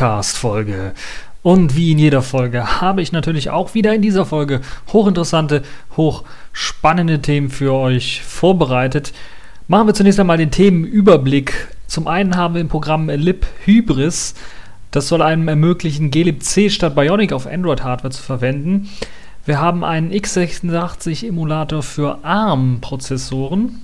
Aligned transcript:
TagView 0.00 0.10
Podcast 0.10 0.38
Folge. 0.38 0.92
Und 1.42 1.76
wie 1.76 1.92
in 1.92 1.98
jeder 1.98 2.22
Folge 2.22 2.80
habe 2.80 3.02
ich 3.02 3.12
natürlich 3.12 3.50
auch 3.50 3.74
wieder 3.74 3.94
in 3.94 4.00
dieser 4.00 4.24
Folge 4.24 4.62
hochinteressante, 4.94 5.62
hochspannende 5.94 7.20
Themen 7.20 7.50
für 7.50 7.74
euch 7.74 8.22
vorbereitet. 8.22 9.12
Machen 9.68 9.88
wir 9.88 9.94
zunächst 9.94 10.18
einmal 10.18 10.38
den 10.38 10.50
Themenüberblick. 10.50 11.68
Zum 11.86 12.08
einen 12.08 12.34
haben 12.34 12.54
wir 12.54 12.62
im 12.62 12.68
Programm 12.68 13.10
Lib 13.10 13.44
Hybris. 13.66 14.32
Das 14.90 15.06
soll 15.06 15.20
einem 15.20 15.48
ermöglichen, 15.48 16.10
glibc 16.10 16.70
statt 16.70 16.94
Bionic 16.94 17.34
auf 17.34 17.46
Android-Hardware 17.46 18.10
zu 18.10 18.22
verwenden. 18.22 18.88
Wir 19.44 19.60
haben 19.60 19.84
einen 19.84 20.12
x86-Emulator 20.12 21.82
für 21.82 22.24
ARM-Prozessoren. 22.24 23.82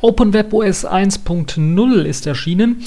OpenWebOS 0.00 0.88
1.0 0.88 2.02
ist 2.02 2.26
erschienen. 2.26 2.82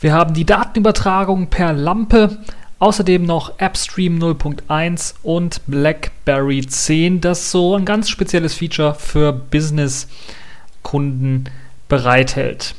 Wir 0.00 0.12
haben 0.14 0.32
die 0.32 0.46
Datenübertragung 0.46 1.48
per 1.48 1.74
Lampe, 1.74 2.38
außerdem 2.78 3.22
noch 3.22 3.58
AppStream 3.58 4.18
0.1 4.18 5.16
und 5.22 5.60
BlackBerry 5.66 6.66
10, 6.66 7.20
das 7.20 7.50
so 7.50 7.76
ein 7.76 7.84
ganz 7.84 8.08
spezielles 8.08 8.54
Feature 8.54 8.94
für 8.94 9.34
Business-Kunden 9.34 11.50
bereithält. 11.86 12.74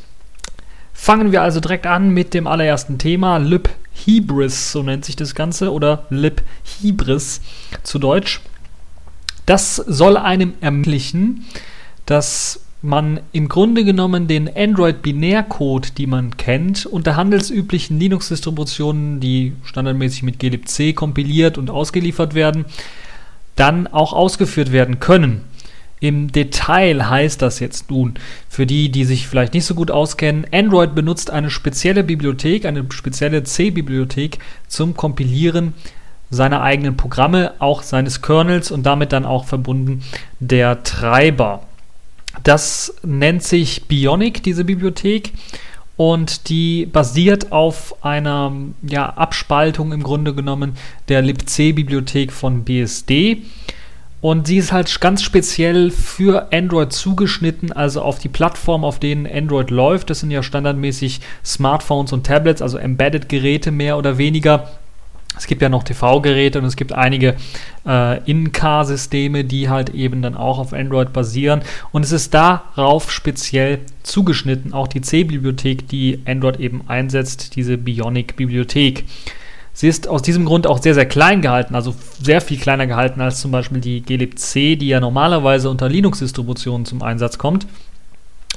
Fangen 0.93 1.31
wir 1.31 1.43
also 1.43 1.59
direkt 1.59 1.85
an 1.85 2.09
mit 2.09 2.33
dem 2.33 2.47
allerersten 2.47 2.97
Thema, 2.97 3.37
Lib 3.37 3.69
Hybris, 4.03 4.71
so 4.71 4.81
nennt 4.81 5.05
sich 5.05 5.15
das 5.15 5.35
Ganze, 5.35 5.71
oder 5.71 6.07
Lib 6.09 6.41
Hybris 6.81 7.41
zu 7.83 7.99
Deutsch. 7.99 8.41
Das 9.45 9.75
soll 9.75 10.17
einem 10.17 10.55
ermöglichen, 10.59 11.45
dass 12.07 12.61
man 12.81 13.19
im 13.31 13.47
Grunde 13.47 13.83
genommen 13.85 14.27
den 14.27 14.49
Android-Binärcode, 14.53 15.97
die 15.97 16.07
man 16.07 16.37
kennt, 16.37 16.85
unter 16.85 17.15
handelsüblichen 17.15 17.99
Linux-Distributionen, 17.99 19.19
die 19.19 19.53
standardmäßig 19.63 20.23
mit 20.23 20.39
glibc 20.39 20.95
kompiliert 20.95 21.57
und 21.57 21.69
ausgeliefert 21.69 22.33
werden, 22.33 22.65
dann 23.55 23.87
auch 23.87 24.13
ausgeführt 24.13 24.71
werden 24.71 24.99
können. 24.99 25.41
Im 25.99 26.31
Detail 26.31 27.09
heißt 27.11 27.43
das 27.43 27.59
jetzt 27.59 27.91
nun, 27.91 28.15
für 28.49 28.65
die, 28.65 28.89
die 28.89 29.05
sich 29.05 29.27
vielleicht 29.27 29.53
nicht 29.53 29.65
so 29.65 29.75
gut 29.75 29.91
auskennen, 29.91 30.47
Android 30.51 30.95
benutzt 30.95 31.29
eine 31.29 31.51
spezielle 31.51 32.03
Bibliothek, 32.03 32.65
eine 32.65 32.83
spezielle 32.89 33.43
C-Bibliothek 33.43 34.39
zum 34.67 34.95
Kompilieren 34.95 35.73
seiner 36.31 36.63
eigenen 36.63 36.97
Programme, 36.97 37.53
auch 37.59 37.83
seines 37.83 38.23
Kernels 38.23 38.71
und 38.71 38.83
damit 38.83 39.11
dann 39.11 39.25
auch 39.25 39.45
verbunden 39.45 40.01
der 40.39 40.81
Treiber. 40.81 41.61
Das 42.43 42.95
nennt 43.03 43.43
sich 43.43 43.87
Bionic, 43.87 44.43
diese 44.43 44.63
Bibliothek. 44.63 45.33
Und 45.97 46.49
die 46.49 46.87
basiert 46.87 47.51
auf 47.51 48.03
einer 48.03 48.51
ja, 48.81 49.07
Abspaltung 49.07 49.91
im 49.91 50.01
Grunde 50.01 50.33
genommen 50.33 50.73
der 51.09 51.21
libc-Bibliothek 51.21 52.31
von 52.31 52.63
BSD. 52.63 53.43
Und 54.21 54.47
sie 54.47 54.57
ist 54.57 54.71
halt 54.71 55.01
ganz 55.01 55.23
speziell 55.23 55.89
für 55.89 56.53
Android 56.53 56.93
zugeschnitten, 56.93 57.71
also 57.71 58.01
auf 58.03 58.19
die 58.19 58.29
Plattform, 58.29 58.85
auf 58.85 58.99
denen 58.99 59.27
Android 59.27 59.71
läuft. 59.71 60.11
Das 60.11 60.19
sind 60.19 60.29
ja 60.29 60.43
standardmäßig 60.43 61.21
Smartphones 61.43 62.13
und 62.13 62.25
Tablets, 62.25 62.61
also 62.61 62.77
Embedded-Geräte 62.77 63.71
mehr 63.71 63.97
oder 63.97 64.19
weniger. 64.19 64.69
Es 65.37 65.47
gibt 65.47 65.61
ja 65.61 65.69
noch 65.69 65.83
TV-Geräte 65.83 66.59
und 66.59 66.65
es 66.65 66.75
gibt 66.75 66.91
einige 66.93 67.35
äh, 67.87 68.23
In-Car-Systeme, 68.29 69.45
die 69.45 69.69
halt 69.69 69.89
eben 69.89 70.21
dann 70.21 70.35
auch 70.35 70.59
auf 70.59 70.73
Android 70.73 71.13
basieren. 71.13 71.61
Und 71.91 72.03
es 72.03 72.11
ist 72.11 72.33
darauf 72.33 73.11
speziell 73.11 73.79
zugeschnitten, 74.03 74.73
auch 74.73 74.87
die 74.87 75.01
C-Bibliothek, 75.01 75.87
die 75.87 76.21
Android 76.25 76.59
eben 76.59 76.81
einsetzt, 76.87 77.55
diese 77.55 77.77
Bionic-Bibliothek. 77.77 79.05
Sie 79.73 79.87
ist 79.87 80.07
aus 80.07 80.21
diesem 80.21 80.45
Grund 80.45 80.67
auch 80.67 80.81
sehr, 80.81 80.93
sehr 80.93 81.05
klein 81.05 81.41
gehalten, 81.41 81.75
also 81.75 81.95
sehr 82.21 82.41
viel 82.41 82.57
kleiner 82.57 82.87
gehalten 82.87 83.21
als 83.21 83.39
zum 83.39 83.51
Beispiel 83.51 83.79
die 83.79 84.01
glibc, 84.01 84.53
die 84.53 84.87
ja 84.87 84.99
normalerweise 84.99 85.69
unter 85.69 85.87
Linux-Distributionen 85.87 86.85
zum 86.85 87.01
Einsatz 87.01 87.37
kommt. 87.37 87.65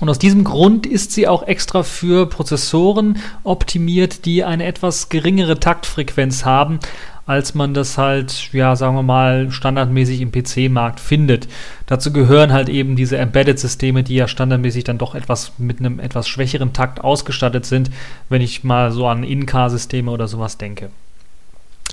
Und 0.00 0.08
aus 0.08 0.18
diesem 0.18 0.42
Grund 0.42 0.86
ist 0.86 1.12
sie 1.12 1.28
auch 1.28 1.44
extra 1.44 1.84
für 1.84 2.26
Prozessoren 2.26 3.18
optimiert, 3.44 4.24
die 4.24 4.42
eine 4.42 4.64
etwas 4.64 5.08
geringere 5.08 5.60
Taktfrequenz 5.60 6.44
haben, 6.44 6.80
als 7.26 7.54
man 7.54 7.74
das 7.74 7.96
halt, 7.96 8.52
ja, 8.52 8.76
sagen 8.76 8.96
wir 8.96 9.02
mal, 9.02 9.50
standardmäßig 9.50 10.20
im 10.20 10.32
PC-Markt 10.32 11.00
findet. 11.00 11.48
Dazu 11.86 12.12
gehören 12.12 12.52
halt 12.52 12.68
eben 12.68 12.96
diese 12.96 13.16
Embedded-Systeme, 13.16 14.02
die 14.02 14.16
ja 14.16 14.28
standardmäßig 14.28 14.84
dann 14.84 14.98
doch 14.98 15.14
etwas 15.14 15.52
mit 15.58 15.78
einem 15.78 16.00
etwas 16.00 16.28
schwächeren 16.28 16.72
Takt 16.72 17.02
ausgestattet 17.02 17.64
sind, 17.64 17.90
wenn 18.28 18.42
ich 18.42 18.64
mal 18.64 18.90
so 18.92 19.06
an 19.06 19.22
In-Car-Systeme 19.22 20.10
oder 20.10 20.28
sowas 20.28 20.58
denke. 20.58 20.90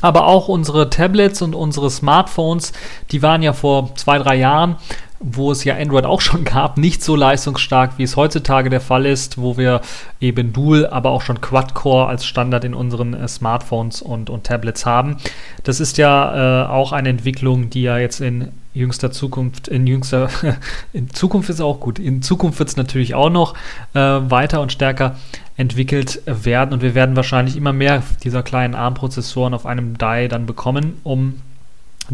Aber 0.01 0.25
auch 0.25 0.47
unsere 0.47 0.89
Tablets 0.89 1.41
und 1.41 1.53
unsere 1.53 1.91
Smartphones, 1.91 2.73
die 3.11 3.21
waren 3.21 3.43
ja 3.43 3.53
vor 3.53 3.95
zwei, 3.95 4.17
drei 4.17 4.35
Jahren 4.35 4.77
wo 5.21 5.51
es 5.51 5.63
ja 5.63 5.75
Android 5.75 6.05
auch 6.05 6.21
schon 6.21 6.43
gab, 6.43 6.77
nicht 6.77 7.03
so 7.03 7.15
leistungsstark, 7.15 7.97
wie 7.97 8.03
es 8.03 8.15
heutzutage 8.15 8.69
der 8.69 8.81
Fall 8.81 9.05
ist, 9.05 9.37
wo 9.37 9.57
wir 9.57 9.81
eben 10.19 10.51
Dual, 10.51 10.87
aber 10.87 11.11
auch 11.11 11.21
schon 11.21 11.41
Quad-Core 11.41 12.07
als 12.07 12.25
Standard 12.25 12.63
in 12.63 12.73
unseren 12.73 13.13
äh, 13.13 13.27
Smartphones 13.27 14.01
und, 14.01 14.29
und 14.29 14.43
Tablets 14.43 14.85
haben. 14.85 15.17
Das 15.63 15.79
ist 15.79 15.97
ja 15.97 16.63
äh, 16.63 16.67
auch 16.67 16.91
eine 16.91 17.09
Entwicklung, 17.09 17.69
die 17.69 17.83
ja 17.83 17.97
jetzt 17.97 18.19
in 18.19 18.49
jüngster 18.73 19.11
Zukunft, 19.11 19.67
in 19.67 19.85
jüngster, 19.85 20.29
in 20.93 21.09
Zukunft 21.11 21.49
ist 21.49 21.61
auch 21.61 21.79
gut, 21.79 21.99
in 21.99 22.21
Zukunft 22.21 22.59
wird 22.59 22.69
es 22.69 22.77
natürlich 22.77 23.13
auch 23.15 23.29
noch 23.29 23.53
äh, 23.93 23.99
weiter 23.99 24.61
und 24.61 24.71
stärker 24.71 25.17
entwickelt 25.57 26.21
werden 26.25 26.73
und 26.73 26.81
wir 26.81 26.95
werden 26.95 27.15
wahrscheinlich 27.15 27.55
immer 27.55 27.73
mehr 27.73 28.01
dieser 28.23 28.41
kleinen 28.41 28.73
ARM-Prozessoren 28.73 29.53
auf 29.53 29.65
einem 29.65 29.97
Die 29.97 30.27
dann 30.27 30.45
bekommen, 30.45 30.99
um 31.03 31.35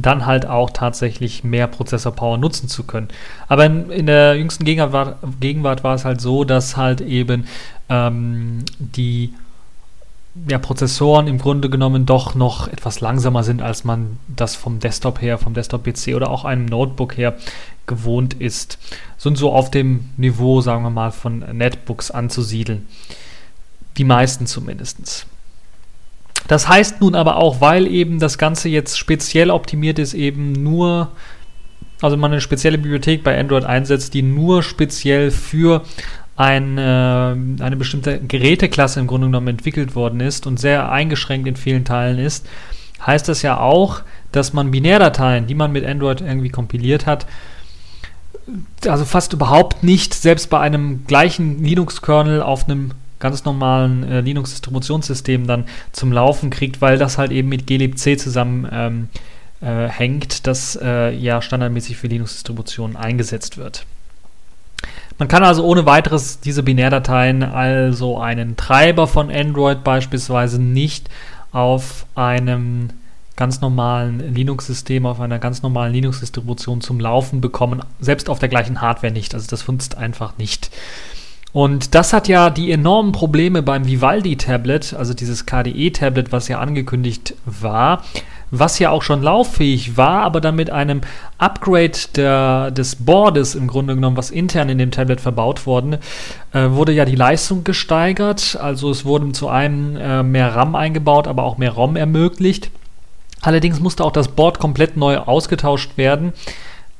dann 0.01 0.25
halt 0.25 0.45
auch 0.45 0.69
tatsächlich 0.69 1.43
mehr 1.43 1.67
Prozessorpower 1.67 2.37
nutzen 2.37 2.69
zu 2.69 2.83
können. 2.83 3.07
Aber 3.47 3.65
in, 3.65 3.89
in 3.89 4.05
der 4.05 4.35
jüngsten 4.35 4.63
Gegenwart, 4.63 5.17
Gegenwart, 5.39 5.83
war 5.83 5.95
es 5.95 6.05
halt 6.05 6.21
so, 6.21 6.43
dass 6.43 6.77
halt 6.77 7.01
eben 7.01 7.47
ähm, 7.89 8.63
die 8.79 9.33
ja, 10.47 10.59
Prozessoren 10.59 11.27
im 11.27 11.39
Grunde 11.39 11.69
genommen 11.69 12.05
doch 12.05 12.35
noch 12.35 12.67
etwas 12.67 13.01
langsamer 13.01 13.43
sind, 13.43 13.61
als 13.61 13.83
man 13.83 14.17
das 14.27 14.55
vom 14.55 14.79
Desktop 14.79 15.21
her, 15.21 15.37
vom 15.37 15.53
Desktop-PC 15.53 16.15
oder 16.15 16.29
auch 16.29 16.45
einem 16.45 16.65
Notebook 16.65 17.17
her 17.17 17.35
gewohnt 17.87 18.35
ist. 18.35 18.77
Sind 19.17 19.37
so 19.37 19.51
auf 19.51 19.71
dem 19.71 20.09
Niveau, 20.17 20.61
sagen 20.61 20.83
wir 20.83 20.89
mal, 20.91 21.11
von 21.11 21.39
Netbooks 21.39 22.11
anzusiedeln. 22.11 22.87
Die 23.97 24.03
meisten 24.03 24.45
zumindest. 24.45 25.25
Das 26.47 26.67
heißt 26.67 27.01
nun 27.01 27.15
aber 27.15 27.37
auch, 27.37 27.61
weil 27.61 27.87
eben 27.87 28.19
das 28.19 28.37
Ganze 28.37 28.69
jetzt 28.69 28.97
speziell 28.97 29.49
optimiert 29.49 29.99
ist, 29.99 30.13
eben 30.13 30.51
nur, 30.51 31.09
also 32.01 32.15
man 32.15 32.31
eine 32.31 32.41
spezielle 32.41 32.77
Bibliothek 32.77 33.23
bei 33.23 33.37
Android 33.37 33.65
einsetzt, 33.65 34.13
die 34.13 34.21
nur 34.21 34.63
speziell 34.63 35.31
für 35.31 35.83
eine, 36.37 37.35
eine 37.59 37.75
bestimmte 37.75 38.19
Geräteklasse 38.19 38.99
im 38.99 39.07
Grunde 39.07 39.27
genommen 39.27 39.47
entwickelt 39.47 39.95
worden 39.95 40.19
ist 40.19 40.45
und 40.47 40.59
sehr 40.59 40.91
eingeschränkt 40.91 41.47
in 41.47 41.55
vielen 41.55 41.83
Teilen 41.83 42.19
ist, 42.19 42.47
heißt 43.05 43.27
das 43.27 43.41
ja 43.41 43.59
auch, 43.59 44.01
dass 44.31 44.53
man 44.53 44.71
Binärdateien, 44.71 45.47
die 45.47 45.55
man 45.55 45.71
mit 45.71 45.85
Android 45.85 46.21
irgendwie 46.21 46.49
kompiliert 46.49 47.07
hat, 47.07 47.25
also 48.87 49.03
fast 49.03 49.33
überhaupt 49.33 49.83
nicht, 49.83 50.13
selbst 50.13 50.49
bei 50.49 50.59
einem 50.59 51.05
gleichen 51.07 51.63
Linux-Kernel 51.63 52.41
auf 52.41 52.65
einem 52.65 52.91
ganz 53.19 53.45
normalen 53.45 54.03
äh, 54.03 54.21
Linux-Distributionssystem 54.21 55.47
dann 55.47 55.65
zum 55.91 56.11
Laufen 56.11 56.49
kriegt, 56.49 56.81
weil 56.81 56.97
das 56.97 57.17
halt 57.17 57.31
eben 57.31 57.49
mit 57.49 57.67
glibc 57.67 58.19
zusammen 58.19 58.67
ähm, 58.71 59.09
äh, 59.61 59.87
hängt, 59.87 60.47
das 60.47 60.77
äh, 60.81 61.13
ja 61.15 61.41
standardmäßig 61.41 61.97
für 61.97 62.07
Linux-Distributionen 62.07 62.95
eingesetzt 62.95 63.57
wird. 63.57 63.85
Man 65.17 65.27
kann 65.27 65.43
also 65.43 65.65
ohne 65.65 65.85
weiteres 65.85 66.39
diese 66.39 66.61
Binärdateien, 66.61 67.41
also 67.41 68.19
einen 68.19 68.55
Treiber 68.55 69.07
von 69.07 69.31
Android 69.31 69.83
beispielsweise, 69.83 70.61
nicht 70.61 71.09
auf 71.51 72.05
einem 72.13 72.91
ganz 73.35 73.61
normalen 73.61 74.33
Linux-System, 74.33 75.05
auf 75.05 75.19
einer 75.19 75.39
ganz 75.39 75.63
normalen 75.63 75.93
Linux-Distribution 75.93 76.81
zum 76.81 76.99
Laufen 76.99 77.41
bekommen, 77.41 77.81
selbst 77.99 78.29
auf 78.29 78.39
der 78.39 78.49
gleichen 78.49 78.81
Hardware 78.81 79.13
nicht. 79.13 79.33
Also 79.33 79.47
das 79.47 79.61
funzt 79.63 79.97
einfach 79.97 80.37
nicht. 80.37 80.69
Und 81.53 81.95
das 81.95 82.13
hat 82.13 82.27
ja 82.27 82.49
die 82.49 82.71
enormen 82.71 83.13
Probleme 83.13 83.63
beim 83.63 83.87
Vivaldi-Tablet, 83.87 84.93
also 84.93 85.13
dieses 85.13 85.45
KDE-Tablet, 85.45 86.31
was 86.31 86.47
ja 86.49 86.59
angekündigt 86.59 87.35
war, 87.45 88.03
was 88.51 88.79
ja 88.79 88.91
auch 88.91 89.01
schon 89.01 89.21
lauffähig 89.21 89.97
war, 89.97 90.23
aber 90.23 90.39
dann 90.39 90.55
mit 90.55 90.69
einem 90.69 91.01
Upgrade 91.37 91.97
der, 92.15 92.71
des 92.71 92.95
Boards 92.95 93.55
im 93.55 93.67
Grunde 93.67 93.95
genommen, 93.95 94.17
was 94.17 94.31
intern 94.31 94.69
in 94.69 94.77
dem 94.77 94.91
Tablet 94.91 95.19
verbaut 95.19 95.65
worden, 95.65 95.97
äh, 96.53 96.69
wurde 96.69 96.93
ja 96.93 97.05
die 97.05 97.15
Leistung 97.15 97.63
gesteigert. 97.63 98.57
Also 98.61 98.89
es 98.89 99.03
wurde 99.03 99.31
zu 99.31 99.49
einem 99.49 99.97
äh, 99.97 100.23
mehr 100.23 100.55
RAM 100.55 100.75
eingebaut, 100.75 101.27
aber 101.27 101.43
auch 101.43 101.57
mehr 101.57 101.71
ROM 101.71 101.95
ermöglicht. 101.95 102.71
Allerdings 103.41 103.79
musste 103.79 104.03
auch 104.03 104.11
das 104.11 104.29
Board 104.29 104.59
komplett 104.59 104.97
neu 104.97 105.17
ausgetauscht 105.17 105.97
werden. 105.97 106.33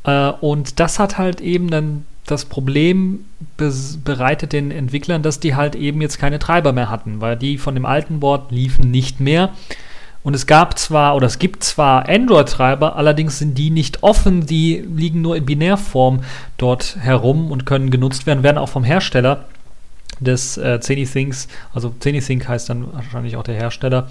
Äh, 0.04 0.32
und 0.42 0.80
das 0.80 1.00
hat 1.00 1.18
halt 1.18 1.42
eben 1.42 1.70
dann 1.70 2.06
das 2.28 2.46
Problem 2.46 3.26
bereitet 4.04 4.54
den 4.54 4.70
Entwicklern, 4.70 5.24
dass 5.24 5.40
die 5.40 5.56
halt 5.56 5.76
eben 5.76 6.02
jetzt 6.02 6.20
keine 6.20 6.40
Treiber 6.40 6.74
mehr 6.74 6.90
hatten, 6.90 7.22
weil 7.22 7.36
die 7.36 7.58
von 7.58 7.74
dem 7.74 7.86
alten 7.86 8.20
Board 8.20 8.52
liefen 8.52 8.92
nicht 8.92 9.20
mehr. 9.20 9.50
Und 10.24 10.34
es 10.34 10.46
gab 10.46 10.78
zwar 10.78 11.16
oder 11.16 11.26
es 11.26 11.40
gibt 11.40 11.64
zwar 11.64 12.10
Android-Treiber, 12.10 12.98
allerdings 12.98 13.40
sind 13.40 13.58
die 13.58 13.70
nicht 13.70 14.04
offen, 14.04 14.46
die 14.46 14.84
liegen 14.94 15.22
nur 15.22 15.38
in 15.38 15.46
Binärform 15.46 16.22
dort 16.58 16.98
herum 17.00 17.50
und 17.50 17.66
können 17.66 17.92
genutzt 17.92 18.26
werden, 18.26 18.44
werden 18.44 18.58
auch 18.58 18.70
vom 18.70 18.84
Hersteller 18.84 19.46
des 20.20 20.58
äh, 20.58 20.82
ZeniThinks, 20.82 21.48
also 21.74 21.94
ZeniThink 22.00 22.48
heißt 22.48 22.70
dann 22.70 22.92
wahrscheinlich 22.94 23.38
auch 23.38 23.44
der 23.44 23.56
Hersteller 23.56 24.10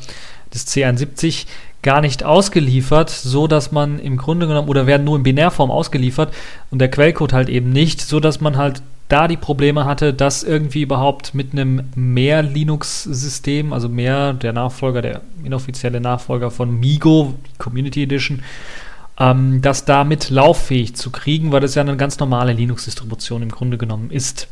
des 0.56 0.66
C71, 0.66 1.46
gar 1.82 2.00
nicht 2.00 2.24
ausgeliefert, 2.24 3.10
so 3.10 3.46
dass 3.46 3.70
man 3.70 3.98
im 4.00 4.16
Grunde 4.16 4.48
genommen 4.48 4.68
oder 4.68 4.86
werden 4.86 5.04
nur 5.04 5.16
in 5.16 5.22
Binärform 5.22 5.70
ausgeliefert 5.70 6.34
und 6.70 6.80
der 6.80 6.90
Quellcode 6.90 7.32
halt 7.32 7.48
eben 7.48 7.70
nicht, 7.70 8.00
so 8.00 8.18
dass 8.18 8.40
man 8.40 8.56
halt 8.56 8.82
da 9.08 9.28
die 9.28 9.36
Probleme 9.36 9.84
hatte, 9.84 10.12
dass 10.12 10.42
irgendwie 10.42 10.82
überhaupt 10.82 11.32
mit 11.34 11.52
einem 11.52 11.84
mehr 11.94 12.42
Linux-System, 12.42 13.72
also 13.72 13.88
mehr 13.88 14.32
der 14.32 14.52
Nachfolger, 14.52 15.00
der 15.00 15.20
inoffizielle 15.44 16.00
Nachfolger 16.00 16.50
von 16.50 16.80
Migo, 16.80 17.34
Community 17.58 18.02
Edition, 18.02 18.42
ähm, 19.18 19.62
das 19.62 19.84
damit 19.84 20.30
lauffähig 20.30 20.96
zu 20.96 21.10
kriegen, 21.10 21.52
weil 21.52 21.60
das 21.60 21.76
ja 21.76 21.82
eine 21.82 21.96
ganz 21.96 22.18
normale 22.18 22.52
Linux-Distribution 22.52 23.42
im 23.42 23.50
Grunde 23.50 23.78
genommen 23.78 24.10
ist. 24.10 24.48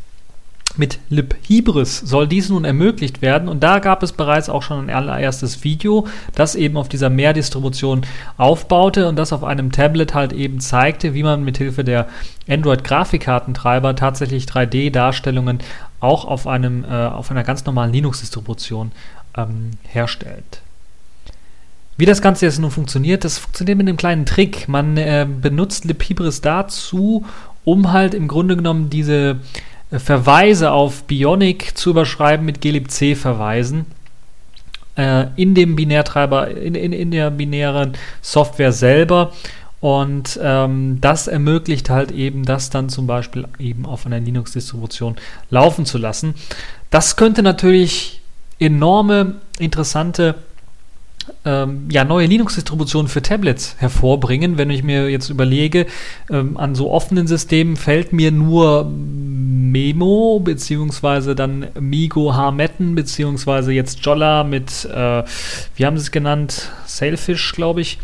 Mit 0.76 0.98
libhybris 1.08 2.00
soll 2.00 2.26
dies 2.26 2.48
nun 2.48 2.64
ermöglicht 2.64 3.22
werden 3.22 3.48
und 3.48 3.62
da 3.62 3.78
gab 3.78 4.02
es 4.02 4.10
bereits 4.10 4.48
auch 4.48 4.62
schon 4.62 4.86
ein 4.86 4.94
allererstes 4.94 5.62
Video, 5.62 6.08
das 6.34 6.56
eben 6.56 6.76
auf 6.76 6.88
dieser 6.88 7.10
Mehrdistribution 7.10 8.02
aufbaute 8.38 9.08
und 9.08 9.16
das 9.16 9.32
auf 9.32 9.44
einem 9.44 9.70
Tablet 9.70 10.14
halt 10.14 10.32
eben 10.32 10.58
zeigte, 10.58 11.14
wie 11.14 11.22
man 11.22 11.44
mithilfe 11.44 11.84
der 11.84 12.08
Android-Grafikkartentreiber 12.48 13.94
tatsächlich 13.94 14.46
3D-Darstellungen 14.46 15.60
auch 16.00 16.24
auf, 16.24 16.48
einem, 16.48 16.84
äh, 16.84 17.06
auf 17.06 17.30
einer 17.30 17.44
ganz 17.44 17.64
normalen 17.64 17.92
Linux-Distribution 17.92 18.90
ähm, 19.36 19.70
herstellt. 19.84 20.60
Wie 21.96 22.06
das 22.06 22.20
Ganze 22.20 22.46
jetzt 22.46 22.58
nun 22.58 22.72
funktioniert, 22.72 23.24
das 23.24 23.38
funktioniert 23.38 23.78
mit 23.78 23.86
einem 23.86 23.96
kleinen 23.96 24.26
Trick. 24.26 24.68
Man 24.68 24.96
äh, 24.96 25.26
benutzt 25.40 25.84
libhybris 25.84 26.40
dazu, 26.40 27.24
um 27.64 27.92
halt 27.92 28.14
im 28.14 28.26
Grunde 28.26 28.56
genommen 28.56 28.90
diese 28.90 29.36
Verweise 29.98 30.72
auf 30.72 31.04
Bionic 31.04 31.76
zu 31.76 31.90
überschreiben 31.90 32.44
mit 32.44 32.60
glibc-Verweisen 32.60 33.86
äh, 34.96 35.26
in 35.36 35.54
dem 35.54 35.76
Binärtreiber, 35.76 36.50
in, 36.50 36.74
in, 36.74 36.92
in 36.92 37.10
der 37.10 37.30
binären 37.30 37.92
Software 38.22 38.72
selber. 38.72 39.32
Und 39.80 40.40
ähm, 40.42 40.98
das 41.02 41.26
ermöglicht 41.28 41.90
halt 41.90 42.10
eben, 42.10 42.44
das 42.44 42.70
dann 42.70 42.88
zum 42.88 43.06
Beispiel 43.06 43.46
eben 43.58 43.84
auf 43.84 44.06
einer 44.06 44.18
Linux-Distribution 44.18 45.16
laufen 45.50 45.84
zu 45.84 45.98
lassen. 45.98 46.34
Das 46.88 47.16
könnte 47.16 47.42
natürlich 47.42 48.22
enorme, 48.58 49.36
interessante 49.58 50.36
ähm, 51.44 51.88
ja, 51.90 52.04
neue 52.04 52.26
Linux-Distributionen 52.26 53.08
für 53.08 53.22
Tablets 53.22 53.76
hervorbringen. 53.78 54.58
Wenn 54.58 54.70
ich 54.70 54.82
mir 54.82 55.10
jetzt 55.10 55.30
überlege, 55.30 55.86
ähm, 56.30 56.56
an 56.56 56.74
so 56.74 56.90
offenen 56.90 57.26
Systemen 57.26 57.76
fällt 57.76 58.12
mir 58.12 58.30
nur 58.30 58.84
Memo, 58.84 60.40
beziehungsweise 60.40 61.34
dann 61.34 61.66
Migo 61.78 62.34
Harmetten, 62.34 62.94
beziehungsweise 62.94 63.72
jetzt 63.72 64.04
Jolla 64.04 64.44
mit, 64.44 64.84
äh, 64.86 65.22
wie 65.76 65.86
haben 65.86 65.98
sie 65.98 66.04
es 66.04 66.10
genannt? 66.10 66.70
Sailfish, 66.86 67.52
glaube 67.52 67.80
ich. 67.80 67.98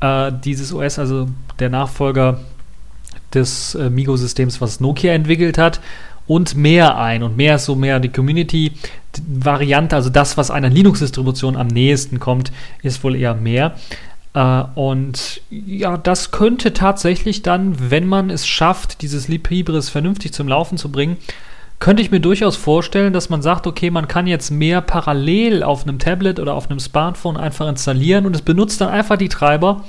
Äh, 0.00 0.32
dieses 0.44 0.72
OS, 0.72 0.98
also 0.98 1.28
der 1.58 1.70
Nachfolger 1.70 2.40
des 3.34 3.74
äh, 3.74 3.90
Migo-Systems, 3.90 4.60
was 4.60 4.80
Nokia 4.80 5.12
entwickelt 5.12 5.58
hat 5.58 5.80
und 6.26 6.56
mehr 6.56 6.98
ein. 6.98 7.22
Und 7.22 7.36
mehr 7.36 7.56
ist 7.56 7.64
so 7.64 7.74
mehr 7.74 8.00
die 8.00 8.08
Community-Variante, 8.08 9.96
also 9.96 10.10
das, 10.10 10.36
was 10.36 10.50
einer 10.50 10.70
Linux-Distribution 10.70 11.56
am 11.56 11.68
nächsten 11.68 12.20
kommt, 12.20 12.52
ist 12.82 13.02
wohl 13.04 13.16
eher 13.16 13.34
mehr. 13.34 13.74
Äh, 14.34 14.62
und 14.74 15.42
ja, 15.50 15.96
das 15.96 16.30
könnte 16.30 16.72
tatsächlich 16.72 17.42
dann, 17.42 17.90
wenn 17.90 18.06
man 18.06 18.30
es 18.30 18.46
schafft, 18.46 19.02
dieses 19.02 19.28
Libris 19.28 19.88
vernünftig 19.88 20.32
zum 20.32 20.48
Laufen 20.48 20.78
zu 20.78 20.90
bringen, 20.90 21.16
könnte 21.78 22.00
ich 22.00 22.12
mir 22.12 22.20
durchaus 22.20 22.54
vorstellen, 22.54 23.12
dass 23.12 23.28
man 23.28 23.42
sagt, 23.42 23.66
okay, 23.66 23.90
man 23.90 24.06
kann 24.06 24.28
jetzt 24.28 24.50
mehr 24.50 24.80
parallel 24.80 25.64
auf 25.64 25.82
einem 25.82 25.98
Tablet 25.98 26.38
oder 26.38 26.54
auf 26.54 26.70
einem 26.70 26.78
Smartphone 26.78 27.36
einfach 27.36 27.68
installieren 27.68 28.24
und 28.24 28.36
es 28.36 28.42
benutzt 28.42 28.80
dann 28.80 28.88
einfach 28.88 29.16
die 29.16 29.28
Treiber 29.28 29.82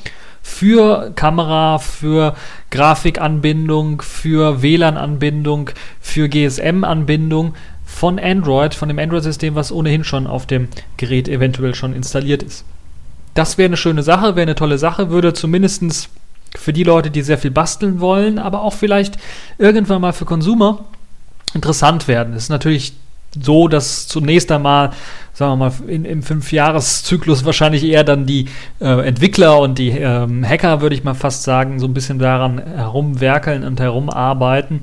für 0.44 1.12
Kamera, 1.16 1.80
für 1.80 2.36
Grafikanbindung, 2.70 4.02
für 4.02 4.62
WLAN-Anbindung, 4.62 5.72
für 6.02 6.28
GSM-Anbindung 6.30 7.56
von 7.86 8.20
Android, 8.20 8.76
von 8.76 8.90
dem 8.90 9.00
Android-System, 9.00 9.56
was 9.56 9.72
ohnehin 9.72 10.04
schon 10.04 10.28
auf 10.28 10.46
dem 10.46 10.68
Gerät 10.98 11.30
eventuell 11.30 11.74
schon 11.74 11.94
installiert 11.94 12.44
ist. 12.44 12.66
Das 13.34 13.58
wäre 13.58 13.68
eine 13.68 13.78
schöne 13.78 14.04
Sache, 14.04 14.36
wäre 14.36 14.44
eine 14.44 14.56
tolle 14.56 14.78
Sache, 14.78 15.10
würde 15.10 15.34
zumindest 15.34 16.10
für 16.56 16.74
die 16.74 16.84
Leute, 16.84 17.10
die 17.10 17.22
sehr 17.24 17.38
viel 17.38 17.50
basteln 17.50 18.00
wollen, 18.00 18.38
aber 18.38 18.62
auch 18.62 18.74
vielleicht 18.74 19.18
irgendwann 19.58 20.02
mal 20.02 20.14
für 20.14 20.26
Konsumer 20.26 20.86
interessant 21.54 22.08
werden. 22.08 22.34
Es 22.34 22.44
ist 22.44 22.50
natürlich 22.50 22.94
so, 23.40 23.68
dass 23.68 24.08
zunächst 24.08 24.52
einmal, 24.52 24.92
sagen 25.34 25.54
wir 25.54 25.70
mal, 25.70 25.74
in, 25.88 26.06
im 26.06 26.22
Fünfjahreszyklus 26.22 27.46
wahrscheinlich 27.46 27.84
eher 27.84 28.04
dann 28.04 28.26
die 28.26 28.48
äh, 28.80 29.08
Entwickler 29.08 29.60
und 29.60 29.78
die 29.78 29.90
ähm, 29.90 30.48
Hacker, 30.48 30.82
würde 30.82 30.96
ich 30.96 31.04
mal 31.04 31.16
fast 31.16 31.44
sagen, 31.44 31.80
so 31.80 31.88
ein 31.88 31.94
bisschen 31.94 32.20
daran 32.20 32.60
herumwerkeln 32.60 33.64
und 33.64 33.80
herumarbeiten. 33.80 34.82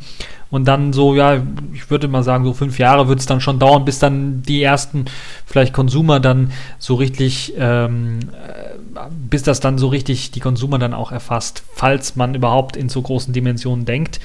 Und 0.51 0.67
dann 0.67 0.93
so, 0.93 1.15
ja, 1.15 1.41
ich 1.73 1.91
würde 1.91 2.09
mal 2.09 2.25
sagen, 2.25 2.45
so 2.45 2.53
fünf 2.53 2.81
Jahre 2.81 3.07
wird 3.07 3.21
es 3.21 3.27
dann 3.27 3.41
schon 3.41 3.61
dauern, 3.61 3.85
bis 3.85 4.01
dann 4.01 4.43
die 4.43 4.63
ersten 4.63 5.05
vielleicht 5.47 5.73
Konsumer 5.73 6.19
dann 6.19 6.51
so 6.81 6.97
richtig, 6.97 7.55
ähm, 7.57 8.19
äh, 8.33 9.01
bis 9.31 9.45
das 9.45 9.61
dann 9.61 9.79
so 9.79 9.87
richtig 9.87 10.33
die 10.33 10.41
Konsumer 10.41 10.81
dann 10.81 10.93
auch 10.93 11.13
erfasst, 11.13 11.63
falls 11.75 12.17
man 12.17 12.35
überhaupt 12.35 12.77
in 12.77 12.89
so 12.89 13.01
großen 13.01 13.33
Dimensionen 13.33 13.85
denkt. 13.85 14.19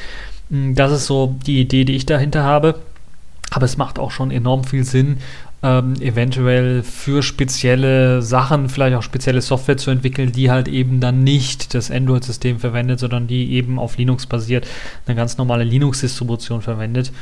Hm, 0.49 0.73
das 0.73 0.91
ist 0.91 1.05
so 1.05 1.35
die 1.45 1.61
Idee, 1.61 1.85
die 1.85 1.95
ich 1.95 2.07
dahinter 2.07 2.43
habe. 2.43 2.79
Aber 3.55 3.63
es 3.63 3.77
macht 3.77 3.99
auch 3.99 4.11
schon 4.11 4.31
enorm 4.31 4.65
viel 4.65 4.83
Sinn, 4.83 5.19
ähm, 5.63 5.95
eventuell 6.01 6.83
für 6.83 7.23
spezielle 7.23 8.21
Sachen, 8.21 8.67
vielleicht 8.67 8.97
auch 8.97 9.01
spezielle 9.01 9.41
Software 9.41 9.77
zu 9.77 9.91
entwickeln, 9.91 10.33
die 10.33 10.51
halt 10.51 10.67
eben 10.67 10.99
dann 10.99 11.23
nicht 11.23 11.73
das 11.73 11.89
Android-System 11.89 12.59
verwendet, 12.59 12.99
sondern 12.99 13.27
die 13.27 13.53
eben 13.53 13.79
auf 13.79 13.97
Linux 13.97 14.25
basiert, 14.25 14.67
eine 15.07 15.15
ganz 15.15 15.37
normale 15.37 15.63
Linux-Distribution 15.63 16.61
verwendet. 16.61 17.13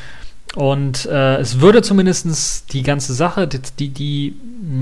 Und 0.56 1.06
äh, 1.06 1.38
es 1.38 1.62
würde 1.62 1.84
zumindest 1.84 2.74
die 2.74 2.82
ganze 2.82 3.14
Sache, 3.14 3.48
die, 3.48 3.90
die, 3.90 4.30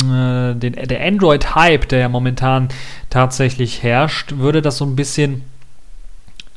äh, 0.05 0.55
den, 0.55 0.73
der 0.73 1.05
Android-Hype, 1.05 1.89
der 1.89 1.99
ja 1.99 2.09
momentan 2.09 2.69
tatsächlich 3.09 3.83
herrscht, 3.83 4.37
würde 4.37 4.61
das 4.61 4.77
so 4.77 4.85
ein 4.85 4.95
bisschen 4.95 5.43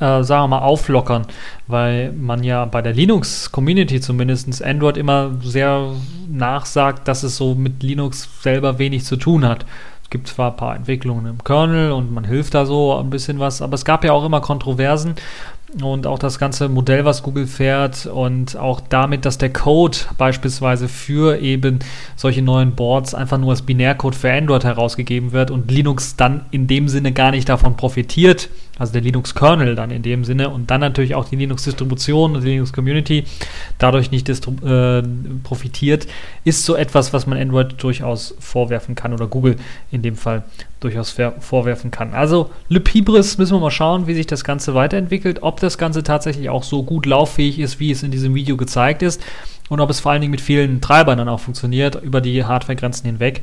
äh, 0.01 0.23
sagen 0.23 0.45
wir 0.45 0.49
mal, 0.49 0.59
auflockern, 0.59 1.27
weil 1.67 2.13
man 2.13 2.43
ja 2.43 2.65
bei 2.65 2.83
der 2.83 2.93
Linux-Community 2.93 4.01
zumindest 4.01 4.63
Android 4.63 4.97
immer 4.97 5.33
sehr 5.43 5.93
nachsagt, 6.29 7.07
dass 7.09 7.23
es 7.23 7.37
so 7.37 7.55
mit 7.55 7.83
Linux 7.83 8.29
selber 8.43 8.79
wenig 8.79 9.05
zu 9.05 9.17
tun 9.17 9.45
hat. 9.45 9.65
Es 10.03 10.11
gibt 10.11 10.29
zwar 10.29 10.51
ein 10.51 10.57
paar 10.57 10.77
Entwicklungen 10.77 11.27
im 11.27 11.43
Kernel 11.43 11.93
und 11.93 12.13
man 12.13 12.25
hilft 12.25 12.55
da 12.55 12.67
so 12.67 12.97
ein 12.97 13.11
bisschen 13.11 13.39
was, 13.39 13.63
aber 13.63 13.75
es 13.75 13.85
gab 13.85 14.05
ja 14.05 14.13
auch 14.13 14.25
immer 14.25 14.41
Kontroversen 14.41 15.15
und 15.83 16.07
auch 16.07 16.19
das 16.19 16.39
ganze 16.39 16.69
Modell, 16.69 17.05
was 17.05 17.23
Google 17.23 17.47
fährt 17.47 18.07
und 18.07 18.57
auch 18.57 18.81
damit, 18.81 19.25
dass 19.25 19.39
der 19.39 19.53
Code 19.53 19.97
beispielsweise 20.19 20.89
für 20.89 21.41
eben 21.41 21.81
solche 22.17 22.43
neuen 22.43 22.73
Boards 22.73 23.15
einfach 23.15 23.39
nur 23.39 23.51
als 23.51 23.63
Binärcode 23.63 24.15
für 24.15 24.33
Android 24.33 24.65
herausgegeben 24.65 25.33
wird 25.33 25.51
und 25.51 25.71
Linux 25.71 26.17
dann 26.17 26.47
in 26.51 26.67
dem 26.67 26.89
Sinne 26.89 27.13
gar 27.13 27.31
nicht 27.31 27.49
davon 27.49 27.77
profitiert, 27.77 28.51
also 28.79 28.93
der 28.93 29.03
Linux-Kernel 29.03 29.77
dann 29.77 29.91
in 29.91 30.03
dem 30.03 30.25
Sinne 30.25 30.51
und 30.51 30.71
dann 30.71 30.81
natürlich 30.81 31.15
auch 31.15 31.29
die 31.29 31.37
Linux-Distribution 31.37 32.35
und 32.35 32.43
die 32.43 32.51
Linux-Community 32.51 33.25
dadurch 33.79 34.11
nicht 34.11 34.29
äh, 34.29 35.03
profitiert, 35.45 36.07
ist 36.45 36.65
so 36.65 36.75
etwas, 36.75 37.13
was 37.13 37.27
man 37.27 37.39
Android 37.39 37.83
durchaus 37.83 38.35
vorwerfen 38.41 38.95
kann 38.95 39.13
oder 39.13 39.27
Google 39.27 39.57
in 39.93 40.03
dem 40.03 40.17
Fall 40.17 40.45
durchaus 40.81 41.17
vorwerfen 41.41 41.91
kann. 41.91 42.15
Also 42.15 42.51
Libhybris 42.69 43.39
müssen 43.39 43.55
wir 43.55 43.61
mal 43.61 43.71
schauen, 43.71 44.07
wie 44.07 44.15
sich 44.15 44.27
das 44.27 44.45
Ganze 44.45 44.75
weiterentwickelt, 44.75 45.43
ob 45.43 45.61
das 45.61 45.79
Ganze 45.79 46.03
tatsächlich 46.03 46.51
auch 46.51 46.63
so 46.63 46.83
gut 46.83 47.07
lauffähig 47.07 47.59
ist, 47.59 47.81
wie 47.81 47.91
es 47.91 48.03
in 48.03 48.11
diesem 48.11 48.35
Video 48.35 48.57
gezeigt 48.57 49.03
ist 49.03 49.23
und 49.69 49.81
ob 49.81 49.89
es 49.89 50.01
vor 50.01 50.13
allen 50.13 50.21
Dingen 50.21 50.33
mit 50.33 50.41
vielen 50.41 50.81
Treibern 50.81 51.19
dann 51.19 51.29
auch 51.29 51.41
funktioniert, 51.41 52.03
über 52.03 52.21
die 52.21 52.45
Hardwaregrenzen 52.45 53.07
hinweg. 53.07 53.43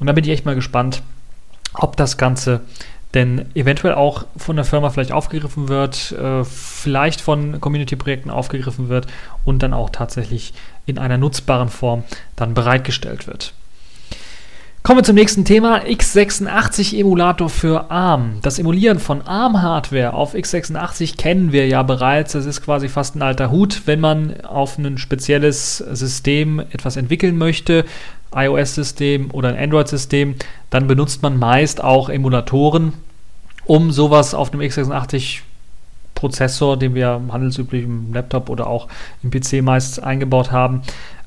Und 0.00 0.06
da 0.06 0.12
bin 0.12 0.24
ich 0.24 0.30
echt 0.30 0.44
mal 0.44 0.54
gespannt, 0.54 1.02
ob 1.74 1.96
das 1.96 2.18
Ganze 2.18 2.60
denn 3.14 3.46
eventuell 3.54 3.94
auch 3.94 4.24
von 4.36 4.56
der 4.56 4.64
Firma 4.64 4.90
vielleicht 4.90 5.12
aufgegriffen 5.12 5.68
wird, 5.68 6.12
äh, 6.12 6.44
vielleicht 6.44 7.20
von 7.20 7.60
Community-Projekten 7.60 8.30
aufgegriffen 8.30 8.88
wird 8.88 9.06
und 9.44 9.62
dann 9.62 9.74
auch 9.74 9.90
tatsächlich 9.90 10.54
in 10.86 10.98
einer 10.98 11.18
nutzbaren 11.18 11.68
Form 11.68 12.04
dann 12.36 12.54
bereitgestellt 12.54 13.26
wird. 13.26 13.52
Kommen 14.82 14.98
wir 14.98 15.04
zum 15.04 15.14
nächsten 15.14 15.44
Thema, 15.44 15.84
x86-Emulator 15.84 17.48
für 17.48 17.88
ARM. 17.92 18.40
Das 18.42 18.58
Emulieren 18.58 18.98
von 18.98 19.22
ARM-Hardware 19.22 20.12
auf 20.12 20.34
x86 20.34 21.16
kennen 21.16 21.52
wir 21.52 21.68
ja 21.68 21.84
bereits. 21.84 22.32
Das 22.32 22.46
ist 22.46 22.64
quasi 22.64 22.88
fast 22.88 23.14
ein 23.14 23.22
alter 23.22 23.52
Hut, 23.52 23.82
wenn 23.86 24.00
man 24.00 24.40
auf 24.40 24.78
ein 24.78 24.98
spezielles 24.98 25.78
System 25.78 26.58
etwas 26.58 26.96
entwickeln 26.96 27.38
möchte, 27.38 27.84
iOS-System 28.34 29.30
oder 29.30 29.50
ein 29.50 29.56
Android-System, 29.56 30.34
dann 30.70 30.88
benutzt 30.88 31.22
man 31.22 31.38
meist 31.38 31.84
auch 31.84 32.08
Emulatoren, 32.08 32.94
um 33.64 33.90
sowas 33.90 34.34
auf 34.34 34.52
einem 34.52 34.62
x86 34.62 35.40
Prozessor, 36.14 36.78
den 36.78 36.94
wir 36.94 37.20
handelsüblich 37.30 37.84
im 37.84 38.12
Laptop 38.12 38.48
oder 38.48 38.66
auch 38.66 38.88
im 39.22 39.30
PC 39.30 39.62
meist 39.62 40.02
eingebaut 40.02 40.52
haben, 40.52 40.82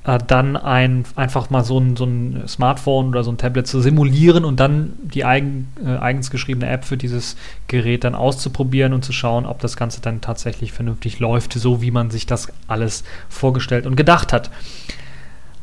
äh, 0.06 0.20
dann 0.26 0.56
ein, 0.56 1.04
einfach 1.16 1.50
mal 1.50 1.64
so 1.64 1.80
ein, 1.80 1.96
so 1.96 2.06
ein 2.06 2.44
Smartphone 2.48 3.10
oder 3.10 3.24
so 3.24 3.32
ein 3.32 3.38
Tablet 3.38 3.68
zu 3.68 3.82
simulieren 3.82 4.46
und 4.46 4.60
dann 4.60 4.94
die 5.02 5.26
eigen, 5.26 5.68
äh, 5.84 5.98
eigens 5.98 6.30
geschriebene 6.32 6.70
App 6.70 6.86
für 6.86 6.96
dieses 6.96 7.36
Gerät 7.68 8.04
dann 8.04 8.16
auszuprobieren 8.16 8.94
und 8.94 9.04
zu 9.04 9.14
schauen, 9.14 9.46
ob 9.46 9.60
das 9.60 9.76
Ganze 9.76 10.02
dann 10.02 10.22
tatsächlich 10.22 10.72
vernünftig 10.72 11.20
läuft, 11.20 11.54
so 11.54 11.82
wie 11.82 11.92
man 11.92 12.12
sich 12.12 12.26
das 12.26 12.50
alles 12.68 13.04
vorgestellt 13.30 13.86
und 13.88 13.96
gedacht 13.96 14.32
hat. 14.32 14.52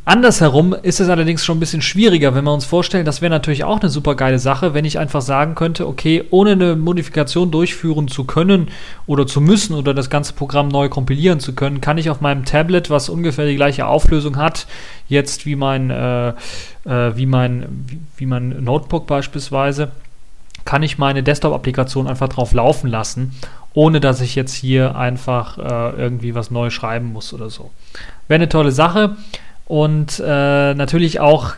Andersherum 0.05 0.75
ist 0.75 0.99
es 0.99 1.09
allerdings 1.09 1.45
schon 1.45 1.59
ein 1.59 1.61
bisschen 1.61 1.81
schwieriger, 1.81 2.35
wenn 2.35 2.43
wir 2.43 2.53
uns 2.53 2.65
vorstellen, 2.65 3.05
das 3.05 3.23
wäre 3.23 3.31
natürlich 3.31 3.63
auch 3.63 3.79
eine 3.79 3.89
super 3.89 4.17
geile 4.17 4.41
Sache, 4.41 4.75
wenn 4.75 4.85
ich 4.85 4.99
einfach 4.99 5.23
sagen 5.23 5.55
könnte, 5.55 5.87
okay, 5.87 6.25
ohne 6.31 6.53
eine 6.53 6.75
Modifikation 6.75 7.53
durchführen 7.53 8.09
zu 8.09 8.25
können 8.25 8.69
oder 9.07 9.29
zu 9.29 9.41
müssen 9.41 9.75
oder 9.75 9.95
das 9.95 10.11
ganze 10.11 10.33
Programm 10.33 10.67
neu 10.67 10.89
kompilieren 10.89 11.39
zu 11.39 11.55
können, 11.55 11.81
kann 11.81 11.99
ich 11.99 12.11
auf 12.11 12.21
meinem 12.21 12.45
Tablet, 12.45 12.91
was 12.91 13.09
ungefähr 13.09 13.47
die 13.47 13.55
gleiche 13.55 13.87
Auflösung 13.87 14.39
hat, 14.39 14.67
jetzt 15.07 15.47
wie 15.47 15.55
mein, 15.55 15.91
äh, 15.91 16.31
äh, 16.31 17.17
wie 17.17 17.27
mein, 17.27 17.85
wie, 17.87 18.01
wie 18.17 18.27
mein 18.27 18.65
Notebook 18.65 19.07
beispielsweise, 19.07 19.93
kann 20.65 20.83
ich 20.83 20.99
meine 20.99 21.23
Desktop-Applikation 21.23 22.09
einfach 22.09 22.29
drauf 22.29 22.53
laufen 22.55 22.91
lassen, 22.91 23.37
ohne 23.73 24.01
dass 24.01 24.21
ich 24.21 24.35
jetzt 24.35 24.55
hier 24.55 24.97
einfach 24.97 25.59
äh, 25.59 25.97
irgendwie 25.97 26.35
was 26.35 26.51
neu 26.51 26.71
schreiben 26.71 27.13
muss 27.13 27.33
oder 27.33 27.51
so. 27.51 27.71
Wäre 28.27 28.39
eine 28.39 28.49
tolle 28.49 28.73
Sache. 28.73 29.17
Und 29.73 30.23
äh, 30.23 30.75
natürlich 30.75 31.21
auch 31.21 31.55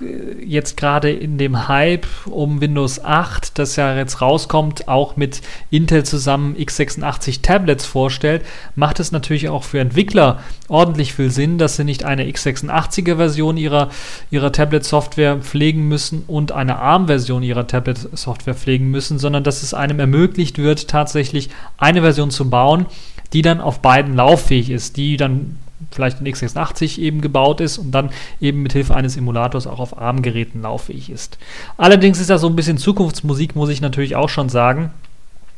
jetzt 0.47 0.77
gerade 0.77 1.11
in 1.11 1.37
dem 1.37 1.67
Hype 1.67 2.07
um 2.27 2.61
Windows 2.61 3.05
8, 3.05 3.59
das 3.59 3.75
ja 3.75 3.97
jetzt 3.97 4.21
rauskommt, 4.21 4.87
auch 4.87 5.17
mit 5.17 5.41
Intel 5.69 6.05
zusammen 6.05 6.55
x86 6.55 7.43
Tablets 7.43 7.85
vorstellt, 7.85 8.43
macht 8.77 9.01
es 9.01 9.11
natürlich 9.11 9.49
auch 9.49 9.65
für 9.65 9.81
Entwickler 9.81 10.39
ordentlich 10.69 11.13
viel 11.13 11.33
Sinn, 11.33 11.59
dass 11.59 11.75
sie 11.75 11.83
nicht 11.83 12.05
eine 12.05 12.23
x86er 12.27 13.17
Version 13.17 13.57
ihrer, 13.57 13.89
ihrer 14.31 14.53
Tablet-Software 14.53 15.39
pflegen 15.39 15.89
müssen 15.89 16.23
und 16.29 16.53
eine 16.53 16.79
ARM-Version 16.79 17.43
ihrer 17.43 17.67
Tablet-Software 17.67 18.55
pflegen 18.55 18.93
müssen, 18.93 19.19
sondern 19.19 19.43
dass 19.43 19.65
es 19.65 19.75
einem 19.75 19.99
ermöglicht 19.99 20.59
wird, 20.59 20.87
tatsächlich 20.87 21.51
eine 21.79 22.03
Version 22.03 22.31
zu 22.31 22.49
bauen, 22.49 22.87
die 23.33 23.43
dann 23.43 23.61
auf 23.61 23.81
beiden 23.81 24.15
lauffähig 24.15 24.71
ist, 24.71 24.99
die 24.99 25.17
dann 25.17 25.57
vielleicht 25.91 26.21
in 26.21 26.27
x86 26.27 26.99
eben 26.99 27.21
gebaut 27.21 27.61
ist 27.61 27.79
und 27.79 27.93
dann 27.93 28.11
eben 28.41 28.63
mit 28.63 28.73
Hilfe 28.73 28.95
eines 28.95 29.17
Emulators 29.17 29.67
auch 29.67 29.81
auf 29.81 29.99
ARM-Geräten 29.99 30.63
lauffähig 30.63 31.11
ist. 31.11 31.39
Allerdings 31.77 32.21
ist 32.21 32.31
das 32.31 32.41
so 32.41 32.49
ein 32.49 32.57
bisschen 32.57 32.79
Zukunftsmusik, 32.79 33.57
muss 33.57 33.69
ich 33.69 33.81
natürlich 33.81 34.17
auch 34.17 34.29
schon 34.29 34.49
sagen, 34.49 34.91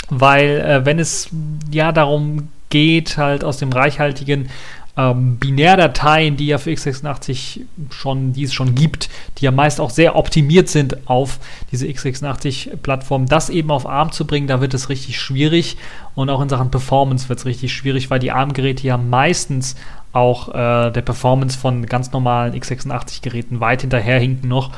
weil 0.08 0.60
äh, 0.60 0.84
wenn 0.84 0.98
es 0.98 1.28
ja 1.70 1.92
darum 1.92 2.48
geht, 2.70 3.16
halt 3.16 3.44
aus 3.44 3.58
dem 3.58 3.72
reichhaltigen 3.72 4.48
ähm, 4.96 5.36
Binärdateien, 5.36 6.36
die 6.36 6.46
ja 6.46 6.58
für 6.58 6.70
x86 6.70 7.60
schon, 7.90 8.32
die 8.32 8.44
es 8.44 8.54
schon 8.54 8.74
gibt, 8.74 9.10
die 9.38 9.44
ja 9.44 9.50
meist 9.50 9.80
auch 9.80 9.90
sehr 9.90 10.16
optimiert 10.16 10.68
sind 10.68 11.08
auf 11.08 11.38
diese 11.70 11.86
x86-Plattform, 11.86 13.26
das 13.26 13.50
eben 13.50 13.70
auf 13.70 13.86
ARM 13.86 14.12
zu 14.12 14.26
bringen, 14.26 14.46
da 14.46 14.60
wird 14.60 14.74
es 14.74 14.88
richtig 14.88 15.20
schwierig 15.20 15.76
und 16.14 16.30
auch 16.30 16.40
in 16.40 16.48
Sachen 16.48 16.70
Performance 16.70 17.28
wird 17.28 17.40
es 17.40 17.46
richtig 17.46 17.74
schwierig, 17.74 18.10
weil 18.10 18.20
die 18.20 18.32
ARM-Geräte 18.32 18.86
ja 18.86 18.96
meistens 18.96 19.76
auch 20.16 20.48
äh, 20.48 20.90
der 20.90 21.02
Performance 21.02 21.58
von 21.58 21.86
ganz 21.86 22.12
normalen 22.12 22.54
x86-Geräten 22.54 23.60
weit 23.60 23.82
hinterherhinken 23.82 24.48
noch. 24.48 24.70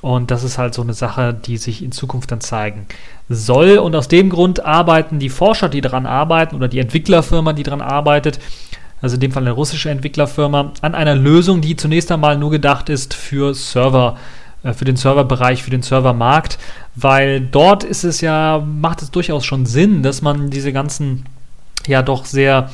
Und 0.00 0.30
das 0.30 0.44
ist 0.44 0.58
halt 0.58 0.74
so 0.74 0.82
eine 0.82 0.94
Sache, 0.94 1.34
die 1.34 1.56
sich 1.56 1.82
in 1.82 1.92
Zukunft 1.92 2.30
dann 2.30 2.40
zeigen 2.40 2.86
soll. 3.28 3.78
Und 3.78 3.96
aus 3.96 4.08
dem 4.08 4.30
Grund 4.30 4.64
arbeiten 4.64 5.18
die 5.18 5.28
Forscher, 5.28 5.68
die 5.68 5.80
daran 5.80 6.06
arbeiten, 6.06 6.56
oder 6.56 6.68
die 6.68 6.78
Entwicklerfirma, 6.78 7.52
die 7.52 7.64
daran 7.64 7.80
arbeitet, 7.80 8.38
also 9.02 9.14
in 9.14 9.20
dem 9.20 9.32
Fall 9.32 9.42
eine 9.42 9.52
russische 9.52 9.90
Entwicklerfirma, 9.90 10.72
an 10.82 10.94
einer 10.94 11.14
Lösung, 11.14 11.60
die 11.60 11.76
zunächst 11.76 12.10
einmal 12.10 12.38
nur 12.38 12.50
gedacht 12.50 12.88
ist 12.88 13.14
für 13.14 13.54
Server, 13.54 14.16
äh, 14.62 14.72
für 14.72 14.84
den 14.84 14.96
Serverbereich, 14.96 15.62
für 15.62 15.70
den 15.70 15.82
Servermarkt, 15.82 16.58
weil 16.94 17.40
dort 17.40 17.84
ist 17.84 18.04
es 18.04 18.20
ja, 18.20 18.64
macht 18.64 19.02
es 19.02 19.10
durchaus 19.10 19.44
schon 19.44 19.66
Sinn, 19.66 20.02
dass 20.02 20.22
man 20.22 20.50
diese 20.50 20.72
ganzen 20.72 21.24
ja 21.86 22.02
doch 22.02 22.24
sehr 22.24 22.70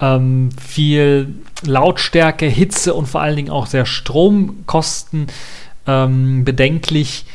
ähm, 0.00 0.50
viel 0.60 1.34
Lautstärke, 1.62 2.46
Hitze 2.46 2.94
und 2.94 3.06
vor 3.06 3.20
allen 3.20 3.36
Dingen 3.36 3.50
auch 3.50 3.66
sehr 3.66 3.86
Stromkosten 3.86 5.28
ähm, 5.86 6.44
bedenklich, 6.44 7.26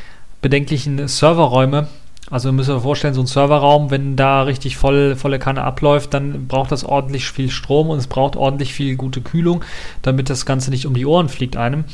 bedenklichen 0.42 1.08
Serverräume 1.08 1.88
also 2.32 2.52
müssen 2.52 2.76
wir 2.76 2.82
vorstellen, 2.82 3.14
so 3.14 3.22
ein 3.22 3.28
Serverraum, 3.28 3.90
wenn 3.90 4.16
da 4.16 4.44
richtig 4.44 4.78
voll, 4.78 5.16
volle 5.16 5.40
Kanne 5.40 5.64
abläuft, 5.64 6.14
dann 6.14 6.48
braucht 6.48 6.72
das 6.72 6.84
ordentlich 6.84 7.32
viel 7.32 7.50
Strom 7.50 7.90
und 7.90 7.98
es 7.98 8.08
braucht 8.08 8.36
ordentlich 8.36 8.74
viel 8.74 8.96
gute 8.96 9.22
Kühlung, 9.22 9.64
damit 10.04 10.30
das 10.30 10.46
Ganze 10.46 10.70
nicht 10.70 10.86
um 10.86 10.94
die 10.94 11.06
Ohren 11.06 11.30
fliegt 11.30 11.58
einem. 11.58 11.86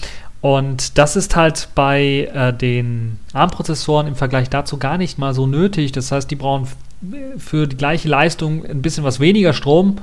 Und 0.41 0.97
das 0.97 1.15
ist 1.15 1.35
halt 1.35 1.69
bei 1.73 2.29
äh, 2.33 2.53
den 2.53 3.17
ARM-Prozessoren 3.33 4.07
im 4.07 4.15
Vergleich 4.15 4.49
dazu 4.49 4.77
gar 4.77 4.97
nicht 4.97 5.17
mal 5.17 5.33
so 5.33 5.47
nötig. 5.47 5.91
Das 5.93 6.11
heißt, 6.11 6.29
die 6.29 6.35
brauchen 6.35 6.67
für 7.37 7.65
die 7.65 7.77
gleiche 7.77 8.09
Leistung 8.09 8.65
ein 8.65 8.81
bisschen 8.81 9.03
was 9.03 9.19
weniger 9.19 9.53
Strom 9.53 9.97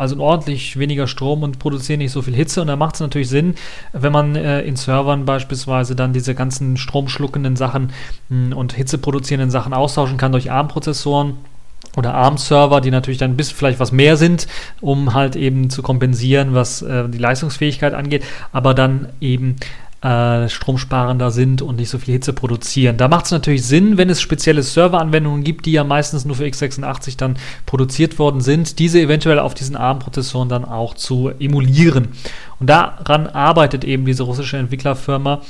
also 0.00 0.18
ordentlich 0.18 0.78
weniger 0.78 1.06
Strom 1.06 1.42
und 1.42 1.58
produzieren 1.58 1.98
nicht 1.98 2.12
so 2.12 2.22
viel 2.22 2.34
Hitze. 2.34 2.60
Und 2.60 2.68
da 2.68 2.76
macht 2.76 2.94
es 2.94 3.00
natürlich 3.00 3.28
Sinn, 3.28 3.54
wenn 3.92 4.12
man 4.12 4.34
äh, 4.34 4.62
in 4.62 4.76
Servern 4.76 5.26
beispielsweise 5.26 5.94
dann 5.94 6.12
diese 6.12 6.34
ganzen 6.34 6.76
stromschluckenden 6.76 7.56
Sachen 7.56 7.92
mh, 8.30 8.50
hm, 8.50 8.56
und 8.56 8.72
hitzeproduzierenden 8.72 9.50
Sachen 9.50 9.74
austauschen 9.74 10.16
kann 10.16 10.32
durch 10.32 10.50
ARM-Prozessoren 10.50 11.34
oder 11.96 12.14
ARM-Server, 12.14 12.80
die 12.80 12.90
natürlich 12.90 13.18
dann 13.18 13.36
bisschen 13.36 13.56
vielleicht 13.56 13.80
was 13.80 13.92
mehr 13.92 14.16
sind, 14.16 14.46
um 14.80 15.12
halt 15.12 15.36
eben 15.36 15.70
zu 15.70 15.82
kompensieren, 15.82 16.54
was 16.54 16.82
äh, 16.82 17.08
die 17.08 17.18
Leistungsfähigkeit 17.18 17.94
angeht, 17.94 18.24
aber 18.52 18.74
dann 18.74 19.08
eben 19.20 19.56
äh, 20.02 20.48
stromsparender 20.48 21.30
sind 21.30 21.60
und 21.60 21.76
nicht 21.76 21.90
so 21.90 21.98
viel 21.98 22.14
Hitze 22.14 22.32
produzieren. 22.32 22.96
Da 22.96 23.08
macht 23.08 23.26
es 23.26 23.30
natürlich 23.32 23.64
Sinn, 23.64 23.98
wenn 23.98 24.08
es 24.08 24.20
spezielle 24.20 24.62
Serveranwendungen 24.62 25.44
gibt, 25.44 25.66
die 25.66 25.72
ja 25.72 25.84
meistens 25.84 26.24
nur 26.24 26.36
für 26.36 26.44
x86 26.44 27.18
dann 27.18 27.36
produziert 27.66 28.18
worden 28.18 28.40
sind, 28.40 28.78
diese 28.78 29.00
eventuell 29.00 29.38
auf 29.38 29.54
diesen 29.54 29.76
ARM-Prozessoren 29.76 30.48
dann 30.48 30.64
auch 30.64 30.94
zu 30.94 31.30
emulieren. 31.38 32.08
Und 32.58 32.68
daran 32.70 33.26
arbeitet 33.26 33.84
eben 33.84 34.06
diese 34.06 34.22
russische 34.22 34.56
Entwicklerfirma. 34.56 35.42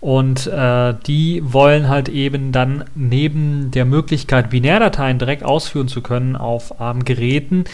Und 0.00 0.46
äh, 0.46 0.94
die 1.06 1.42
wollen 1.44 1.88
halt 1.88 2.08
eben 2.08 2.52
dann 2.52 2.84
neben 2.94 3.72
der 3.72 3.84
Möglichkeit, 3.84 4.48
Binärdateien 4.48 5.18
direkt 5.18 5.42
ausführen 5.42 5.88
zu 5.88 6.02
können 6.02 6.36
auf 6.36 6.80
ARM-Geräten, 6.80 7.64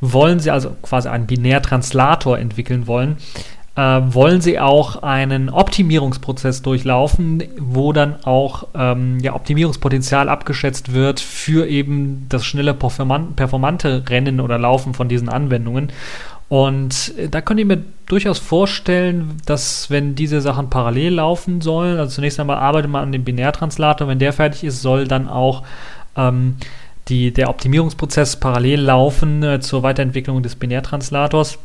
wollen 0.00 0.40
sie 0.40 0.50
also 0.50 0.70
quasi 0.80 1.08
einen 1.08 1.26
Binärtranslator 1.26 2.38
entwickeln 2.38 2.86
wollen, 2.86 3.18
wollen 3.82 4.40
sie 4.40 4.60
auch 4.60 5.02
einen 5.02 5.50
Optimierungsprozess 5.50 6.62
durchlaufen, 6.62 7.42
wo 7.58 7.92
dann 7.92 8.24
auch 8.24 8.68
ähm, 8.74 9.18
ja, 9.18 9.34
Optimierungspotenzial 9.34 10.28
abgeschätzt 10.28 10.92
wird 10.92 11.18
für 11.18 11.66
eben 11.66 12.26
das 12.28 12.44
schnelle 12.44 12.72
performante 12.72 14.04
Rennen 14.08 14.40
oder 14.40 14.58
Laufen 14.58 14.94
von 14.94 15.08
diesen 15.08 15.28
Anwendungen. 15.28 15.90
Und 16.48 17.14
äh, 17.18 17.28
da 17.28 17.40
könnt 17.40 17.58
ihr 17.58 17.66
mir 17.66 17.82
durchaus 18.06 18.38
vorstellen, 18.38 19.38
dass 19.46 19.90
wenn 19.90 20.14
diese 20.14 20.40
Sachen 20.40 20.70
parallel 20.70 21.14
laufen 21.14 21.60
sollen, 21.60 21.98
also 21.98 22.14
zunächst 22.14 22.38
einmal 22.38 22.58
arbeitet 22.58 22.90
man 22.90 23.02
an 23.02 23.12
dem 23.12 23.24
Binärtranslator, 23.24 24.06
wenn 24.06 24.20
der 24.20 24.32
fertig 24.32 24.62
ist, 24.62 24.82
soll 24.82 25.08
dann 25.08 25.28
auch 25.28 25.64
ähm, 26.16 26.56
die, 27.08 27.32
der 27.32 27.50
Optimierungsprozess 27.50 28.36
parallel 28.36 28.82
laufen 28.82 29.42
äh, 29.42 29.60
zur 29.60 29.82
Weiterentwicklung 29.82 30.44
des 30.44 30.54
Binärtranslators. 30.54 31.58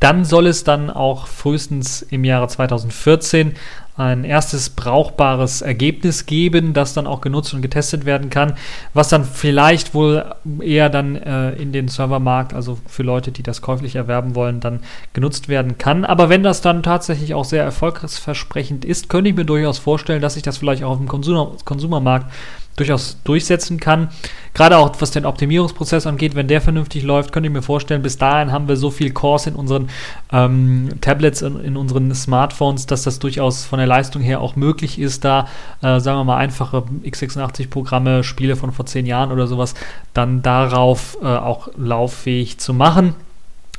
Dann 0.00 0.24
soll 0.24 0.46
es 0.46 0.64
dann 0.64 0.90
auch 0.90 1.26
frühestens 1.26 2.02
im 2.02 2.24
Jahre 2.24 2.48
2014 2.48 3.54
ein 3.98 4.22
erstes 4.22 4.70
brauchbares 4.70 5.60
Ergebnis 5.60 6.24
geben, 6.24 6.72
das 6.72 6.94
dann 6.94 7.08
auch 7.08 7.20
genutzt 7.20 7.52
und 7.52 7.62
getestet 7.62 8.04
werden 8.04 8.30
kann, 8.30 8.54
was 8.94 9.08
dann 9.08 9.24
vielleicht 9.24 9.92
wohl 9.92 10.24
eher 10.60 10.88
dann 10.88 11.16
äh, 11.16 11.50
in 11.54 11.72
den 11.72 11.88
Servermarkt, 11.88 12.54
also 12.54 12.78
für 12.86 13.02
Leute, 13.02 13.32
die 13.32 13.42
das 13.42 13.60
käuflich 13.60 13.96
erwerben 13.96 14.36
wollen, 14.36 14.60
dann 14.60 14.80
genutzt 15.14 15.48
werden 15.48 15.78
kann. 15.78 16.04
Aber 16.04 16.28
wenn 16.28 16.44
das 16.44 16.60
dann 16.60 16.84
tatsächlich 16.84 17.34
auch 17.34 17.44
sehr 17.44 17.64
erfolgsversprechend 17.64 18.84
ist, 18.84 19.08
könnte 19.08 19.30
ich 19.30 19.36
mir 19.36 19.44
durchaus 19.44 19.78
vorstellen, 19.78 20.22
dass 20.22 20.34
sich 20.34 20.44
das 20.44 20.58
vielleicht 20.58 20.84
auch 20.84 20.92
auf 20.92 20.98
dem 20.98 21.08
Konsumer 21.08 21.56
Konsumermarkt 21.64 22.30
durchaus 22.78 23.18
durchsetzen 23.24 23.80
kann. 23.80 24.08
Gerade 24.54 24.78
auch 24.78 24.92
was 24.98 25.10
den 25.10 25.24
Optimierungsprozess 25.24 26.06
angeht, 26.06 26.34
wenn 26.34 26.48
der 26.48 26.60
vernünftig 26.60 27.04
läuft, 27.04 27.32
könnte 27.32 27.48
ich 27.48 27.52
mir 27.52 27.62
vorstellen, 27.62 28.02
bis 28.02 28.18
dahin 28.18 28.50
haben 28.50 28.66
wir 28.66 28.76
so 28.76 28.90
viel 28.90 29.12
Cores 29.12 29.46
in 29.46 29.54
unseren 29.54 29.88
ähm, 30.32 30.88
Tablets, 31.00 31.42
in, 31.42 31.60
in, 31.60 31.76
unseren 31.76 32.12
Smartphones, 32.14 32.86
dass 32.86 33.02
das 33.02 33.18
durchaus 33.18 33.64
von 33.64 33.78
der 33.78 33.86
Leistung 33.86 34.22
her 34.22 34.40
auch 34.40 34.56
möglich 34.56 34.98
ist, 34.98 35.24
da, 35.24 35.46
äh, 35.82 36.00
sagen 36.00 36.18
wir 36.18 36.24
mal, 36.24 36.38
einfache 36.38 36.84
x86-Programme, 37.04 38.24
Spiele 38.24 38.56
von 38.56 38.72
vor 38.72 38.86
zehn 38.86 39.06
Jahren 39.06 39.30
oder 39.30 39.46
sowas, 39.46 39.74
dann 40.14 40.42
darauf 40.42 41.18
äh, 41.22 41.26
auch 41.26 41.68
lauffähig 41.76 42.58
zu 42.58 42.74
machen. 42.74 43.14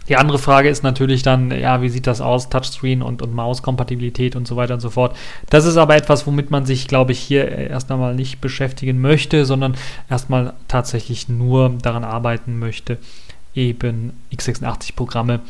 Die 0.10 0.18
andere 0.18 0.40
Frage 0.40 0.70
ist 0.70 0.84
natürlich 0.84 1.22
dann, 1.22 1.52
ja, 1.52 1.84
wie 1.84 1.90
sieht 1.90 2.08
das 2.08 2.20
aus, 2.20 2.50
Touchscreen 2.50 3.04
und, 3.04 3.22
und 3.22 3.34
Mauskompatibilität 3.34 4.36
und 4.36 4.48
so 4.48 4.56
weiter 4.56 4.74
und 4.74 4.80
so 4.80 4.90
fort. 4.90 5.16
Das 5.50 5.66
ist 5.66 5.78
aber 5.78 5.96
etwas, 5.96 6.26
womit 6.26 6.50
man 6.50 6.66
sich, 6.66 6.88
glaube 6.88 7.12
ich, 7.12 7.20
hier 7.20 7.48
erst 7.48 7.92
einmal 7.92 8.16
nicht 8.16 8.42
beschäftigen 8.42 9.00
möchte, 9.00 9.46
sondern 9.46 9.76
erstmal 10.10 10.54
tatsächlich 10.68 11.30
nur 11.30 11.70
daran 11.82 12.04
arbeiten 12.04 12.58
möchte, 12.58 12.98
eben 13.54 14.14
x86-Programme 14.34 15.42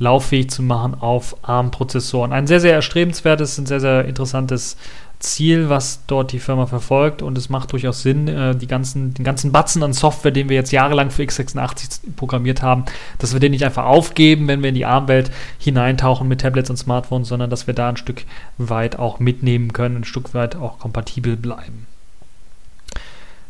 lauffähig 0.00 0.50
zu 0.50 0.62
machen 0.62 0.94
auf 0.94 1.36
ARM-Prozessoren. 1.42 2.32
Ein 2.32 2.46
sehr, 2.46 2.60
sehr 2.60 2.74
erstrebenswertes, 2.74 3.58
ein 3.58 3.66
sehr, 3.66 3.80
sehr 3.80 4.04
interessantes 4.04 4.76
Ziel, 5.20 5.68
was 5.68 6.04
dort 6.06 6.32
die 6.32 6.38
Firma 6.38 6.66
verfolgt. 6.66 7.22
Und 7.22 7.36
es 7.36 7.48
macht 7.48 7.72
durchaus 7.72 8.02
Sinn, 8.02 8.28
äh, 8.28 8.54
die 8.54 8.66
ganzen, 8.66 9.14
den 9.14 9.24
ganzen 9.24 9.52
Batzen 9.52 9.82
an 9.82 9.92
Software, 9.92 10.30
den 10.30 10.48
wir 10.48 10.56
jetzt 10.56 10.70
jahrelang 10.70 11.10
für 11.10 11.22
x86 11.22 12.14
programmiert 12.16 12.62
haben, 12.62 12.84
dass 13.18 13.32
wir 13.32 13.40
den 13.40 13.52
nicht 13.52 13.64
einfach 13.64 13.84
aufgeben, 13.84 14.48
wenn 14.48 14.62
wir 14.62 14.68
in 14.68 14.74
die 14.74 14.86
ARM-Welt 14.86 15.30
hineintauchen 15.58 16.28
mit 16.28 16.40
Tablets 16.40 16.70
und 16.70 16.76
Smartphones, 16.76 17.28
sondern 17.28 17.50
dass 17.50 17.66
wir 17.66 17.74
da 17.74 17.88
ein 17.88 17.96
Stück 17.96 18.24
weit 18.58 18.98
auch 18.98 19.18
mitnehmen 19.18 19.72
können, 19.72 19.98
ein 19.98 20.04
Stück 20.04 20.34
weit 20.34 20.56
auch 20.56 20.78
kompatibel 20.78 21.36
bleiben. 21.36 21.86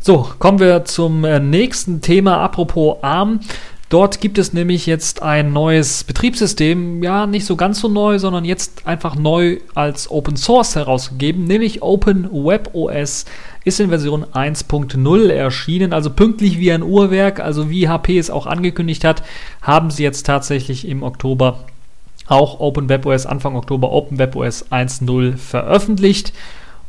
So, 0.00 0.30
kommen 0.38 0.60
wir 0.60 0.84
zum 0.84 1.24
äh, 1.24 1.40
nächsten 1.40 2.00
Thema. 2.00 2.38
Apropos 2.38 3.02
ARM. 3.02 3.40
Dort 3.88 4.20
gibt 4.20 4.36
es 4.36 4.52
nämlich 4.52 4.84
jetzt 4.84 5.22
ein 5.22 5.54
neues 5.54 6.04
Betriebssystem, 6.04 7.02
ja, 7.02 7.26
nicht 7.26 7.46
so 7.46 7.56
ganz 7.56 7.80
so 7.80 7.88
neu, 7.88 8.18
sondern 8.18 8.44
jetzt 8.44 8.86
einfach 8.86 9.16
neu 9.16 9.60
als 9.74 10.10
Open 10.10 10.36
Source 10.36 10.76
herausgegeben, 10.76 11.44
nämlich 11.44 11.82
Open 11.82 12.28
Web 12.30 12.70
OS 12.74 13.24
ist 13.64 13.80
in 13.80 13.88
Version 13.88 14.24
1.0 14.24 15.28
erschienen, 15.30 15.94
also 15.94 16.10
pünktlich 16.10 16.58
wie 16.58 16.70
ein 16.70 16.82
Uhrwerk, 16.82 17.40
also 17.40 17.70
wie 17.70 17.88
HP 17.88 18.18
es 18.18 18.28
auch 18.28 18.46
angekündigt 18.46 19.04
hat, 19.04 19.22
haben 19.62 19.90
sie 19.90 20.02
jetzt 20.02 20.26
tatsächlich 20.26 20.86
im 20.86 21.02
Oktober 21.02 21.60
auch 22.26 22.60
Open 22.60 22.90
Web 22.90 23.06
OS 23.06 23.24
Anfang 23.24 23.56
Oktober 23.56 23.90
Open 23.90 24.18
Web 24.18 24.36
OS 24.36 24.70
1.0 24.70 25.38
veröffentlicht. 25.38 26.34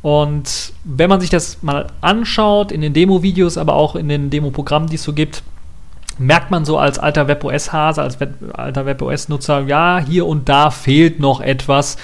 Und 0.01 0.73
wenn 0.83 1.09
man 1.09 1.19
sich 1.19 1.29
das 1.29 1.61
mal 1.61 1.87
anschaut, 2.01 2.71
in 2.71 2.81
den 2.81 2.93
Demo-Videos, 2.93 3.57
aber 3.57 3.73
auch 3.75 3.95
in 3.95 4.07
den 4.07 4.29
Demo-Programmen, 4.29 4.89
die 4.89 4.95
es 4.95 5.03
so 5.03 5.13
gibt, 5.13 5.43
merkt 6.19 6.51
man 6.51 6.65
so 6.65 6.77
als 6.77 6.99
alter 6.99 7.27
WebOS-Hase, 7.27 8.01
als 8.01 8.19
Web, 8.19 8.35
alter 8.53 8.85
WebOS-Nutzer, 8.85 9.61
ja, 9.61 9.99
hier 9.99 10.25
und 10.25 10.49
da 10.49 10.71
fehlt 10.71 11.19
noch 11.19 11.41
etwas. 11.41 11.97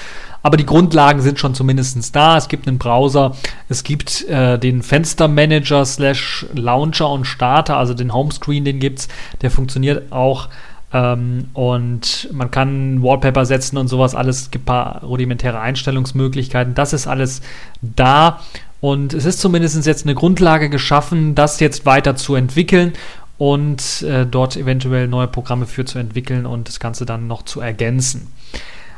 Aber 0.45 0.57
die 0.57 0.65
Grundlagen 0.65 1.22
sind 1.22 1.39
schon 1.39 1.55
zumindest 1.55 2.15
da. 2.15 2.38
Es 2.38 2.48
gibt 2.48 2.67
einen 2.67 2.77
Browser, 2.77 3.36
es 3.67 3.84
gibt 3.84 4.27
äh, 4.27 4.60
den 4.60 4.84
Fenstermanager 4.84 5.84
slash 5.86 6.45
Launcher 6.53 7.10
und 7.10 7.25
Starter, 7.25 7.77
also 7.77 7.95
den 7.95 8.13
Homescreen, 8.13 8.63
den 8.63 8.79
gibt 8.79 9.00
es. 9.00 9.07
Der 9.41 9.50
funktioniert 9.50 10.12
auch. 10.12 10.50
Ähm, 10.93 11.50
und 11.53 12.29
man 12.31 12.51
kann 12.51 13.01
Wallpaper 13.01 13.45
setzen 13.45 13.77
und 13.77 13.88
sowas 13.88 14.13
alles. 14.13 14.41
Es 14.41 14.51
gibt 14.51 14.65
ein 14.65 14.67
paar 14.67 15.03
rudimentäre 15.03 15.60
Einstellungsmöglichkeiten. 15.60 16.75
Das 16.75 16.93
ist 16.93 17.07
alles 17.07 17.41
da. 17.81 18.41
Und 18.81 19.15
es 19.15 19.25
ist 19.25 19.39
zumindest 19.39 19.84
jetzt 19.88 20.05
eine 20.05 20.13
Grundlage 20.13 20.69
geschaffen, 20.69 21.34
das 21.34 21.60
jetzt 21.60 21.88
weiter 21.88 22.15
zu 22.15 22.36
entwickeln 22.36 22.93
und 23.38 24.02
äh, 24.04 24.26
dort 24.26 24.56
eventuell 24.58 25.08
neue 25.08 25.28
Programme 25.28 25.65
für 25.65 25.86
zu 25.86 26.00
entwickeln 26.00 26.45
und 26.45 26.67
das 26.67 26.80
Ganze 26.80 27.06
dann 27.06 27.28
noch 27.28 27.43
zu 27.43 27.62
ergänzen. 27.62 28.32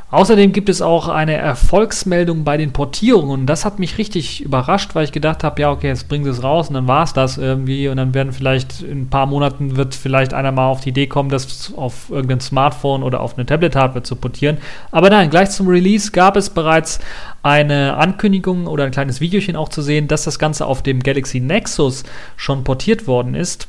Außerdem 0.09 0.53
gibt 0.53 0.69
es 0.69 0.81
auch 0.81 1.09
eine 1.09 1.33
Erfolgsmeldung 1.33 2.45
bei 2.45 2.55
den 2.55 2.71
Portierungen. 2.71 3.45
Das 3.45 3.65
hat 3.65 3.77
mich 3.77 3.97
richtig 3.97 4.41
überrascht, 4.41 4.95
weil 4.95 5.03
ich 5.03 5.11
gedacht 5.11 5.43
habe, 5.43 5.61
ja, 5.61 5.69
okay, 5.69 5.87
jetzt 5.87 6.07
bringen 6.07 6.23
sie 6.23 6.29
es 6.29 6.43
raus 6.43 6.69
und 6.69 6.75
dann 6.75 6.87
war 6.87 7.03
es 7.03 7.11
das 7.11 7.37
irgendwie. 7.37 7.89
Und 7.89 7.97
dann 7.97 8.13
werden 8.13 8.31
vielleicht 8.31 8.83
in 8.83 9.01
ein 9.01 9.09
paar 9.09 9.25
Monaten 9.25 9.75
wird 9.75 9.95
vielleicht 9.95 10.33
einer 10.33 10.53
mal 10.53 10.67
auf 10.67 10.79
die 10.79 10.89
Idee 10.89 11.07
kommen, 11.07 11.27
das 11.27 11.73
auf 11.75 12.09
irgendein 12.09 12.39
Smartphone 12.39 13.03
oder 13.03 13.19
auf 13.19 13.35
eine 13.35 13.45
Tablet-Hardware 13.45 14.03
zu 14.03 14.15
portieren. 14.15 14.59
Aber 14.91 15.09
nein, 15.09 15.29
gleich 15.29 15.49
zum 15.49 15.67
Release 15.67 16.11
gab 16.11 16.37
es 16.37 16.49
bereits 16.49 16.99
eine 17.43 17.97
Ankündigung 17.97 18.67
oder 18.67 18.85
ein 18.85 18.91
kleines 18.91 19.19
Videochen 19.19 19.57
auch 19.57 19.67
zu 19.67 19.81
sehen, 19.81 20.07
dass 20.07 20.23
das 20.23 20.39
Ganze 20.39 20.67
auf 20.67 20.83
dem 20.83 21.01
Galaxy 21.01 21.41
Nexus 21.41 22.05
schon 22.37 22.63
portiert 22.63 23.07
worden 23.07 23.35
ist. 23.35 23.67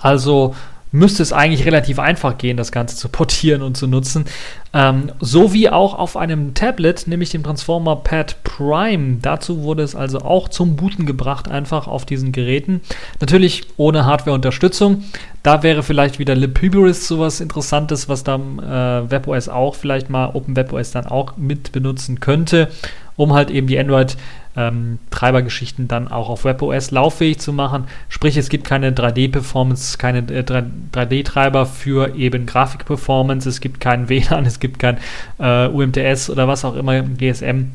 Also 0.00 0.54
müsste 0.92 1.22
es 1.22 1.32
eigentlich 1.32 1.66
relativ 1.66 1.98
einfach 1.98 2.36
gehen, 2.38 2.56
das 2.56 2.72
Ganze 2.72 2.96
zu 2.96 3.08
portieren 3.08 3.62
und 3.62 3.76
zu 3.76 3.86
nutzen. 3.86 4.24
Ähm, 4.72 5.12
so 5.20 5.52
wie 5.52 5.68
auch 5.70 5.94
auf 5.94 6.16
einem 6.16 6.54
Tablet, 6.54 7.06
nämlich 7.06 7.30
dem 7.30 7.42
Transformer 7.42 7.96
Pad 7.96 8.36
Prime. 8.60 9.16
Dazu 9.22 9.62
wurde 9.62 9.82
es 9.82 9.94
also 9.94 10.20
auch 10.20 10.48
zum 10.48 10.76
Booten 10.76 11.06
gebracht, 11.06 11.48
einfach 11.48 11.88
auf 11.88 12.04
diesen 12.04 12.30
Geräten. 12.30 12.82
Natürlich 13.18 13.62
ohne 13.78 14.04
Hardware-Unterstützung. 14.04 15.04
Da 15.42 15.62
wäre 15.62 15.82
vielleicht 15.82 16.18
wieder 16.18 16.34
LibHybris 16.34 17.08
sowas 17.08 17.40
Interessantes, 17.40 18.10
was 18.10 18.22
dann 18.22 18.58
äh, 18.58 19.10
WebOS 19.10 19.48
auch 19.48 19.74
vielleicht 19.74 20.10
mal 20.10 20.32
OpenWebOS 20.34 20.90
dann 20.90 21.06
auch 21.06 21.38
mit 21.38 21.72
benutzen 21.72 22.20
könnte, 22.20 22.68
um 23.16 23.32
halt 23.32 23.50
eben 23.50 23.66
die 23.66 23.78
Android- 23.78 24.18
ähm, 24.56 24.98
Treibergeschichten 25.10 25.86
dann 25.86 26.08
auch 26.08 26.28
auf 26.28 26.44
WebOS 26.44 26.90
lauffähig 26.90 27.38
zu 27.38 27.52
machen. 27.52 27.84
Sprich, 28.08 28.36
es 28.36 28.48
gibt 28.48 28.64
keine 28.66 28.90
3D-Performance, 28.90 29.96
keine 29.96 30.18
äh, 30.18 30.42
3D-Treiber 30.42 31.66
für 31.66 32.16
eben 32.16 32.46
Grafik-Performance, 32.46 33.48
es 33.48 33.60
gibt 33.60 33.78
keinen 33.80 34.08
WLAN, 34.08 34.46
es 34.46 34.58
gibt 34.58 34.80
kein 34.80 34.98
äh, 35.38 35.68
UMTS 35.68 36.30
oder 36.30 36.48
was 36.48 36.64
auch 36.64 36.74
immer, 36.74 37.00
GSM. 37.02 37.70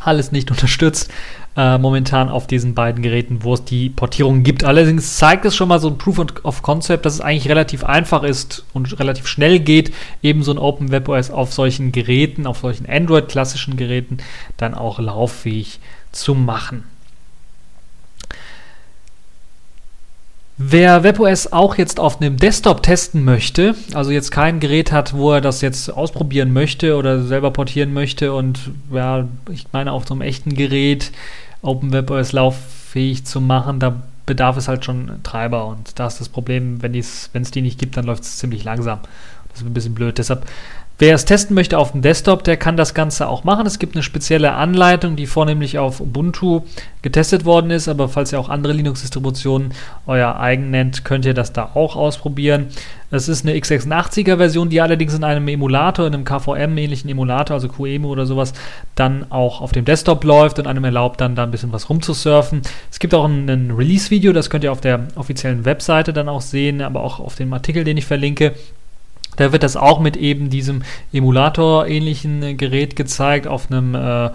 Alles 0.00 0.32
nicht 0.32 0.50
unterstützt 0.50 1.10
äh, 1.56 1.78
momentan 1.78 2.28
auf 2.28 2.46
diesen 2.46 2.74
beiden 2.74 3.02
Geräten, 3.02 3.42
wo 3.42 3.54
es 3.54 3.64
die 3.64 3.90
Portierung 3.90 4.42
gibt. 4.42 4.64
Allerdings 4.64 5.16
zeigt 5.16 5.44
es 5.44 5.56
schon 5.56 5.68
mal 5.68 5.80
so 5.80 5.88
ein 5.88 5.98
Proof 5.98 6.24
of 6.42 6.62
Concept, 6.62 7.04
dass 7.04 7.14
es 7.14 7.20
eigentlich 7.20 7.48
relativ 7.48 7.84
einfach 7.84 8.22
ist 8.22 8.64
und 8.72 8.98
relativ 8.98 9.26
schnell 9.26 9.60
geht, 9.60 9.92
eben 10.22 10.42
so 10.42 10.52
ein 10.52 10.58
Open 10.58 10.90
WebOS 10.90 11.30
auf 11.30 11.52
solchen 11.52 11.92
Geräten, 11.92 12.46
auf 12.46 12.58
solchen 12.58 12.88
Android-klassischen 12.88 13.76
Geräten 13.76 14.18
dann 14.56 14.74
auch 14.74 14.98
lauffähig 14.98 15.80
zu 16.12 16.34
machen. 16.34 16.84
Wer 20.62 21.04
WebOS 21.04 21.54
auch 21.54 21.78
jetzt 21.78 21.98
auf 21.98 22.20
einem 22.20 22.36
Desktop 22.36 22.82
testen 22.82 23.24
möchte, 23.24 23.74
also 23.94 24.10
jetzt 24.10 24.30
kein 24.30 24.60
Gerät 24.60 24.92
hat, 24.92 25.14
wo 25.14 25.32
er 25.32 25.40
das 25.40 25.62
jetzt 25.62 25.88
ausprobieren 25.88 26.52
möchte 26.52 26.98
oder 26.98 27.22
selber 27.22 27.50
portieren 27.50 27.94
möchte 27.94 28.34
und 28.34 28.70
ja, 28.92 29.26
ich 29.50 29.64
meine 29.72 29.90
auf 29.90 30.06
so 30.06 30.12
einem 30.12 30.20
echten 30.20 30.52
Gerät 30.52 31.12
OpenWebOS 31.62 32.32
lauffähig 32.32 33.24
zu 33.24 33.40
machen, 33.40 33.80
da 33.80 34.02
bedarf 34.26 34.58
es 34.58 34.68
halt 34.68 34.84
schon 34.84 35.22
Treiber 35.22 35.66
und 35.66 35.98
da 35.98 36.06
ist 36.06 36.20
das 36.20 36.28
Problem, 36.28 36.82
wenn 36.82 36.94
es 36.94 37.30
die 37.32 37.62
nicht 37.62 37.78
gibt, 37.78 37.96
dann 37.96 38.04
läuft 38.04 38.24
es 38.24 38.36
ziemlich 38.36 38.62
langsam. 38.62 38.98
Das 39.48 39.62
ist 39.62 39.66
ein 39.66 39.72
bisschen 39.72 39.94
blöd. 39.94 40.18
Deshalb 40.18 40.44
Wer 41.00 41.14
es 41.14 41.24
testen 41.24 41.54
möchte 41.54 41.78
auf 41.78 41.92
dem 41.92 42.02
Desktop, 42.02 42.44
der 42.44 42.58
kann 42.58 42.76
das 42.76 42.92
Ganze 42.92 43.26
auch 43.26 43.42
machen. 43.42 43.64
Es 43.64 43.78
gibt 43.78 43.96
eine 43.96 44.02
spezielle 44.02 44.52
Anleitung, 44.52 45.16
die 45.16 45.26
vornehmlich 45.26 45.78
auf 45.78 45.98
Ubuntu 45.98 46.60
getestet 47.00 47.46
worden 47.46 47.70
ist, 47.70 47.88
aber 47.88 48.10
falls 48.10 48.32
ihr 48.32 48.38
auch 48.38 48.50
andere 48.50 48.74
Linux-Distributionen 48.74 49.72
euer 50.06 50.38
eigen 50.38 50.70
nennt, 50.70 51.06
könnt 51.06 51.24
ihr 51.24 51.32
das 51.32 51.54
da 51.54 51.70
auch 51.72 51.96
ausprobieren. 51.96 52.66
Es 53.10 53.30
ist 53.30 53.46
eine 53.46 53.56
x86er 53.56 54.36
Version, 54.36 54.68
die 54.68 54.82
allerdings 54.82 55.14
in 55.14 55.24
einem 55.24 55.48
Emulator, 55.48 56.06
in 56.06 56.12
einem 56.12 56.26
KVM-ähnlichen 56.26 57.08
Emulator, 57.08 57.54
also 57.54 57.68
QEMU 57.68 58.06
oder 58.08 58.26
sowas, 58.26 58.52
dann 58.94 59.24
auch 59.32 59.62
auf 59.62 59.72
dem 59.72 59.86
Desktop 59.86 60.22
läuft 60.24 60.58
und 60.58 60.66
einem 60.66 60.84
erlaubt, 60.84 61.22
dann 61.22 61.34
da 61.34 61.44
ein 61.44 61.50
bisschen 61.50 61.72
was 61.72 61.88
rumzusurfen. 61.88 62.60
Es 62.90 62.98
gibt 62.98 63.14
auch 63.14 63.24
ein, 63.24 63.48
ein 63.48 63.70
Release-Video, 63.70 64.34
das 64.34 64.50
könnt 64.50 64.64
ihr 64.64 64.72
auf 64.72 64.82
der 64.82 65.08
offiziellen 65.14 65.64
Webseite 65.64 66.12
dann 66.12 66.28
auch 66.28 66.42
sehen, 66.42 66.82
aber 66.82 67.02
auch 67.02 67.20
auf 67.20 67.36
dem 67.36 67.54
Artikel, 67.54 67.84
den 67.84 67.96
ich 67.96 68.04
verlinke. 68.04 68.54
Da 69.40 69.52
wird 69.52 69.62
das 69.62 69.74
auch 69.74 70.00
mit 70.00 70.18
eben 70.18 70.50
diesem 70.50 70.82
Emulator-ähnlichen 71.14 72.42
äh, 72.42 72.54
Gerät 72.54 72.94
gezeigt, 72.94 73.48
auf 73.48 73.70
einem 73.70 73.94
äh, 73.94 74.30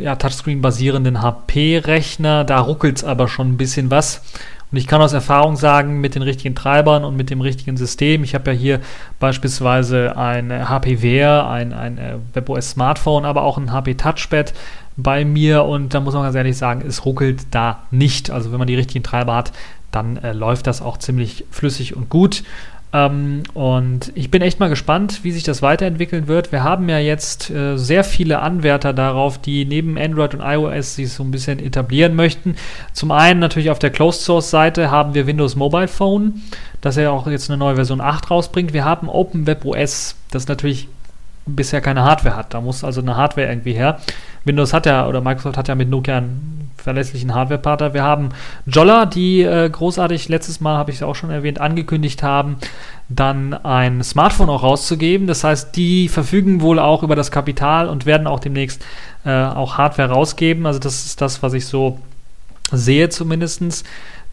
ja, 0.00 0.14
Touchscreen-basierenden 0.14 1.20
HP-Rechner. 1.20 2.44
Da 2.44 2.60
ruckelt 2.60 2.98
es 2.98 3.04
aber 3.04 3.26
schon 3.26 3.48
ein 3.48 3.56
bisschen 3.56 3.90
was. 3.90 4.22
Und 4.70 4.78
ich 4.78 4.86
kann 4.86 5.02
aus 5.02 5.12
Erfahrung 5.12 5.56
sagen, 5.56 6.00
mit 6.00 6.14
den 6.14 6.22
richtigen 6.22 6.54
Treibern 6.54 7.02
und 7.02 7.16
mit 7.16 7.28
dem 7.28 7.40
richtigen 7.40 7.76
System, 7.76 8.22
ich 8.22 8.36
habe 8.36 8.52
ja 8.52 8.56
hier 8.56 8.80
beispielsweise 9.18 10.16
ein 10.16 10.68
HP 10.68 11.02
Wear, 11.02 11.50
ein, 11.50 11.72
ein 11.72 11.98
äh, 11.98 12.14
WebOS 12.32 12.70
Smartphone, 12.70 13.24
aber 13.24 13.42
auch 13.42 13.58
ein 13.58 13.72
HP 13.72 13.94
Touchpad 13.94 14.54
bei 14.96 15.24
mir 15.24 15.64
und 15.64 15.92
da 15.92 15.98
muss 15.98 16.14
man 16.14 16.22
ganz 16.22 16.36
ehrlich 16.36 16.56
sagen, 16.56 16.84
es 16.86 17.04
ruckelt 17.04 17.46
da 17.50 17.80
nicht. 17.90 18.30
Also 18.30 18.52
wenn 18.52 18.58
man 18.58 18.68
die 18.68 18.76
richtigen 18.76 19.02
Treiber 19.02 19.34
hat, 19.34 19.52
dann 19.90 20.18
äh, 20.18 20.32
läuft 20.32 20.68
das 20.68 20.82
auch 20.82 20.98
ziemlich 20.98 21.44
flüssig 21.50 21.96
und 21.96 22.08
gut. 22.10 22.44
Ähm, 22.92 23.42
und 23.54 24.12
ich 24.14 24.30
bin 24.30 24.42
echt 24.42 24.60
mal 24.60 24.68
gespannt, 24.68 25.20
wie 25.22 25.32
sich 25.32 25.42
das 25.42 25.62
weiterentwickeln 25.62 26.28
wird. 26.28 26.52
Wir 26.52 26.62
haben 26.62 26.88
ja 26.88 26.98
jetzt 26.98 27.50
äh, 27.50 27.76
sehr 27.76 28.04
viele 28.04 28.40
Anwärter 28.40 28.92
darauf, 28.92 29.38
die 29.38 29.64
neben 29.64 29.98
Android 29.98 30.34
und 30.34 30.40
iOS 30.40 30.94
sich 30.96 31.12
so 31.12 31.24
ein 31.24 31.30
bisschen 31.30 31.58
etablieren 31.58 32.14
möchten. 32.14 32.56
Zum 32.92 33.10
einen 33.10 33.40
natürlich 33.40 33.70
auf 33.70 33.78
der 33.78 33.90
Closed 33.90 34.22
Source 34.22 34.50
Seite 34.50 34.90
haben 34.90 35.14
wir 35.14 35.26
Windows 35.26 35.56
Mobile 35.56 35.88
Phone, 35.88 36.42
das 36.80 36.96
ja 36.96 37.10
auch 37.10 37.26
jetzt 37.26 37.50
eine 37.50 37.58
neue 37.58 37.76
Version 37.76 38.00
8 38.00 38.30
rausbringt. 38.30 38.72
Wir 38.72 38.84
haben 38.84 39.08
Open 39.08 39.46
Web 39.46 39.64
OS, 39.64 40.16
das 40.30 40.46
natürlich 40.46 40.88
bisher 41.46 41.80
keine 41.80 42.04
Hardware 42.04 42.36
hat. 42.36 42.52
Da 42.52 42.60
muss 42.60 42.84
also 42.84 43.00
eine 43.00 43.16
Hardware 43.16 43.48
irgendwie 43.48 43.72
her. 43.72 43.98
Windows 44.44 44.72
hat 44.72 44.86
ja, 44.86 45.06
oder 45.06 45.20
Microsoft 45.20 45.56
hat 45.56 45.68
ja 45.68 45.74
mit 45.74 45.88
Nokia 45.88 46.18
einen 46.18 46.70
verlässlichen 46.76 47.34
Hardware-Partner. 47.34 47.94
Wir 47.94 48.04
haben 48.04 48.28
Jolla, 48.66 49.06
die 49.06 49.42
äh, 49.42 49.68
großartig 49.68 50.28
letztes 50.28 50.60
Mal, 50.60 50.76
habe 50.76 50.90
ich 50.90 50.98
es 50.98 51.02
auch 51.02 51.14
schon 51.14 51.30
erwähnt, 51.30 51.60
angekündigt 51.60 52.22
haben, 52.22 52.56
dann 53.08 53.54
ein 53.54 54.04
Smartphone 54.04 54.50
auch 54.50 54.62
rauszugeben. 54.62 55.26
Das 55.26 55.42
heißt, 55.42 55.74
die 55.74 56.08
verfügen 56.08 56.60
wohl 56.60 56.78
auch 56.78 57.02
über 57.02 57.16
das 57.16 57.30
Kapital 57.30 57.88
und 57.88 58.06
werden 58.06 58.26
auch 58.26 58.40
demnächst 58.40 58.84
äh, 59.24 59.30
auch 59.30 59.78
Hardware 59.78 60.10
rausgeben. 60.10 60.66
Also 60.66 60.78
das 60.78 61.06
ist 61.06 61.20
das, 61.20 61.42
was 61.42 61.54
ich 61.54 61.66
so 61.66 61.98
sehe 62.70 63.08
zumindestens. 63.08 63.84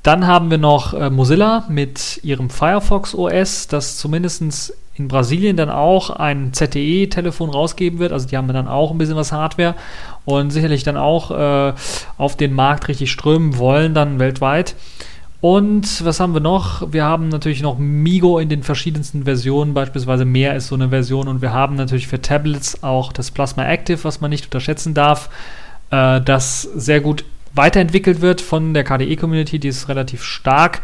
Dann 0.03 0.27
haben 0.27 0.51
wir 0.51 0.57
noch 0.57 0.93
äh, 0.93 1.09
Mozilla 1.09 1.63
mit 1.69 2.19
ihrem 2.23 2.49
Firefox 2.49 3.15
OS, 3.15 3.67
das 3.67 3.97
zumindest 3.97 4.73
in 4.95 5.07
Brasilien 5.07 5.57
dann 5.57 5.69
auch 5.69 6.09
ein 6.09 6.53
ZTE-Telefon 6.53 7.49
rausgeben 7.49 7.99
wird. 7.99 8.11
Also 8.11 8.27
die 8.27 8.37
haben 8.37 8.47
dann 8.49 8.67
auch 8.67 8.91
ein 8.91 8.97
bisschen 8.97 9.15
was 9.15 9.31
Hardware 9.31 9.75
und 10.25 10.51
sicherlich 10.51 10.83
dann 10.83 10.97
auch 10.97 11.31
äh, 11.31 11.73
auf 12.17 12.35
den 12.35 12.53
Markt 12.53 12.89
richtig 12.89 13.11
strömen 13.11 13.57
wollen, 13.57 13.93
dann 13.93 14.19
weltweit. 14.19 14.75
Und 15.41 16.05
was 16.05 16.19
haben 16.19 16.33
wir 16.33 16.39
noch? 16.39 16.93
Wir 16.93 17.03
haben 17.03 17.29
natürlich 17.29 17.61
noch 17.61 17.77
Migo 17.77 18.39
in 18.39 18.49
den 18.49 18.63
verschiedensten 18.63 19.23
Versionen, 19.23 19.73
beispielsweise 19.73 20.23
mehr 20.25 20.55
ist 20.55 20.67
so 20.67 20.75
eine 20.75 20.89
Version. 20.89 21.27
Und 21.27 21.41
wir 21.41 21.53
haben 21.53 21.75
natürlich 21.75 22.07
für 22.07 22.21
Tablets 22.21 22.83
auch 22.83 23.11
das 23.11 23.31
Plasma 23.31 23.65
Active, 23.65 24.03
was 24.03 24.21
man 24.21 24.29
nicht 24.29 24.45
unterschätzen 24.45 24.93
darf, 24.93 25.29
äh, 25.91 26.21
das 26.21 26.61
sehr 26.61 27.01
gut 27.01 27.25
weiterentwickelt 27.53 28.21
wird 28.21 28.41
von 28.41 28.73
der 28.73 28.83
KDE-Community, 28.83 29.59
die 29.59 29.67
ist 29.67 29.89
relativ 29.89 30.23
stark. 30.23 30.81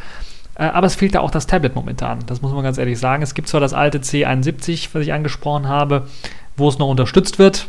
Äh, 0.56 0.64
aber 0.66 0.88
es 0.88 0.96
fehlt 0.96 1.16
da 1.16 1.22
auch 1.22 1.32
das 1.32 1.48
Tablet 1.48 1.76
momentan. 1.76 2.20
Das 2.28 2.42
muss 2.42 2.52
man 2.52 2.64
ganz 2.64 2.78
ehrlich 2.78 3.00
sagen. 3.00 3.24
Es 3.24 3.34
gibt 3.34 3.48
zwar 3.48 3.62
das 3.62 3.74
alte 3.74 4.00
C71, 4.00 4.90
was 4.94 5.04
ich 5.04 5.14
angesprochen 5.14 5.68
habe, 5.68 6.08
wo 6.58 6.68
es 6.70 6.78
noch 6.78 6.90
unterstützt 6.90 7.40
wird. 7.40 7.68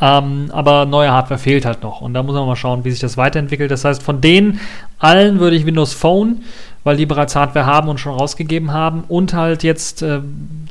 Ähm, 0.00 0.50
aber 0.52 0.86
neue 0.86 1.10
Hardware 1.10 1.38
fehlt 1.38 1.64
halt 1.64 1.82
noch. 1.82 2.00
Und 2.00 2.14
da 2.14 2.22
muss 2.22 2.34
man 2.34 2.46
mal 2.46 2.56
schauen, 2.56 2.84
wie 2.84 2.90
sich 2.90 3.00
das 3.00 3.16
weiterentwickelt. 3.16 3.70
Das 3.70 3.84
heißt, 3.84 4.02
von 4.02 4.20
denen 4.20 4.60
allen 4.98 5.40
würde 5.40 5.56
ich 5.56 5.66
Windows 5.66 5.92
Phone, 5.92 6.42
weil 6.84 6.96
die 6.96 7.06
bereits 7.06 7.34
Hardware 7.34 7.66
haben 7.66 7.88
und 7.88 7.98
schon 7.98 8.14
rausgegeben 8.14 8.72
haben. 8.72 9.04
Und 9.08 9.34
halt 9.34 9.62
jetzt 9.62 10.02
äh, 10.02 10.20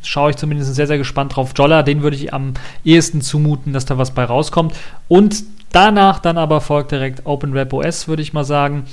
schaue 0.01 0.31
ich 0.31 0.37
zumindest 0.37 0.73
sehr, 0.75 0.87
sehr 0.87 0.97
gespannt 0.97 1.35
drauf. 1.35 1.51
Jolla, 1.55 1.83
den 1.83 2.03
würde 2.03 2.15
ich 2.15 2.33
am 2.33 2.53
ehesten 2.85 3.21
zumuten, 3.21 3.73
dass 3.73 3.85
da 3.85 3.97
was 3.97 4.11
bei 4.11 4.23
rauskommt. 4.23 4.73
Und 5.07 5.43
Danach 5.71 6.19
dann 6.19 6.37
aber 6.37 6.61
folgt 6.61 6.91
direkt 6.91 7.25
OpenWebOS, 7.25 8.07
würde 8.07 8.21
ich 8.21 8.33
mal 8.33 8.45
sagen. 8.45 8.85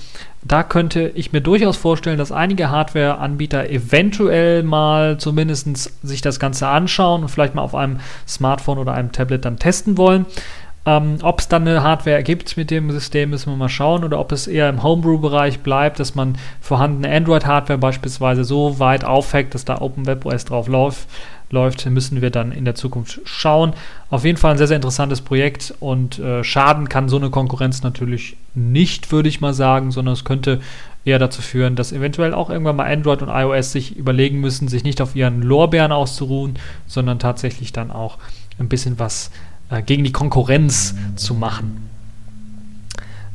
Da 0.43 0.63
könnte 0.63 1.13
ich 1.15 1.33
mir 1.33 1.41
durchaus 1.41 1.77
vorstellen, 1.77 2.19
dass 2.19 2.33
einige 2.33 2.71
Hardware-Anbieter 2.71 3.71
eventuell 3.71 4.63
mal 4.63 5.17
zumindest 5.19 5.93
sich 6.07 6.21
das 6.21 6.39
Ganze 6.39 6.69
anschauen 6.69 7.23
und 7.23 7.29
vielleicht 7.29 7.55
mal 7.55 7.63
auf 7.63 7.75
einem 7.75 8.01
Smartphone 8.29 8.79
oder 8.79 8.93
einem 8.93 9.13
Tablet 9.13 9.45
dann 9.45 9.59
testen 9.59 9.97
wollen. 9.97 10.27
Ähm, 10.87 11.17
ob 11.23 11.41
es 11.41 11.49
dann 11.49 11.67
eine 11.67 11.83
Hardware 11.83 12.23
gibt 12.23 12.59
mit 12.59 12.71
dem 12.71 12.91
System, 12.91 13.31
müssen 13.31 13.51
wir 13.51 13.57
mal 13.57 13.71
schauen. 13.71 14.05
Oder 14.05 14.19
ob 14.21 14.33
es 14.33 14.47
eher 14.47 14.69
im 14.69 14.83
Homebrew-Bereich 14.83 15.61
bleibt, 15.61 15.99
dass 15.99 16.15
man 16.15 16.37
vorhandene 16.61 17.15
Android-Hardware 17.15 17.79
beispielsweise 17.79 18.45
so 18.45 18.79
weit 18.79 19.05
aufhackt, 19.05 19.55
dass 19.55 19.65
da 19.65 19.81
OpenWebOS 19.81 20.45
drauf 20.45 20.69
läuft 20.69 21.09
läuft, 21.51 21.87
müssen 21.87 22.21
wir 22.21 22.31
dann 22.31 22.53
in 22.53 22.65
der 22.65 22.75
Zukunft 22.75 23.21
schauen. 23.25 23.75
Auf 24.11 24.25
jeden 24.25 24.39
Fall 24.39 24.53
ein 24.53 24.59
sehr, 24.59 24.67
sehr 24.67 24.77
interessantes 24.77 25.21
Projekt 25.21 25.75
und 25.81 26.19
äh, 26.19 26.43
schaden 26.45 26.89
kann 26.89 27.09
so 27.09 27.17
eine 27.17 27.31
Konkurrenz 27.31 27.83
natürlich 27.83 28.37
nicht, 28.55 29.13
würde 29.13 29.29
ich 29.29 29.41
mal 29.41 29.55
sagen, 29.55 29.91
sondern 29.91 30.15
es 30.15 30.25
könnte 30.25 30.61
eher 31.05 31.19
dazu 31.19 31.43
führen, 31.43 31.77
dass 31.77 31.93
eventuell 31.93 32.35
auch 32.35 32.51
irgendwann 32.51 32.77
mal 32.77 32.91
Android 32.91 33.23
und 33.23 33.29
iOS 33.29 33.73
sich 33.73 33.97
überlegen 33.97 34.41
müssen, 34.41 34.69
sich 34.69 34.85
nicht 34.85 35.01
auf 35.01 35.15
ihren 35.15 35.43
Lorbeeren 35.43 35.93
auszuruhen, 35.93 36.59
sondern 36.87 37.19
tatsächlich 37.19 37.73
dann 37.73 37.91
auch 37.91 38.19
ein 38.59 38.69
bisschen 38.69 38.99
was 38.99 39.31
äh, 39.71 39.83
gegen 39.83 40.05
die 40.05 40.13
Konkurrenz 40.13 40.95
zu 41.17 41.35
machen. 41.35 41.91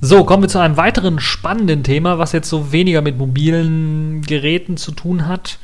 So, 0.01 0.23
kommen 0.23 0.43
wir 0.43 0.49
zu 0.49 0.59
einem 0.59 0.77
weiteren 0.77 1.19
spannenden 1.19 1.83
Thema, 1.83 2.17
was 2.17 2.31
jetzt 2.31 2.49
so 2.49 2.71
weniger 2.71 3.01
mit 3.01 3.17
mobilen 3.17 4.21
Geräten 4.21 4.77
zu 4.77 4.93
tun 4.93 5.27
hat, 5.27 5.59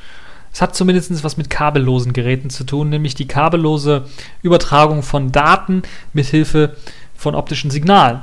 es 0.56 0.62
hat 0.62 0.74
zumindest 0.74 1.22
was 1.26 1.36
mit 1.36 1.50
kabellosen 1.50 2.14
Geräten 2.14 2.50
zu 2.50 2.64
tun, 2.64 2.88
nämlich 2.88 3.14
die 3.14 3.28
kabellose 3.28 4.06
Übertragung 4.42 5.04
von 5.04 5.34
Daten 5.34 5.82
mithilfe 6.14 6.78
von 7.14 7.36
optischen 7.36 7.72
Signalen. 7.72 8.22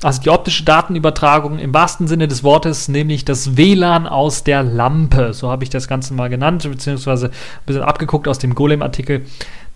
Also 0.00 0.22
die 0.22 0.30
optische 0.30 0.62
Datenübertragung 0.64 1.58
im 1.58 1.74
wahrsten 1.74 2.06
Sinne 2.06 2.28
des 2.28 2.44
Wortes, 2.44 2.86
nämlich 2.86 3.24
das 3.24 3.56
WLAN 3.56 4.06
aus 4.06 4.44
der 4.44 4.62
Lampe. 4.62 5.34
So 5.34 5.50
habe 5.50 5.64
ich 5.64 5.70
das 5.70 5.88
Ganze 5.88 6.14
mal 6.14 6.28
genannt, 6.28 6.62
beziehungsweise 6.70 7.26
ein 7.28 7.66
bisschen 7.66 7.82
abgeguckt 7.82 8.28
aus 8.28 8.38
dem 8.38 8.54
Golem-Artikel, 8.54 9.26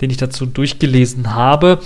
den 0.01 0.11
ich 0.11 0.19
dazu 0.19 0.47
durchgelesen 0.47 1.35
habe. 1.35 1.81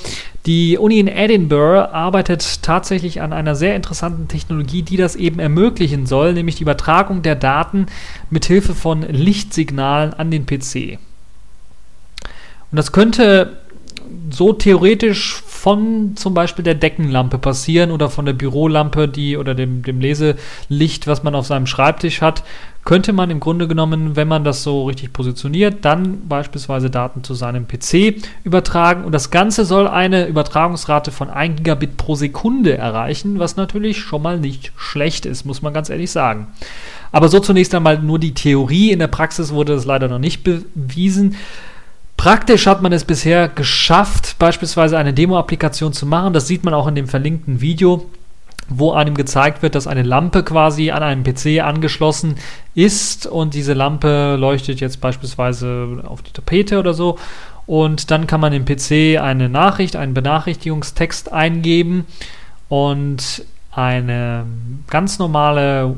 Die 0.45 0.77
Uni 0.77 1.01
in 1.01 1.09
Edinburgh 1.09 1.91
arbeitet 1.93 2.63
tatsächlich 2.63 3.23
an 3.23 3.33
einer 3.33 3.55
sehr 3.55 3.75
interessanten 3.75 4.29
Technologie, 4.29 4.83
die 4.83 4.99
das 4.99 5.17
eben 5.17 5.41
ermöglichen 5.41 6.05
soll, 6.05 6.35
nämlich 6.35 6.57
die 6.57 6.63
Übertragung 6.63 7.23
der 7.23 7.37
Daten 7.37 7.87
mit 8.29 8.45
Hilfe 8.45 8.75
von 8.75 9.01
Lichtsignalen 9.01 10.13
an 10.13 10.31
den 10.31 10.45
PC. 10.45 10.99
Und 12.71 12.77
das 12.77 12.93
könnte 12.93 13.61
so 14.31 14.53
theoretisch 14.53 15.43
von 15.47 16.17
zum 16.17 16.35
Beispiel 16.35 16.63
der 16.65 16.75
Deckenlampe 16.75 17.39
passieren 17.39 17.91
oder 17.91 18.11
von 18.11 18.27
der 18.27 18.33
Bürolampe, 18.33 19.09
die 19.09 19.37
oder 19.37 19.55
dem, 19.55 19.83
dem 19.83 20.01
Leselicht, 20.01 21.07
was 21.07 21.23
man 21.23 21.35
auf 21.35 21.47
seinem 21.47 21.67
Schreibtisch 21.67 22.21
hat, 22.21 22.43
könnte 22.87 23.13
man 23.13 23.31
im 23.31 23.41
Grunde 23.41 23.67
genommen, 23.67 24.15
wenn 24.15 24.29
man 24.29 24.45
das 24.45 24.63
so 24.63 24.87
richtig 24.87 25.13
positioniert, 25.13 25.85
dann 25.85 26.29
beispielsweise 26.29 26.89
Daten 26.89 27.25
zu 27.25 27.35
seinem 27.35 27.67
PC 27.67 28.23
übertragen. 28.45 29.05
Und 29.05 29.11
das 29.13 29.33
Ganze 29.33 29.65
soll 29.65 29.89
eine 29.89 30.27
Übertragungsrate 30.27 31.11
von 31.11 31.29
1 31.29 31.57
Gigabit 31.57 31.97
pro 31.97 32.15
Sekunde 32.15 32.79
erreichen, 32.79 33.41
was 33.41 33.57
natürlich 33.57 33.99
schon 33.99 34.23
mal 34.23 34.39
nicht 34.39 34.73
schlecht 34.77 35.27
ist, 35.27 35.45
muss 35.45 35.63
man 35.63 35.75
ganz 35.75 35.91
ehrlich 35.91 36.13
sagen. 36.13 36.47
Aber 37.11 37.29
so 37.29 37.41
zunächst 37.41 37.75
einmal 37.75 37.99
nur 38.01 38.21
die 38.21 38.35
Theorie. 38.35 38.93
In 38.93 39.01
der 39.01 39.09
Praxis 39.09 39.53
wurde 39.53 39.75
das 39.75 39.85
leider 39.85 40.07
noch 40.07 40.21
nicht 40.21 40.45
bewiesen. 40.45 41.35
Praktisch 42.27 42.67
hat 42.67 42.83
man 42.83 42.93
es 42.93 43.05
bisher 43.05 43.47
geschafft, 43.47 44.35
beispielsweise 44.41 44.99
eine 44.99 45.15
Demo-Applikation 45.15 45.93
zu 45.93 46.07
machen. 46.07 46.33
Das 46.33 46.49
sieht 46.49 46.65
man 46.65 46.75
auch 46.75 46.89
in 46.89 46.97
dem 46.97 47.07
verlinkten 47.07 47.61
Video, 47.61 48.07
wo 48.69 48.91
einem 48.91 49.15
gezeigt 49.15 49.63
wird, 49.63 49.77
dass 49.77 49.87
eine 49.87 50.03
Lampe 50.03 50.43
quasi 50.43 50.91
an 50.91 51.05
einem 51.05 51.23
PC 51.23 51.63
angeschlossen 51.63 52.35
ist 52.75 53.29
und 53.29 53.55
diese 53.55 53.75
Lampe 53.75 54.35
leuchtet 54.41 54.81
jetzt 54.81 55.01
beispielsweise 55.01 56.03
auf 56.05 56.21
die 56.23 56.33
Tapete 56.33 56.81
oder 56.81 56.95
so. 56.95 57.17
Und 57.65 58.11
dann 58.11 58.27
kann 58.27 58.41
man 58.41 58.53
im 58.53 58.65
PC 58.65 59.23
eine 59.23 59.49
Nachricht, 59.49 59.95
einen 59.95 60.13
Benachrichtigungstext 60.13 61.33
eingeben 61.33 62.07
und 62.69 63.45
eine 63.71 64.47
ganz 64.91 65.21
normale 65.21 65.95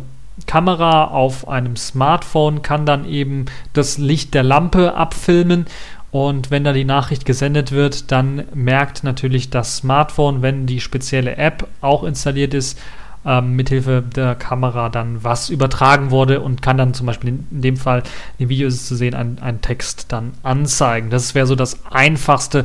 Kamera 0.47 1.05
auf 1.05 1.49
einem 1.49 1.77
Smartphone 1.77 2.63
kann 2.63 2.87
dann 2.87 3.05
eben 3.05 3.47
das 3.73 3.99
Licht 3.99 4.35
der 4.35 4.43
Lampe 4.43 4.95
abfilmen 4.95 5.67
und 6.11 6.51
wenn 6.51 6.65
da 6.65 6.73
die 6.73 6.85
Nachricht 6.85 7.25
gesendet 7.27 7.73
wird, 7.73 8.11
dann 8.11 8.45
merkt 8.55 9.05
natürlich 9.05 9.51
das 9.51 9.77
Smartphone, 9.79 10.41
wenn 10.41 10.67
die 10.67 10.81
spezielle 10.81 11.37
App 11.37 11.69
auch 11.81 12.03
installiert 12.03 12.55
ist, 12.55 12.79
ähm, 13.27 13.57
mithilfe 13.57 14.03
der 14.03 14.35
Kamera 14.35 14.89
dann 14.89 15.23
was 15.23 15.51
übertragen 15.51 16.11
wurde 16.11 16.41
und 16.41 16.63
kann 16.63 16.79
dann 16.79 16.95
zum 16.95 17.07
Beispiel 17.07 17.31
in, 17.31 17.47
in 17.51 17.63
dem 17.63 17.77
Fall, 17.77 18.03
dem 18.39 18.49
Video 18.49 18.69
ist 18.69 18.75
es 18.75 18.87
zu 18.87 18.97
sehen, 18.97 19.15
einen 19.15 19.61
Text 19.61 20.07
dann 20.09 20.33
anzeigen. 20.43 21.11
Das 21.11 21.35
wäre 21.35 21.47
so 21.47 21.55
das 21.55 21.85
einfachste 21.91 22.65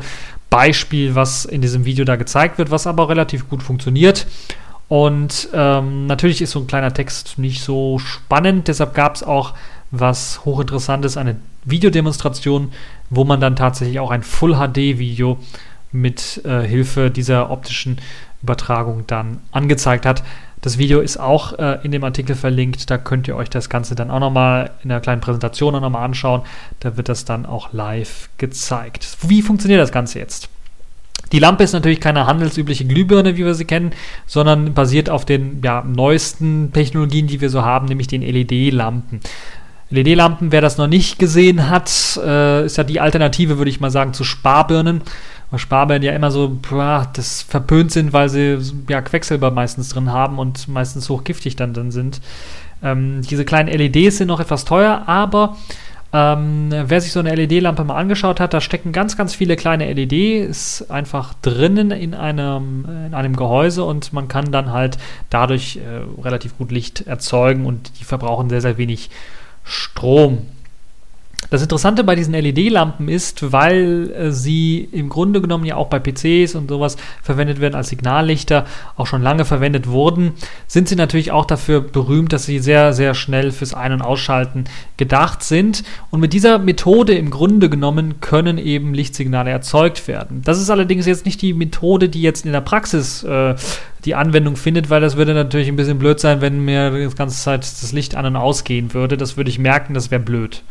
Beispiel, 0.49 1.15
was 1.15 1.45
in 1.45 1.61
diesem 1.61 1.83
Video 1.83 2.05
da 2.05 2.15
gezeigt 2.15 2.57
wird, 2.59 2.71
was 2.71 2.87
aber 2.87 3.09
relativ 3.09 3.49
gut 3.49 3.61
funktioniert. 3.61 4.25
Und 4.87 5.49
ähm, 5.53 6.05
natürlich 6.05 6.41
ist 6.41 6.51
so 6.51 6.59
ein 6.59 6.67
kleiner 6.67 6.93
Text 6.93 7.39
nicht 7.39 7.63
so 7.63 7.99
spannend, 7.99 8.67
deshalb 8.67 8.93
gab 8.93 9.15
es 9.15 9.23
auch 9.23 9.53
was 9.89 10.45
hochinteressantes, 10.45 11.17
eine 11.17 11.35
Videodemonstration, 11.65 12.71
wo 13.09 13.23
man 13.23 13.39
dann 13.39 13.55
tatsächlich 13.55 13.99
auch 13.99 14.11
ein 14.11 14.23
Full 14.23 14.55
HD-Video 14.55 15.39
mit 15.91 16.41
äh, 16.43 16.61
Hilfe 16.61 17.11
dieser 17.11 17.49
optischen 17.51 17.97
Übertragung 18.41 19.05
dann 19.07 19.39
angezeigt 19.51 20.05
hat. 20.05 20.23
Das 20.61 20.77
Video 20.77 21.01
ist 21.01 21.17
auch 21.17 21.59
äh, 21.59 21.79
in 21.83 21.91
dem 21.91 22.03
Artikel 22.03 22.35
verlinkt. 22.35 22.89
Da 22.89 22.97
könnt 22.97 23.27
ihr 23.27 23.35
euch 23.35 23.49
das 23.49 23.69
Ganze 23.69 23.95
dann 23.95 24.09
auch 24.09 24.21
nochmal 24.21 24.71
in 24.83 24.91
einer 24.91 25.01
kleinen 25.01 25.21
Präsentation 25.21 25.73
nochmal 25.73 26.05
anschauen. 26.05 26.41
Da 26.79 26.95
wird 26.95 27.09
das 27.09 27.25
dann 27.25 27.45
auch 27.45 27.73
live 27.73 28.29
gezeigt. 28.37 29.17
Wie 29.21 29.41
funktioniert 29.41 29.81
das 29.81 29.91
Ganze 29.91 30.19
jetzt? 30.19 30.49
Die 31.33 31.39
Lampe 31.39 31.63
ist 31.63 31.73
natürlich 31.73 31.99
keine 31.99 32.27
handelsübliche 32.27 32.85
Glühbirne, 32.85 33.35
wie 33.35 33.43
wir 33.43 33.55
sie 33.55 33.65
kennen, 33.65 33.91
sondern 34.25 34.73
basiert 34.73 35.09
auf 35.09 35.25
den 35.25 35.61
ja, 35.63 35.83
neuesten 35.83 36.71
Technologien, 36.71 37.27
die 37.27 37.41
wir 37.41 37.49
so 37.49 37.63
haben, 37.63 37.87
nämlich 37.87 38.07
den 38.07 38.21
LED-Lampen. 38.21 39.19
LED-Lampen, 39.93 40.51
wer 40.51 40.61
das 40.61 40.77
noch 40.77 40.87
nicht 40.87 41.19
gesehen 41.19 41.69
hat, 41.69 42.19
äh, 42.23 42.65
ist 42.65 42.77
ja 42.77 42.83
die 42.83 42.99
Alternative, 42.99 43.57
würde 43.57 43.69
ich 43.69 43.79
mal 43.79 43.91
sagen, 43.91 44.13
zu 44.13 44.23
Sparbirnen. 44.23 45.01
Weil 45.51 45.59
Sparbirnen 45.59 46.03
ja 46.03 46.13
immer 46.13 46.31
so 46.31 46.57
boah, 46.69 47.07
das 47.13 47.43
verpönt 47.43 47.91
sind, 47.91 48.11
weil 48.11 48.27
sie 48.27 48.57
ja 48.89 49.01
Quecksilber 49.01 49.51
meistens 49.51 49.89
drin 49.89 50.11
haben 50.11 50.39
und 50.39 50.67
meistens 50.67 51.09
hochgiftig 51.09 51.55
dann 51.55 51.73
drin 51.73 51.91
sind. 51.91 52.21
Ähm, 52.81 53.21
diese 53.21 53.45
kleinen 53.45 53.69
LEDs 53.69 54.17
sind 54.17 54.27
noch 54.27 54.39
etwas 54.39 54.65
teuer, 54.65 55.03
aber 55.05 55.57
ähm, 56.11 56.69
wer 56.71 57.01
sich 57.01 57.11
so 57.11 57.19
eine 57.19 57.33
LED-Lampe 57.33 57.83
mal 57.83 57.95
angeschaut 57.95 58.39
hat, 58.39 58.53
da 58.53 58.61
stecken 58.61 58.91
ganz, 58.91 59.17
ganz 59.17 59.33
viele 59.33 59.55
kleine 59.55 59.91
LEDs 59.91 60.89
einfach 60.89 61.33
drinnen 61.41 61.89
in 61.89 62.13
einem, 62.13 62.85
in 63.07 63.13
einem 63.13 63.35
Gehäuse 63.35 63.83
und 63.83 64.13
man 64.13 64.27
kann 64.27 64.51
dann 64.51 64.71
halt 64.71 64.97
dadurch 65.31 65.77
äh, 65.77 66.21
relativ 66.21 66.57
gut 66.57 66.71
Licht 66.71 67.01
erzeugen 67.01 67.65
und 67.65 67.99
die 67.99 68.03
verbrauchen 68.03 68.49
sehr, 68.49 68.61
sehr 68.61 68.77
wenig 68.77 69.09
Strom. 69.65 70.47
Das 71.49 71.61
Interessante 71.61 72.03
bei 72.03 72.15
diesen 72.15 72.33
LED-Lampen 72.33 73.07
ist, 73.07 73.51
weil 73.51 74.11
äh, 74.11 74.31
sie 74.31 74.87
im 74.91 75.09
Grunde 75.09 75.41
genommen 75.41 75.65
ja 75.65 75.75
auch 75.75 75.87
bei 75.87 75.99
PCs 75.99 76.55
und 76.55 76.69
sowas 76.69 76.97
verwendet 77.21 77.59
werden 77.59 77.75
als 77.75 77.89
Signallichter, 77.89 78.65
auch 78.95 79.07
schon 79.07 79.21
lange 79.21 79.45
verwendet 79.45 79.87
wurden, 79.87 80.33
sind 80.67 80.87
sie 80.87 80.95
natürlich 80.95 81.31
auch 81.31 81.45
dafür 81.45 81.81
berühmt, 81.81 82.33
dass 82.33 82.45
sie 82.45 82.59
sehr, 82.59 82.93
sehr 82.93 83.13
schnell 83.13 83.51
fürs 83.51 83.73
Ein- 83.73 83.93
und 83.93 84.01
Ausschalten 84.01 84.65
gedacht 84.97 85.43
sind. 85.43 85.83
Und 86.09 86.19
mit 86.19 86.33
dieser 86.33 86.59
Methode 86.59 87.13
im 87.13 87.29
Grunde 87.29 87.69
genommen 87.69 88.19
können 88.21 88.57
eben 88.57 88.93
Lichtsignale 88.93 89.51
erzeugt 89.51 90.07
werden. 90.07 90.41
Das 90.43 90.59
ist 90.59 90.69
allerdings 90.69 91.05
jetzt 91.05 91.25
nicht 91.25 91.41
die 91.41 91.53
Methode, 91.53 92.09
die 92.09 92.21
jetzt 92.21 92.45
in 92.45 92.51
der 92.51 92.61
Praxis 92.61 93.23
äh, 93.23 93.55
die 94.05 94.15
Anwendung 94.15 94.55
findet, 94.55 94.89
weil 94.89 95.01
das 95.01 95.15
würde 95.15 95.33
natürlich 95.33 95.67
ein 95.67 95.75
bisschen 95.75 95.99
blöd 95.99 96.19
sein, 96.19 96.41
wenn 96.41 96.63
mir 96.63 96.91
die 96.91 97.15
ganze 97.15 97.41
Zeit 97.41 97.61
das 97.61 97.91
Licht 97.91 98.15
an 98.15 98.25
und 98.25 98.35
ausgehen 98.35 98.93
würde. 98.93 99.17
Das 99.17 99.37
würde 99.37 99.49
ich 99.49 99.59
merken, 99.59 99.93
das 99.93 100.11
wäre 100.11 100.21
blöd. 100.21 100.63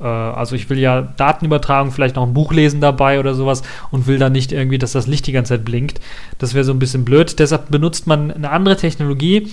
Äh, 0.00 0.04
also 0.04 0.56
ich 0.56 0.68
will 0.70 0.78
ja 0.78 1.02
Datenübertragung, 1.02 1.92
vielleicht 1.92 2.16
noch 2.16 2.26
ein 2.26 2.34
Buch 2.34 2.52
lesen 2.52 2.80
dabei 2.80 3.20
oder 3.20 3.34
sowas 3.34 3.62
und 3.90 4.06
will 4.06 4.18
dann 4.18 4.32
nicht 4.32 4.52
irgendwie, 4.52 4.78
dass 4.78 4.92
das 4.92 5.06
Licht 5.06 5.26
die 5.26 5.32
ganze 5.32 5.54
Zeit 5.54 5.64
blinkt. 5.64 6.00
Das 6.38 6.54
wäre 6.54 6.64
so 6.64 6.72
ein 6.72 6.78
bisschen 6.78 7.04
blöd. 7.04 7.38
Deshalb 7.38 7.70
benutzt 7.70 8.06
man 8.06 8.30
eine 8.30 8.50
andere 8.50 8.76
Technologie. 8.76 9.48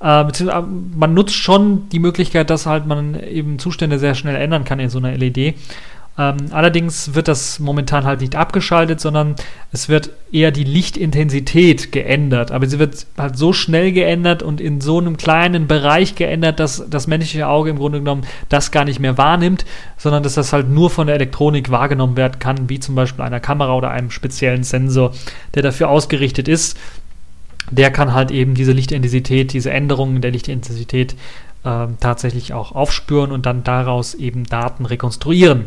Äh, 0.00 0.24
man 0.94 1.14
nutzt 1.14 1.34
schon 1.34 1.88
die 1.90 1.98
Möglichkeit, 1.98 2.50
dass 2.50 2.66
halt 2.66 2.86
man 2.86 3.20
eben 3.22 3.58
Zustände 3.58 3.98
sehr 3.98 4.14
schnell 4.14 4.36
ändern 4.36 4.64
kann 4.64 4.78
in 4.78 4.90
so 4.90 4.98
einer 4.98 5.16
LED. 5.16 5.54
Ähm, 6.18 6.36
allerdings 6.50 7.14
wird 7.14 7.28
das 7.28 7.58
momentan 7.58 8.04
halt 8.04 8.22
nicht 8.22 8.36
abgeschaltet, 8.36 9.00
sondern 9.00 9.34
es 9.70 9.90
wird 9.90 10.10
eher 10.32 10.50
die 10.50 10.64
Lichtintensität 10.64 11.92
geändert. 11.92 12.52
Aber 12.52 12.66
sie 12.66 12.78
wird 12.78 13.06
halt 13.18 13.36
so 13.36 13.52
schnell 13.52 13.92
geändert 13.92 14.42
und 14.42 14.60
in 14.60 14.80
so 14.80 14.98
einem 14.98 15.18
kleinen 15.18 15.66
Bereich 15.66 16.14
geändert, 16.14 16.58
dass 16.58 16.88
das 16.88 17.06
menschliche 17.06 17.48
Auge 17.48 17.70
im 17.70 17.78
Grunde 17.78 17.98
genommen 17.98 18.26
das 18.48 18.70
gar 18.70 18.86
nicht 18.86 18.98
mehr 18.98 19.18
wahrnimmt, 19.18 19.66
sondern 19.98 20.22
dass 20.22 20.34
das 20.34 20.54
halt 20.54 20.70
nur 20.70 20.88
von 20.88 21.06
der 21.06 21.16
Elektronik 21.16 21.70
wahrgenommen 21.70 22.16
werden 22.16 22.38
kann, 22.38 22.70
wie 22.70 22.80
zum 22.80 22.94
Beispiel 22.94 23.24
einer 23.24 23.40
Kamera 23.40 23.74
oder 23.74 23.90
einem 23.90 24.10
speziellen 24.10 24.64
Sensor, 24.64 25.12
der 25.54 25.62
dafür 25.62 25.90
ausgerichtet 25.90 26.48
ist. 26.48 26.78
Der 27.70 27.90
kann 27.90 28.14
halt 28.14 28.30
eben 28.30 28.54
diese 28.54 28.72
Lichtintensität, 28.72 29.52
diese 29.52 29.72
Änderungen 29.72 30.20
der 30.20 30.30
Lichtintensität 30.30 31.16
äh, 31.66 31.88
tatsächlich 32.00 32.54
auch 32.54 32.72
aufspüren 32.72 33.32
und 33.32 33.44
dann 33.44 33.64
daraus 33.64 34.14
eben 34.14 34.44
Daten 34.44 34.86
rekonstruieren. 34.86 35.66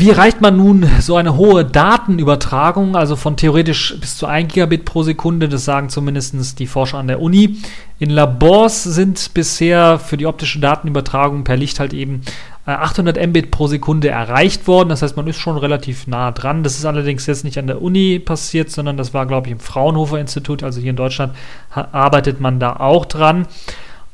Wie 0.00 0.10
erreicht 0.10 0.40
man 0.40 0.56
nun 0.56 0.88
so 1.00 1.16
eine 1.16 1.36
hohe 1.36 1.64
Datenübertragung, 1.64 2.94
also 2.94 3.16
von 3.16 3.36
theoretisch 3.36 3.96
bis 3.98 4.16
zu 4.16 4.26
1 4.26 4.52
Gigabit 4.52 4.84
pro 4.84 5.02
Sekunde? 5.02 5.48
Das 5.48 5.64
sagen 5.64 5.88
zumindest 5.88 6.60
die 6.60 6.68
Forscher 6.68 6.98
an 6.98 7.08
der 7.08 7.20
Uni. 7.20 7.56
In 7.98 8.10
Labors 8.10 8.84
sind 8.84 9.34
bisher 9.34 9.98
für 9.98 10.16
die 10.16 10.26
optische 10.26 10.60
Datenübertragung 10.60 11.42
per 11.42 11.56
Licht 11.56 11.80
halt 11.80 11.94
eben 11.94 12.22
800 12.64 13.16
äh, 13.16 13.26
Mbit 13.26 13.50
pro 13.50 13.66
Sekunde 13.66 14.08
erreicht 14.08 14.68
worden. 14.68 14.90
Das 14.90 15.02
heißt, 15.02 15.16
man 15.16 15.26
ist 15.26 15.38
schon 15.38 15.56
relativ 15.56 16.06
nah 16.06 16.30
dran. 16.30 16.62
Das 16.62 16.78
ist 16.78 16.84
allerdings 16.84 17.26
jetzt 17.26 17.42
nicht 17.42 17.58
an 17.58 17.66
der 17.66 17.82
Uni 17.82 18.20
passiert, 18.20 18.70
sondern 18.70 18.96
das 18.96 19.14
war, 19.14 19.26
glaube 19.26 19.48
ich, 19.48 19.52
im 19.52 19.58
Fraunhofer 19.58 20.20
Institut. 20.20 20.62
Also 20.62 20.80
hier 20.80 20.90
in 20.90 20.96
Deutschland 20.96 21.34
arbeitet 21.70 22.40
man 22.40 22.60
da 22.60 22.76
auch 22.76 23.04
dran. 23.04 23.46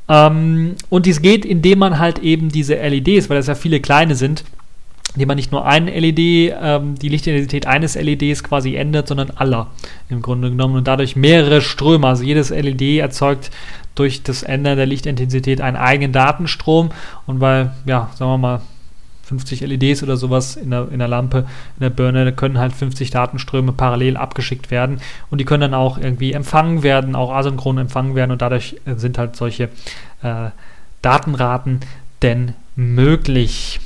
Ähm, 0.09 0.75
und 0.91 1.07
dies 1.07 1.23
geht, 1.23 1.45
indem 1.45 1.79
man 1.79 1.99
halt 1.99 2.19
eben 2.19 2.51
diese 2.51 2.75
LEDs, 2.75 3.31
weil 3.31 3.37
das 3.37 3.47
ja 3.47 3.55
viele 3.55 3.81
kleine 3.81 4.15
sind, 4.15 4.45
indem 5.15 5.29
man 5.29 5.37
nicht 5.37 5.53
nur 5.53 5.65
ein 5.65 5.87
LED, 5.87 6.19
ähm, 6.61 6.97
die 6.97 7.09
Lichtintensität 7.09 7.67
eines 7.67 7.95
LEDs 7.95 8.43
quasi 8.43 8.75
ändert, 8.75 9.09
sondern 9.09 9.31
aller 9.31 9.69
im 10.11 10.23
Grunde 10.23 10.51
genommen 10.51 10.77
und 10.77 10.89
dadurch 10.89 11.17
mehrere 11.17 11.61
Ströme. 11.61 12.09
Also 12.09 12.25
jedes 12.25 12.51
LED 12.51 12.99
erzeugt 12.99 13.51
durch 13.95 14.23
das 14.23 14.43
Ändern 14.43 14.77
der 14.77 14.87
Lichtintensität 14.87 15.61
einen 15.61 15.77
eigenen 15.77 16.13
Datenstrom 16.13 16.91
und 17.27 17.41
weil, 17.41 17.73
ja, 17.87 18.11
sagen 18.17 18.31
wir 18.33 18.39
mal, 18.39 18.61
50 19.25 19.61
LEDs 19.63 20.03
oder 20.03 20.17
sowas 20.17 20.57
in 20.57 20.71
der, 20.71 20.89
in 20.91 20.99
der 20.99 21.09
Lampe, 21.09 21.39
in 21.39 21.81
der 21.81 21.91
Birne, 21.91 22.25
da 22.25 22.31
können 22.31 22.59
halt 22.59 22.73
50 22.73 23.11
Datenströme 23.11 23.73
parallel 23.73 24.17
abgeschickt 24.17 24.71
werden 24.71 25.01
und 25.31 25.39
die 25.39 25.45
können 25.45 25.63
dann 25.63 25.75
auch 25.75 25.99
irgendwie 25.99 26.33
empfangen 26.33 26.83
werden, 26.83 27.17
auch 27.17 27.33
asynchron 27.33 27.79
empfangen 27.79 28.15
werden 28.15 28.31
und 28.31 28.43
dadurch 28.43 28.77
sind 28.97 29.19
halt 29.19 29.37
solche 29.37 29.65
äh, 30.23 30.51
Datenraten 31.03 31.81
denn 32.23 32.55
möglich. 32.77 33.81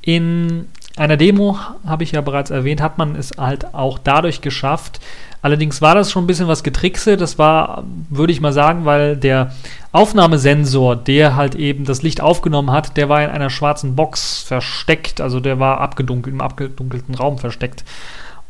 In 0.00 0.66
einer 0.96 1.16
Demo, 1.16 1.58
habe 1.86 2.02
ich 2.02 2.12
ja 2.12 2.20
bereits 2.20 2.50
erwähnt, 2.50 2.80
hat 2.80 2.98
man 2.98 3.16
es 3.16 3.32
halt 3.38 3.74
auch 3.74 3.98
dadurch 3.98 4.40
geschafft. 4.40 5.00
Allerdings 5.42 5.82
war 5.82 5.96
das 5.96 6.12
schon 6.12 6.24
ein 6.24 6.26
bisschen 6.28 6.46
was 6.46 6.62
Getrickse. 6.62 7.16
Das 7.16 7.36
war, 7.36 7.84
würde 8.08 8.32
ich 8.32 8.40
mal 8.40 8.52
sagen, 8.52 8.84
weil 8.84 9.16
der 9.16 9.52
Aufnahmesensor, 9.90 10.94
der 10.94 11.34
halt 11.34 11.56
eben 11.56 11.84
das 11.84 12.02
Licht 12.02 12.20
aufgenommen 12.20 12.70
hat, 12.70 12.96
der 12.96 13.08
war 13.08 13.22
in 13.22 13.30
einer 13.30 13.50
schwarzen 13.50 13.96
Box 13.96 14.42
versteckt. 14.42 15.20
Also 15.20 15.40
der 15.40 15.58
war 15.58 15.80
abgedunkelt, 15.80 16.32
im 16.32 16.40
abgedunkelten 16.40 17.16
Raum 17.16 17.38
versteckt. 17.38 17.84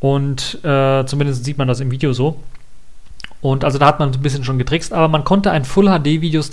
Und 0.01 0.63
äh, 0.65 1.05
zumindest 1.07 1.45
sieht 1.45 1.57
man 1.57 1.67
das 1.67 1.81
im 1.81 1.91
Video 1.91 2.13
so. 2.13 2.37
Und 3.41 3.65
also 3.65 3.79
da 3.79 3.87
hat 3.87 3.99
man 3.99 4.13
ein 4.13 4.23
bisschen 4.23 4.45
schon 4.45 4.59
getrickst, 4.59 4.93
aber 4.93 5.09
man 5.09 5.25
konnte 5.25 5.51
ein 5.51 5.65
Full 5.65 5.87
HD 5.87 6.21
Videos 6.21 6.51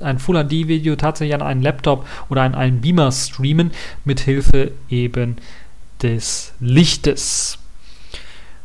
ein 0.00 0.18
Full 0.18 0.42
HD 0.44 0.66
Video 0.66 0.96
tatsächlich 0.96 1.34
an 1.34 1.42
einen 1.42 1.62
Laptop 1.62 2.04
oder 2.30 2.42
an 2.42 2.56
einen 2.56 2.80
Beamer 2.80 3.12
streamen 3.12 3.70
mit 4.04 4.20
Hilfe 4.20 4.72
eben 4.88 5.36
des 6.02 6.52
Lichtes. 6.58 7.58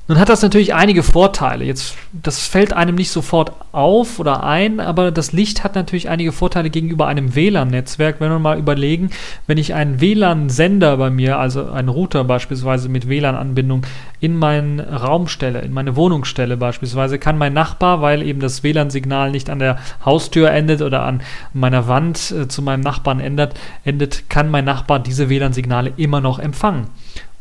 Nun 0.09 0.19
hat 0.19 0.29
das 0.29 0.41
natürlich 0.41 0.73
einige 0.73 1.03
Vorteile. 1.03 1.65
Jetzt, 1.65 1.97
das 2.13 2.39
fällt 2.39 2.71
einem 2.71 2.95
nicht 2.95 3.11
sofort 3.11 3.51
auf 3.73 4.19
oder 4.19 4.41
ein, 4.43 4.79
aber 4.79 5.11
das 5.11 5.33
Licht 5.33 5.65
hat 5.65 5.75
natürlich 5.75 6.07
einige 6.07 6.31
Vorteile 6.31 6.69
gegenüber 6.69 7.07
einem 7.07 7.35
WLAN-Netzwerk. 7.35 8.21
Wenn 8.21 8.31
wir 8.31 8.39
mal 8.39 8.57
überlegen, 8.57 9.09
wenn 9.47 9.57
ich 9.57 9.73
einen 9.73 9.99
WLAN-Sender 9.99 10.95
bei 10.95 11.09
mir, 11.09 11.39
also 11.39 11.69
einen 11.69 11.89
Router 11.89 12.23
beispielsweise 12.23 12.87
mit 12.87 13.09
WLAN-Anbindung 13.09 13.85
in 14.21 14.37
meinen 14.37 14.79
Raum 14.79 15.27
stelle, 15.27 15.59
in 15.59 15.73
meine 15.73 15.97
Wohnung 15.97 16.23
stelle 16.23 16.55
beispielsweise, 16.55 17.19
kann 17.19 17.37
mein 17.37 17.51
Nachbar, 17.51 18.01
weil 18.01 18.23
eben 18.23 18.39
das 18.39 18.63
WLAN-Signal 18.63 19.31
nicht 19.31 19.49
an 19.49 19.59
der 19.59 19.77
Haustür 20.05 20.51
endet 20.51 20.81
oder 20.81 21.03
an 21.03 21.21
meiner 21.51 21.89
Wand 21.89 22.31
äh, 22.31 22.47
zu 22.47 22.61
meinem 22.61 22.81
Nachbarn 22.81 23.19
endet, 23.19 23.55
endet, 23.83 24.29
kann 24.29 24.49
mein 24.49 24.63
Nachbar 24.63 24.99
diese 24.99 25.27
WLAN-Signale 25.27 25.91
immer 25.97 26.21
noch 26.21 26.39
empfangen. 26.39 26.87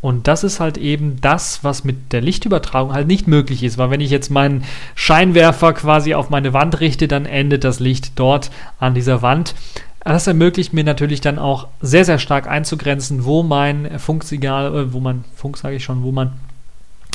Und 0.06 0.28
das 0.28 0.44
ist 0.44 0.60
halt 0.60 0.78
eben 0.78 1.20
das, 1.20 1.64
was 1.64 1.82
mit 1.82 2.12
der 2.12 2.20
Lichtübertragung 2.20 2.92
halt 2.92 3.08
nicht 3.08 3.26
möglich 3.26 3.64
ist, 3.64 3.76
weil 3.76 3.90
wenn 3.90 4.00
ich 4.00 4.12
jetzt 4.12 4.30
meinen 4.30 4.62
Scheinwerfer 4.94 5.72
quasi 5.72 6.14
auf 6.14 6.30
meine 6.30 6.52
Wand 6.52 6.78
richte, 6.78 7.08
dann 7.08 7.26
endet 7.26 7.64
das 7.64 7.80
Licht 7.80 8.12
dort 8.14 8.52
an 8.78 8.94
dieser 8.94 9.20
Wand. 9.22 9.56
Das 10.04 10.28
ermöglicht 10.28 10.72
mir 10.72 10.84
natürlich 10.84 11.22
dann 11.22 11.40
auch 11.40 11.66
sehr, 11.80 12.04
sehr 12.04 12.20
stark 12.20 12.46
einzugrenzen, 12.46 13.24
wo 13.24 13.42
mein 13.42 13.98
Funksignal, 13.98 14.72
äh, 14.76 14.92
wo 14.92 15.00
man, 15.00 15.24
Funk 15.34 15.56
sage 15.56 15.74
ich 15.74 15.82
schon, 15.82 16.04
wo 16.04 16.12
man 16.12 16.34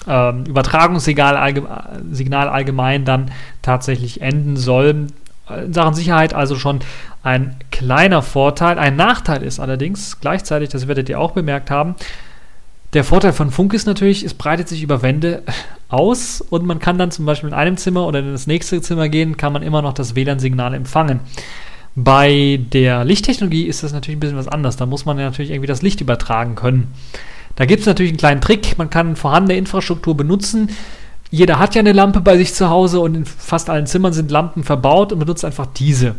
ähm, 0.06 0.43
Übertragungssignal 0.43 1.38
allgemein, 1.38 2.34
allgemein 2.34 3.06
dann 3.06 3.32
tatsächlich 3.62 4.19
enden 4.19 4.58
soll. 4.58 5.08
In 5.49 5.71
Sachen 5.71 5.93
Sicherheit 5.93 6.34
also 6.34 6.58
schon 6.58 6.82
ein 7.23 7.56
kleiner 7.71 8.21
Vorteil. 8.21 8.77
Ein 8.77 8.97
Nachteil 8.97 9.43
ist 9.43 9.62
allerdings 9.62 10.19
gleichzeitig, 10.19 10.67
das 10.67 10.89
werdet 10.89 11.08
ihr 11.08 11.21
auch 11.21 11.32
bemerkt 11.32 11.71
haben, 11.71 11.95
der 12.93 13.04
Vorteil 13.04 13.34
von 13.34 13.51
Funk 13.51 13.73
ist 13.73 13.86
natürlich, 13.86 14.23
es 14.23 14.34
breitet 14.34 14.67
sich 14.67 14.84
über 14.84 15.01
Wände 15.01 15.43
aus 15.89 16.41
und 16.41 16.65
man 16.65 16.80
kann 16.80 16.97
dann 16.97 17.12
zum 17.12 17.25
Beispiel 17.25 17.49
in 17.49 17.56
einem 17.56 17.77
Zimmer 17.77 18.06
oder 18.08 18.19
in 18.19 18.32
das 18.32 18.47
nächste 18.47 18.82
Zimmer 18.82 19.10
gehen, 19.10 19.38
kann 19.38 19.54
man 19.54 19.63
immer 19.63 19.82
noch 19.82 19.93
das 19.93 20.15
WLAN-Signal 20.15 20.73
empfangen. 20.73 21.21
Bei 21.95 22.60
der 22.71 23.04
Lichttechnologie 23.04 23.65
ist 23.65 23.84
das 23.84 23.91
natürlich 23.91 24.17
ein 24.17 24.21
bisschen 24.21 24.38
was 24.38 24.47
anders. 24.47 24.77
Da 24.77 24.86
muss 24.86 25.06
man 25.06 25.19
ja 25.19 25.25
natürlich 25.25 25.51
irgendwie 25.51 25.67
das 25.67 25.82
Licht 25.82 25.99
übertragen 25.99 26.56
können. 26.56 26.93
Da 27.58 27.65
gibt 27.65 27.82
es 27.82 27.86
natürlich 27.86 28.12
einen 28.12 28.17
kleinen 28.17 28.41
Trick. 28.41 28.77
Man 28.77 28.89
kann 28.89 29.17
vorhandene 29.17 29.58
Infrastruktur 29.58 30.15
benutzen. 30.15 30.69
Jeder 31.32 31.60
hat 31.60 31.75
ja 31.75 31.80
eine 31.80 31.91
Lampe 31.91 32.21
bei 32.21 32.38
sich 32.38 32.54
zu 32.54 32.69
Hause 32.69 33.01
und 33.01 33.15
in 33.15 33.25
fast 33.25 33.69
allen 33.69 33.88
Zimmern 33.88 34.13
sind 34.13 34.32
Lampen 34.32 34.63
verbaut 34.63 35.12
und 35.12 35.19
benutzt 35.19 35.43
einfach 35.43 35.65
diese 35.65 36.15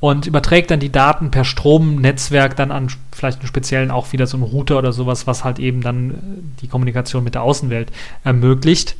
und 0.00 0.26
überträgt 0.26 0.70
dann 0.70 0.80
die 0.80 0.92
Daten 0.92 1.30
per 1.30 1.44
Stromnetzwerk 1.44 2.56
dann 2.56 2.70
an 2.70 2.88
vielleicht 3.12 3.40
einen 3.40 3.48
speziellen 3.48 3.90
auch 3.90 4.12
wieder 4.12 4.26
so 4.26 4.36
einen 4.36 4.44
Router 4.44 4.78
oder 4.78 4.92
sowas, 4.92 5.26
was 5.26 5.44
halt 5.44 5.58
eben 5.58 5.80
dann 5.80 6.10
äh, 6.10 6.14
die 6.60 6.68
Kommunikation 6.68 7.24
mit 7.24 7.34
der 7.34 7.42
Außenwelt 7.42 7.90
ermöglicht. 8.24 8.96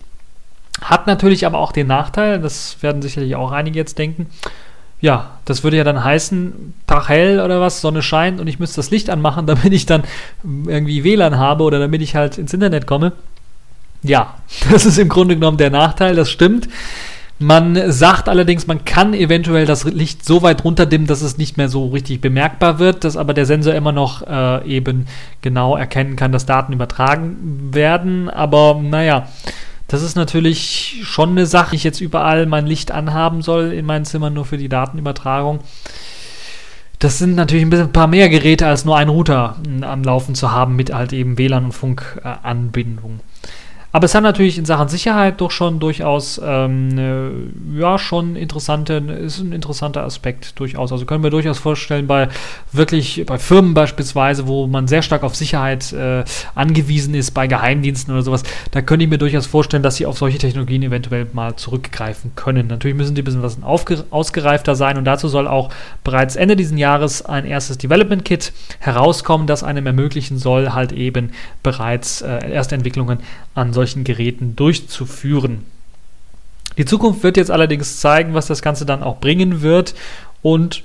Hat 0.81 1.07
natürlich 1.07 1.47
aber 1.47 1.59
auch 1.59 1.73
den 1.73 1.87
Nachteil, 1.87 2.41
das 2.41 2.83
werden 2.83 3.03
sicherlich 3.03 3.37
auch 3.37 3.53
einige 3.53 3.79
jetzt 3.79 3.99
denken, 3.99 4.27
ja, 5.01 5.39
das 5.45 5.63
würde 5.63 5.77
ja 5.77 5.85
dann 5.85 6.03
heißen, 6.03 6.75
Tag 6.87 7.09
hell 7.09 7.41
oder 7.41 7.61
was, 7.61 7.81
Sonne 7.83 8.03
scheint 8.03 8.41
und 8.41 8.47
ich 8.47 8.59
müsste 8.59 8.77
das 8.77 8.91
Licht 8.91 9.11
anmachen, 9.11 9.47
damit 9.47 9.73
ich 9.73 9.87
dann 9.87 10.05
irgendwie 10.45 11.05
WLAN 11.05 11.37
habe 11.37 11.65
oder 11.65 11.79
damit 11.79 12.03
ich 12.03 12.17
halt 12.17 12.39
ins 12.39 12.55
Internet 12.55 12.87
komme. 12.87 13.13
Ja, 14.03 14.35
das 14.71 14.87
ist 14.87 14.99
im 14.99 15.09
Grunde 15.09 15.35
genommen 15.35 15.59
der 15.59 15.71
Nachteil, 15.71 16.17
das 16.17 16.31
stimmt. 16.31 16.69
Man 17.38 17.92
sagt 17.92 18.31
allerdings, 18.31 18.66
man 18.66 18.87
kann 18.87 19.12
eventuell 19.12 19.66
das 19.66 19.85
Licht 19.85 20.25
so 20.25 20.40
weit 20.40 20.64
runterdimmen, 20.64 21.07
dass 21.07 21.20
es 21.20 21.37
nicht 21.37 21.59
mehr 21.59 21.68
so 21.68 21.88
richtig 21.88 22.22
bemerkbar 22.22 22.79
wird, 22.79 23.05
dass 23.05 23.18
aber 23.18 23.35
der 23.35 23.44
Sensor 23.44 23.75
immer 23.75 23.92
noch 23.92 24.27
äh, 24.27 24.66
eben 24.66 25.07
genau 25.42 25.77
erkennen 25.77 26.16
kann, 26.16 26.33
dass 26.33 26.46
Daten 26.46 26.72
übertragen 26.72 27.75
werden. 27.75 28.31
Aber 28.31 28.81
naja, 28.83 29.29
das 29.87 30.03
ist 30.03 30.16
natürlich 30.16 31.01
schon 31.03 31.31
eine 31.31 31.44
Sache, 31.44 31.77
ich 31.77 31.85
jetzt 31.85 32.01
überall 32.01 32.46
mein 32.46 32.66
Licht 32.66 32.90
anhaben 32.90 33.42
soll 33.42 33.72
in 33.72 33.85
meinen 33.85 34.07
Zimmern 34.07 34.33
nur 34.33 34.46
für 34.46 34.57
die 34.57 34.70
Datenübertragung. 34.70 35.61
Das 36.99 37.18
sind 37.18 37.35
natürlich 37.35 37.66
ein, 37.66 37.70
bisschen, 37.70 37.88
ein 37.88 37.92
paar 37.92 38.07
mehr 38.07 38.31
Geräte 38.31 38.66
als 38.66 38.87
nur 38.87 38.96
ein 38.96 39.11
Router 39.11 39.57
am 39.83 40.03
Laufen 40.03 40.35
zu 40.35 40.53
haben 40.53 40.75
mit 40.75 40.94
halt 40.94 41.12
eben 41.12 41.37
WLAN 41.37 41.66
und 41.66 41.72
Funkanbindung. 41.72 43.20
Aber 43.97 44.05
es 44.05 44.15
hat 44.15 44.25
natürlich 44.25 44.59
in 44.59 44.67
Sachen 44.67 44.89
Sicherheit 44.89 45.41
doch 45.41 45.51
schon 45.51 45.81
durchaus, 45.81 46.39
ähm, 46.45 46.99
äh, 46.99 47.81
ja, 47.81 47.97
schon 47.97 48.37
interessante, 48.37 48.97
ist 48.97 49.39
ein 49.39 49.53
interessanter 49.53 50.05
Aspekt 50.05 50.61
durchaus. 50.61 50.93
Also 50.93 51.07
können 51.07 51.25
wir 51.25 51.31
durchaus 51.31 51.59
vorstellen, 51.59 52.07
bei 52.07 52.29
wirklich, 52.73 53.25
bei 53.25 53.39
Firmen 53.39 53.73
beispielsweise, 53.73 54.47
wo 54.47 54.67
man 54.67 54.87
sehr 54.87 55.01
stark 55.01 55.23
auf 55.23 55.35
Sicherheit 55.35 55.95
äh, 55.95 56.25
angewiesen 56.55 57.15
ist, 57.15 57.31
bei 57.31 57.47
Geheimdiensten 57.47 58.13
oder 58.13 58.23
sowas, 58.23 58.43
da 58.71 58.83
könnte 58.83 59.05
ich 59.05 59.11
mir 59.11 59.17
durchaus 59.17 59.47
vorstellen, 59.47 59.83
dass 59.83 59.97
sie 59.97 60.05
auf 60.05 60.19
solche 60.19 60.37
Technologien 60.37 60.83
eventuell 60.83 61.29
mal 61.33 61.57
zurückgreifen 61.57 62.33
können. 62.37 62.67
Natürlich 62.67 62.99
müssen 62.99 63.15
die 63.15 63.23
ein 63.23 63.25
bisschen 63.25 63.43
was 63.43 63.57
ausgereifter 63.63 64.75
sein 64.75 64.99
und 64.99 65.07
dazu 65.07 65.29
soll 65.29 65.49
auch 65.49 65.71
bereits 66.05 66.37
Ende 66.37 66.55
dieses 66.55 66.79
Jahres 66.79 67.25
ein 67.25 67.47
erstes 67.47 67.79
Development 67.79 68.27
Kit 68.27 68.53
herauskommen, 68.79 69.47
das 69.47 69.65
einem 69.65 69.87
ermöglichen 69.87 70.37
soll, 70.37 70.75
halt 70.75 70.93
eben 70.93 71.31
bereits 71.63 72.21
äh, 72.21 72.51
erste 72.51 72.75
Entwicklungen 72.75 73.21
an 73.55 73.73
solchen 73.73 73.86
Geräten 73.94 74.57
durchzuführen. 74.57 75.64
Die 76.79 76.85
Zukunft 76.85 77.22
wird 77.22 77.37
jetzt 77.37 77.51
allerdings 77.51 78.01
zeigen, 78.01 78.35
was 78.35 78.46
das 78.46 78.62
Ganze 78.62 78.85
dann 78.85 79.03
auch 79.03 79.18
bringen 79.18 79.62
wird 79.62 79.94
und 80.42 80.83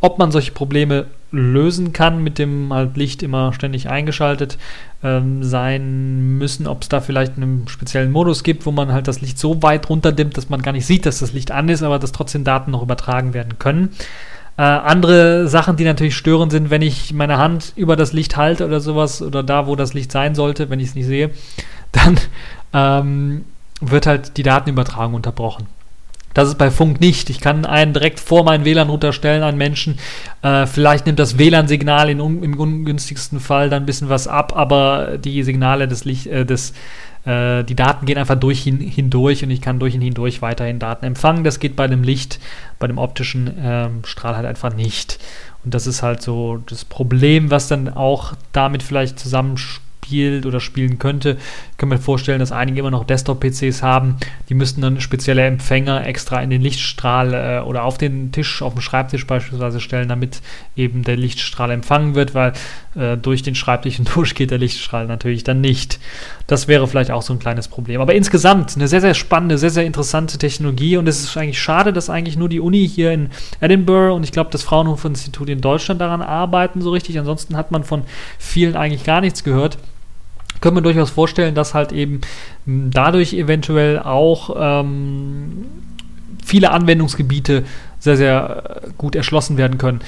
ob 0.00 0.18
man 0.18 0.32
solche 0.32 0.52
Probleme 0.52 1.06
lösen 1.30 1.92
kann, 1.92 2.22
mit 2.22 2.38
dem 2.38 2.72
halt 2.72 2.96
Licht 2.96 3.22
immer 3.22 3.52
ständig 3.52 3.88
eingeschaltet 3.88 4.58
ähm, 5.02 5.42
sein 5.42 6.38
müssen, 6.38 6.66
ob 6.66 6.82
es 6.82 6.88
da 6.88 7.00
vielleicht 7.00 7.36
einen 7.36 7.66
speziellen 7.68 8.12
Modus 8.12 8.42
gibt, 8.42 8.66
wo 8.66 8.72
man 8.72 8.92
halt 8.92 9.08
das 9.08 9.20
Licht 9.20 9.38
so 9.38 9.62
weit 9.62 9.88
runterdimmt, 9.88 10.36
dass 10.36 10.50
man 10.50 10.60
gar 10.60 10.72
nicht 10.72 10.86
sieht, 10.86 11.06
dass 11.06 11.20
das 11.20 11.32
Licht 11.32 11.50
an 11.50 11.68
ist, 11.68 11.82
aber 11.82 11.98
dass 11.98 12.12
trotzdem 12.12 12.44
Daten 12.44 12.70
noch 12.70 12.82
übertragen 12.82 13.32
werden 13.32 13.58
können. 13.58 13.90
Äh, 14.58 14.62
andere 14.62 15.48
Sachen, 15.48 15.76
die 15.76 15.84
natürlich 15.84 16.16
störend 16.16 16.52
sind, 16.52 16.68
wenn 16.70 16.82
ich 16.82 17.14
meine 17.14 17.38
Hand 17.38 17.72
über 17.76 17.96
das 17.96 18.12
Licht 18.12 18.36
halte 18.36 18.66
oder 18.66 18.80
sowas 18.80 19.22
oder 19.22 19.42
da, 19.42 19.66
wo 19.66 19.76
das 19.76 19.94
Licht 19.94 20.12
sein 20.12 20.34
sollte, 20.34 20.68
wenn 20.68 20.80
ich 20.80 20.88
es 20.88 20.94
nicht 20.94 21.06
sehe, 21.06 21.30
dann 21.92 22.18
ähm, 22.72 23.44
wird 23.80 24.06
halt 24.06 24.36
die 24.36 24.42
Datenübertragung 24.42 25.14
unterbrochen. 25.14 25.66
Das 26.34 26.48
ist 26.48 26.56
bei 26.56 26.70
Funk 26.70 27.00
nicht. 27.00 27.28
Ich 27.30 27.40
kann 27.40 27.66
einen 27.66 27.92
direkt 27.92 28.18
vor 28.18 28.44
meinen 28.44 28.64
WLAN-Router 28.64 29.12
stellen, 29.12 29.42
einen 29.42 29.58
Menschen. 29.58 29.98
Äh, 30.40 30.66
vielleicht 30.66 31.04
nimmt 31.04 31.18
das 31.18 31.36
WLAN-Signal 31.36 32.08
im 32.08 32.20
ungünstigsten 32.58 33.38
Fall 33.38 33.68
dann 33.68 33.82
ein 33.82 33.86
bisschen 33.86 34.08
was 34.08 34.28
ab, 34.28 34.56
aber 34.56 35.18
die 35.18 35.42
Signale 35.42 35.88
des 35.88 36.04
Licht, 36.06 36.26
äh, 36.28 36.46
des, 36.46 36.72
äh, 37.26 37.64
die 37.64 37.74
Daten 37.74 38.06
gehen 38.06 38.16
einfach 38.16 38.40
durch 38.40 38.62
hin, 38.62 38.80
hindurch 38.80 39.44
und 39.44 39.50
ich 39.50 39.60
kann 39.60 39.78
durch 39.78 39.94
ihn 39.94 40.00
hindurch 40.00 40.40
weiterhin 40.40 40.78
Daten 40.78 41.04
empfangen. 41.04 41.44
Das 41.44 41.60
geht 41.60 41.76
bei 41.76 41.86
dem 41.86 42.02
Licht, 42.02 42.40
bei 42.78 42.86
dem 42.86 42.96
optischen 42.96 43.54
ähm, 43.62 44.04
Strahl 44.04 44.36
halt 44.36 44.46
einfach 44.46 44.74
nicht. 44.74 45.18
Und 45.64 45.74
das 45.74 45.86
ist 45.86 46.02
halt 46.02 46.22
so 46.22 46.62
das 46.66 46.86
Problem, 46.86 47.50
was 47.50 47.68
dann 47.68 47.90
auch 47.90 48.32
damit 48.52 48.82
vielleicht 48.82 49.18
zusammenspielt 49.18 49.91
spielt 50.04 50.46
oder 50.46 50.60
spielen 50.60 50.98
könnte. 50.98 51.38
Ich 51.70 51.76
kann 51.78 51.88
mir 51.88 51.98
vorstellen, 51.98 52.40
dass 52.40 52.52
einige 52.52 52.80
immer 52.80 52.90
noch 52.90 53.04
Desktop-PCs 53.04 53.82
haben. 53.82 54.16
Die 54.48 54.54
müssten 54.54 54.80
dann 54.80 55.00
spezielle 55.00 55.42
Empfänger 55.42 56.06
extra 56.06 56.42
in 56.42 56.50
den 56.50 56.60
Lichtstrahl 56.60 57.34
äh, 57.34 57.66
oder 57.66 57.84
auf 57.84 57.98
den 57.98 58.32
Tisch, 58.32 58.62
auf 58.62 58.74
dem 58.74 58.82
Schreibtisch 58.82 59.26
beispielsweise 59.26 59.80
stellen, 59.80 60.08
damit 60.08 60.42
eben 60.76 61.02
der 61.02 61.16
Lichtstrahl 61.16 61.70
empfangen 61.70 62.14
wird, 62.14 62.34
weil 62.34 62.52
äh, 62.94 63.16
durch 63.16 63.42
den 63.42 63.54
Schreibtisch 63.54 63.96
hindurch 63.96 64.34
geht 64.34 64.50
der 64.50 64.58
Lichtstrahl 64.58 65.06
natürlich 65.06 65.44
dann 65.44 65.60
nicht. 65.60 65.98
Das 66.46 66.68
wäre 66.68 66.86
vielleicht 66.88 67.10
auch 67.10 67.22
so 67.22 67.32
ein 67.32 67.38
kleines 67.38 67.68
Problem. 67.68 68.00
Aber 68.00 68.14
insgesamt 68.14 68.76
eine 68.76 68.88
sehr, 68.88 69.00
sehr 69.00 69.14
spannende, 69.14 69.56
sehr, 69.56 69.70
sehr 69.70 69.84
interessante 69.84 70.36
Technologie 70.36 70.96
und 70.96 71.08
es 71.08 71.22
ist 71.22 71.36
eigentlich 71.36 71.62
schade, 71.62 71.92
dass 71.92 72.10
eigentlich 72.10 72.36
nur 72.36 72.48
die 72.48 72.60
Uni 72.60 72.88
hier 72.88 73.12
in 73.12 73.30
Edinburgh 73.60 74.14
und 74.14 74.24
ich 74.24 74.32
glaube 74.32 74.50
das 74.50 74.62
Fraunhofer 74.62 75.08
Institut 75.08 75.48
in 75.48 75.60
Deutschland 75.60 76.00
daran 76.00 76.22
arbeiten 76.22 76.82
so 76.82 76.90
richtig. 76.90 77.18
Ansonsten 77.18 77.56
hat 77.56 77.70
man 77.70 77.84
von 77.84 78.02
vielen 78.38 78.76
eigentlich 78.76 79.04
gar 79.04 79.20
nichts 79.20 79.44
gehört 79.44 79.78
können 80.62 80.76
wir 80.76 80.82
durchaus 80.82 81.10
vorstellen, 81.10 81.54
dass 81.54 81.74
halt 81.74 81.92
eben 81.92 82.22
dadurch 82.64 83.34
eventuell 83.34 83.98
auch 83.98 84.56
ähm, 84.58 85.66
viele 86.44 86.70
Anwendungsgebiete 86.70 87.64
sehr, 87.98 88.16
sehr 88.16 88.82
äh, 88.84 88.90
gut 88.96 89.14
erschlossen 89.14 89.58
werden 89.58 89.78
können. 89.78 90.00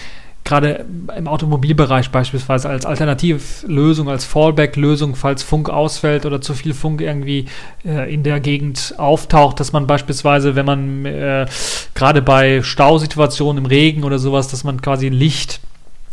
Gerade 0.45 0.85
im 1.17 1.27
Automobilbereich 1.27 2.11
beispielsweise 2.11 2.69
als 2.69 2.85
Alternativlösung, 2.85 4.11
als 4.11 4.27
Fallback-Lösung, 4.27 5.15
falls 5.17 5.43
Funk 5.43 5.71
ausfällt 5.71 6.27
oder 6.27 6.43
zu 6.43 6.53
viel 6.53 6.75
Funk 6.75 7.01
irgendwie 7.01 7.47
äh, 7.87 8.13
in 8.13 8.23
der 8.25 8.41
Gegend 8.41 8.95
auftaucht, 8.99 9.59
dass 9.59 9.73
man 9.73 9.87
beispielsweise, 9.87 10.55
wenn 10.55 10.67
man 10.67 11.07
äh, 11.07 11.47
gerade 11.95 12.21
bei 12.21 12.63
Stausituationen 12.63 13.65
im 13.65 13.67
Regen 13.67 14.05
oder 14.05 14.19
sowas, 14.19 14.49
dass 14.49 14.65
man 14.65 14.83
quasi 14.83 15.09
Licht 15.09 15.61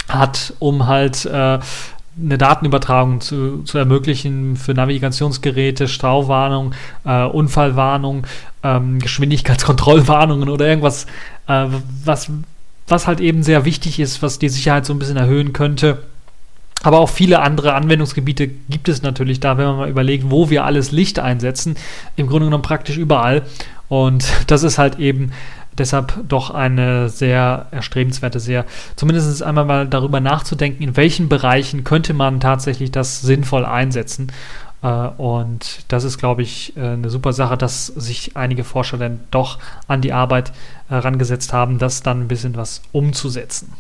hat, 0.08 0.54
um 0.60 0.88
halt 0.88 1.26
äh, 1.26 1.60
eine 2.24 2.38
Datenübertragung 2.38 3.22
zu, 3.22 3.64
zu 3.64 3.78
ermöglichen 3.78 4.56
für 4.56 4.74
Navigationsgeräte, 4.74 5.88
Stauwarnung, 5.88 6.74
äh, 7.06 7.24
Unfallwarnung, 7.26 8.28
ähm, 8.64 9.00
Geschwindigkeitskontrollwarnungen 9.00 10.50
oder 10.50 10.68
irgendwas, 10.68 11.06
äh, 11.48 11.66
was, 12.06 12.32
was 12.88 13.08
halt 13.08 13.20
eben 13.20 13.44
sehr 13.44 13.66
wichtig 13.66 14.00
ist, 14.00 14.22
was 14.22 14.40
die 14.40 14.50
Sicherheit 14.50 14.86
so 14.86 14.94
ein 14.94 15.00
bisschen 15.00 15.18
erhöhen 15.18 15.54
könnte. 15.54 16.04
Aber 16.84 17.00
auch 17.00 17.10
viele 17.10 17.42
andere 17.42 17.74
Anwendungsgebiete 17.74 18.48
gibt 18.48 18.90
es 18.90 19.04
natürlich 19.04 19.40
da, 19.40 19.58
wenn 19.58 19.66
man 19.66 19.78
mal 19.78 19.90
überlegt, 19.90 20.32
wo 20.32 20.50
wir 20.50 20.66
alles 20.66 20.92
Licht 20.92 21.20
einsetzen. 21.20 21.76
Im 22.16 22.28
Grunde 22.28 22.46
genommen 22.46 22.64
praktisch 22.64 22.98
überall. 22.98 23.44
Und 23.88 24.26
das 24.48 24.64
ist 24.64 24.78
halt 24.78 25.00
eben 25.00 25.32
deshalb 25.78 26.14
doch 26.28 26.50
eine 26.50 27.10
sehr 27.10 27.68
erstrebenswerte, 27.72 28.40
sehr, 28.40 28.66
zumindest 28.96 29.42
einmal 29.44 29.66
mal 29.66 29.88
darüber 29.88 30.20
nachzudenken, 30.20 30.84
in 30.84 30.98
welchen 30.98 31.30
Bereichen 31.30 31.84
könnte 31.84 32.14
man 32.14 32.40
tatsächlich 32.40 32.92
das 32.92 33.22
sinnvoll 33.22 33.66
einsetzen. 33.66 34.32
Äh, 34.82 34.88
und 34.88 35.86
das 35.88 36.04
ist, 36.04 36.18
glaube 36.18 36.42
ich, 36.42 36.76
äh, 36.76 36.82
eine 36.82 37.10
super 37.10 37.34
Sache, 37.34 37.58
dass 37.58 37.88
sich 37.88 38.36
einige 38.36 38.64
Forscher 38.64 38.98
dann 38.98 39.22
doch 39.32 39.60
an 39.88 40.02
die 40.02 40.14
Arbeit 40.14 40.52
herangesetzt 40.90 41.54
haben, 41.54 41.80
das 41.80 42.04
dann 42.04 42.22
ein 42.22 42.28
bisschen 42.28 42.56
was 42.56 42.82
umzusetzen. 42.92 43.74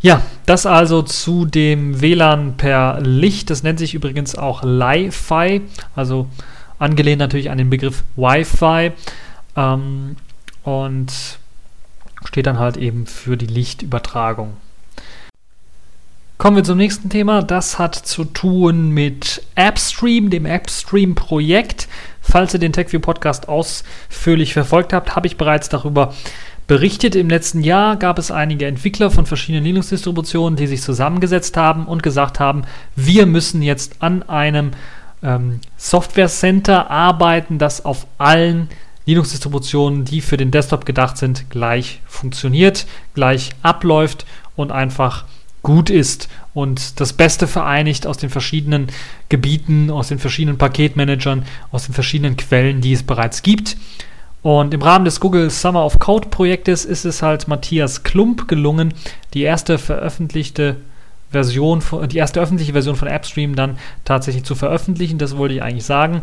Ja, 0.00 0.22
das 0.46 0.64
also 0.64 1.02
zu 1.02 1.44
dem 1.44 2.00
WLAN 2.00 2.56
per 2.56 3.00
Licht. 3.00 3.50
Das 3.50 3.64
nennt 3.64 3.80
sich 3.80 3.94
übrigens 3.94 4.36
auch 4.36 4.62
Li-Fi, 4.62 5.62
also 5.96 6.28
angelehnt 6.78 7.18
natürlich 7.18 7.50
an 7.50 7.58
den 7.58 7.68
Begriff 7.68 8.04
Wi-Fi. 8.14 8.92
Ähm, 9.58 10.16
und 10.62 11.12
steht 12.24 12.46
dann 12.46 12.58
halt 12.58 12.76
eben 12.76 13.06
für 13.06 13.36
die 13.36 13.46
Lichtübertragung. 13.46 14.56
Kommen 16.36 16.56
wir 16.56 16.64
zum 16.64 16.78
nächsten 16.78 17.10
Thema. 17.10 17.42
Das 17.42 17.80
hat 17.80 17.96
zu 17.96 18.24
tun 18.24 18.90
mit 18.90 19.42
AppStream, 19.56 20.30
dem 20.30 20.46
AppStream-Projekt. 20.46 21.88
Falls 22.20 22.54
ihr 22.54 22.60
den 22.60 22.72
TechView 22.72 23.00
Podcast 23.00 23.48
ausführlich 23.48 24.52
verfolgt 24.52 24.92
habt, 24.92 25.16
habe 25.16 25.26
ich 25.26 25.36
bereits 25.36 25.68
darüber 25.68 26.14
berichtet. 26.68 27.16
Im 27.16 27.28
letzten 27.28 27.62
Jahr 27.62 27.96
gab 27.96 28.20
es 28.20 28.30
einige 28.30 28.66
Entwickler 28.66 29.10
von 29.10 29.26
verschiedenen 29.26 29.64
Linux-Distributionen, 29.64 30.56
die 30.56 30.68
sich 30.68 30.80
zusammengesetzt 30.80 31.56
haben 31.56 31.86
und 31.86 32.04
gesagt 32.04 32.38
haben, 32.38 32.62
wir 32.94 33.26
müssen 33.26 33.62
jetzt 33.62 33.96
an 34.00 34.22
einem 34.28 34.70
ähm, 35.24 35.58
Software 35.76 36.28
Center 36.28 36.88
arbeiten, 36.88 37.58
das 37.58 37.84
auf 37.84 38.06
allen 38.18 38.68
Linux-Distributionen, 39.08 40.04
die 40.04 40.20
für 40.20 40.36
den 40.36 40.50
Desktop 40.50 40.84
gedacht 40.84 41.16
sind, 41.16 41.48
gleich 41.48 42.02
funktioniert, 42.06 42.86
gleich 43.14 43.52
abläuft 43.62 44.26
und 44.54 44.70
einfach 44.70 45.24
gut 45.62 45.88
ist 45.88 46.28
und 46.52 47.00
das 47.00 47.14
Beste 47.14 47.46
vereinigt 47.46 48.06
aus 48.06 48.18
den 48.18 48.28
verschiedenen 48.28 48.88
Gebieten, 49.30 49.90
aus 49.90 50.08
den 50.08 50.18
verschiedenen 50.18 50.58
Paketmanagern, 50.58 51.44
aus 51.72 51.86
den 51.86 51.94
verschiedenen 51.94 52.36
Quellen, 52.36 52.82
die 52.82 52.92
es 52.92 53.02
bereits 53.02 53.42
gibt. 53.42 53.78
Und 54.42 54.74
im 54.74 54.82
Rahmen 54.82 55.06
des 55.06 55.20
Google 55.20 55.50
Summer 55.50 55.86
of 55.86 55.98
Code 55.98 56.28
Projektes 56.28 56.84
ist 56.84 57.06
es 57.06 57.22
halt 57.22 57.48
Matthias 57.48 58.02
Klump 58.02 58.46
gelungen, 58.46 58.92
die 59.32 59.42
erste 59.42 59.78
veröffentlichte 59.78 60.76
Version, 61.30 61.82
die 62.10 62.18
erste 62.18 62.40
öffentliche 62.40 62.72
Version 62.72 62.96
von 62.96 63.08
AppStream 63.08 63.54
dann 63.54 63.78
tatsächlich 64.04 64.44
zu 64.44 64.54
veröffentlichen. 64.54 65.18
Das 65.18 65.36
wollte 65.36 65.54
ich 65.54 65.62
eigentlich 65.62 65.84
sagen. 65.84 66.22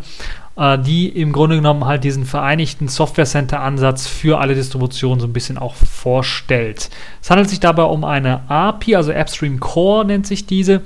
Äh, 0.56 0.78
die 0.78 1.08
im 1.08 1.32
Grunde 1.32 1.56
genommen 1.56 1.84
halt 1.84 2.02
diesen 2.02 2.24
vereinigten 2.24 2.88
Software 2.88 3.26
Center 3.26 3.60
Ansatz 3.60 4.06
für 4.06 4.40
alle 4.40 4.54
Distributionen 4.54 5.20
so 5.20 5.26
ein 5.26 5.32
bisschen 5.32 5.58
auch 5.58 5.74
vorstellt. 5.74 6.88
Es 7.22 7.30
handelt 7.30 7.50
sich 7.50 7.60
dabei 7.60 7.82
um 7.84 8.04
eine 8.04 8.48
API, 8.50 8.96
also 8.96 9.12
AppStream 9.12 9.60
Core 9.60 10.06
nennt 10.06 10.26
sich 10.26 10.46
diese, 10.46 10.80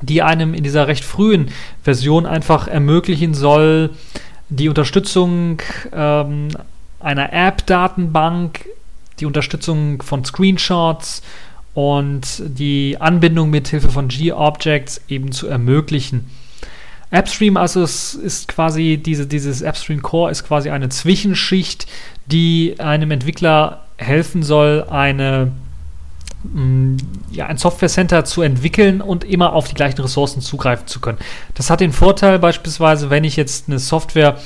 die 0.00 0.22
einem 0.22 0.54
in 0.54 0.64
dieser 0.64 0.88
recht 0.88 1.04
frühen 1.04 1.50
Version 1.82 2.24
einfach 2.26 2.68
ermöglichen 2.68 3.34
soll, 3.34 3.90
die 4.48 4.68
Unterstützung 4.68 5.60
ähm, 5.92 6.48
einer 7.00 7.32
App-Datenbank, 7.32 8.64
die 9.20 9.26
Unterstützung 9.26 10.02
von 10.02 10.24
Screenshots 10.24 11.22
und 11.76 12.42
die 12.58 12.96
Anbindung 13.00 13.50
mit 13.50 13.68
Hilfe 13.68 13.90
von 13.90 14.08
G-Objects 14.08 15.02
eben 15.08 15.30
zu 15.30 15.46
ermöglichen. 15.46 16.24
AppStream 17.10 17.58
also 17.58 17.82
ist, 17.82 18.14
ist 18.14 18.48
quasi 18.48 18.96
diese, 18.96 19.26
dieses 19.26 19.62
AppStream 19.62 20.00
Core 20.00 20.30
ist 20.30 20.44
quasi 20.44 20.70
eine 20.70 20.88
Zwischenschicht, 20.88 21.86
die 22.24 22.76
einem 22.78 23.10
Entwickler 23.10 23.82
helfen 23.98 24.42
soll, 24.42 24.86
eine 24.88 25.52
mm, 26.44 26.96
ja, 27.30 27.44
ein 27.44 27.58
Software 27.58 27.90
Center 27.90 28.24
zu 28.24 28.40
entwickeln 28.40 29.02
und 29.02 29.24
immer 29.24 29.52
auf 29.52 29.68
die 29.68 29.74
gleichen 29.74 30.00
Ressourcen 30.00 30.40
zugreifen 30.40 30.86
zu 30.86 31.00
können. 31.00 31.18
Das 31.56 31.68
hat 31.68 31.80
den 31.80 31.92
Vorteil 31.92 32.38
beispielsweise, 32.38 33.10
wenn 33.10 33.24
ich 33.24 33.36
jetzt 33.36 33.68
eine 33.68 33.80
Software 33.80 34.30
äh, 34.30 34.40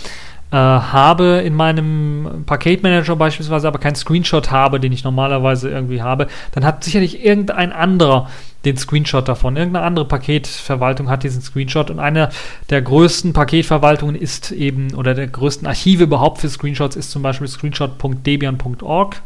habe 0.56 1.42
in 1.44 1.54
meinem 1.54 2.42
Paketmanager 2.44 3.16
beispielsweise, 3.16 3.68
aber 3.68 3.78
keinen 3.78 3.94
Screenshot 3.94 4.50
habe, 4.50 4.80
den 4.80 4.92
ich 4.92 5.04
normalerweise 5.04 5.70
irgendwie 5.70 6.02
habe, 6.02 6.26
dann 6.52 6.64
hat 6.64 6.82
sicherlich 6.82 7.24
irgendein 7.24 7.72
anderer 7.72 8.28
den 8.64 8.76
Screenshot 8.76 9.28
davon. 9.28 9.56
Irgendeine 9.56 9.86
andere 9.86 10.04
Paketverwaltung 10.06 11.08
hat 11.08 11.22
diesen 11.22 11.40
Screenshot 11.40 11.90
und 11.90 11.98
eine 11.98 12.30
der 12.68 12.82
größten 12.82 13.32
Paketverwaltungen 13.32 14.16
ist 14.16 14.50
eben, 14.50 14.94
oder 14.94 15.14
der 15.14 15.28
größten 15.28 15.66
Archive 15.66 16.04
überhaupt 16.04 16.38
für 16.38 16.48
Screenshots 16.48 16.96
ist 16.96 17.10
zum 17.10 17.22
Beispiel 17.22 17.48
screenshot.debian.org 17.48 19.22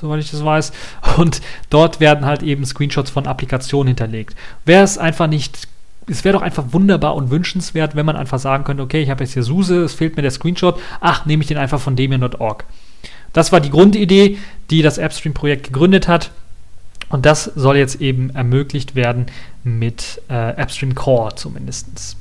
soweit 0.00 0.20
ich 0.20 0.30
das 0.30 0.44
weiß. 0.44 0.72
Und 1.16 1.40
dort 1.70 1.98
werden 1.98 2.24
halt 2.24 2.44
eben 2.44 2.64
Screenshots 2.64 3.10
von 3.10 3.26
Applikationen 3.26 3.88
hinterlegt. 3.88 4.36
Wäre 4.64 4.84
es 4.84 4.96
einfach 4.96 5.26
nicht, 5.26 5.66
es 6.08 6.24
wäre 6.24 6.34
doch 6.34 6.42
einfach 6.42 6.64
wunderbar 6.72 7.14
und 7.14 7.30
wünschenswert, 7.30 7.94
wenn 7.96 8.06
man 8.06 8.16
einfach 8.16 8.38
sagen 8.38 8.64
könnte, 8.64 8.82
okay, 8.82 9.02
ich 9.02 9.10
habe 9.10 9.24
jetzt 9.24 9.34
hier 9.34 9.42
SUSE, 9.42 9.82
es 9.82 9.94
fehlt 9.94 10.16
mir 10.16 10.22
der 10.22 10.30
Screenshot, 10.30 10.80
ach, 11.00 11.26
nehme 11.26 11.42
ich 11.42 11.48
den 11.48 11.58
einfach 11.58 11.80
von 11.80 11.96
debian.org. 11.96 12.64
Das 13.32 13.52
war 13.52 13.60
die 13.60 13.70
Grundidee, 13.70 14.38
die 14.70 14.82
das 14.82 14.98
AppStream-Projekt 14.98 15.64
gegründet 15.64 16.08
hat. 16.08 16.30
Und 17.10 17.24
das 17.24 17.44
soll 17.44 17.76
jetzt 17.76 18.00
eben 18.00 18.30
ermöglicht 18.30 18.94
werden 18.94 19.26
mit 19.64 20.20
äh, 20.28 20.34
AppStream 20.34 20.94
Core 20.94 21.34
zumindest. 21.36 22.16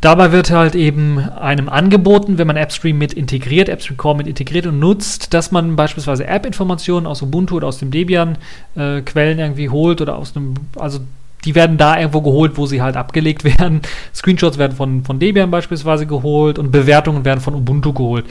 Dabei 0.00 0.30
wird 0.30 0.50
halt 0.50 0.76
eben 0.76 1.18
einem 1.18 1.68
angeboten, 1.68 2.38
wenn 2.38 2.46
man 2.46 2.56
AppStream 2.56 2.96
mit 2.96 3.14
integriert, 3.14 3.68
AppStream 3.68 3.96
Core 3.96 4.18
mit 4.18 4.26
integriert 4.28 4.66
und 4.66 4.78
nutzt, 4.78 5.34
dass 5.34 5.50
man 5.50 5.74
beispielsweise 5.74 6.26
App-Informationen 6.26 7.06
aus 7.06 7.20
Ubuntu 7.20 7.56
oder 7.56 7.66
aus 7.66 7.78
dem 7.78 7.90
Debian-Quellen 7.90 9.38
äh, 9.38 9.42
irgendwie 9.42 9.70
holt 9.70 10.00
oder 10.00 10.16
aus 10.16 10.36
einem, 10.36 10.54
also 10.76 11.00
die 11.48 11.54
werden 11.54 11.78
da 11.78 11.98
irgendwo 11.98 12.20
geholt, 12.20 12.58
wo 12.58 12.66
sie 12.66 12.82
halt 12.82 12.98
abgelegt 12.98 13.42
werden. 13.58 13.80
Screenshots 14.14 14.58
werden 14.58 14.76
von, 14.76 15.02
von 15.02 15.18
Debian 15.18 15.50
beispielsweise 15.50 16.06
geholt 16.06 16.58
und 16.58 16.70
Bewertungen 16.70 17.24
werden 17.24 17.40
von 17.40 17.54
Ubuntu 17.54 17.94
geholt. 17.94 18.26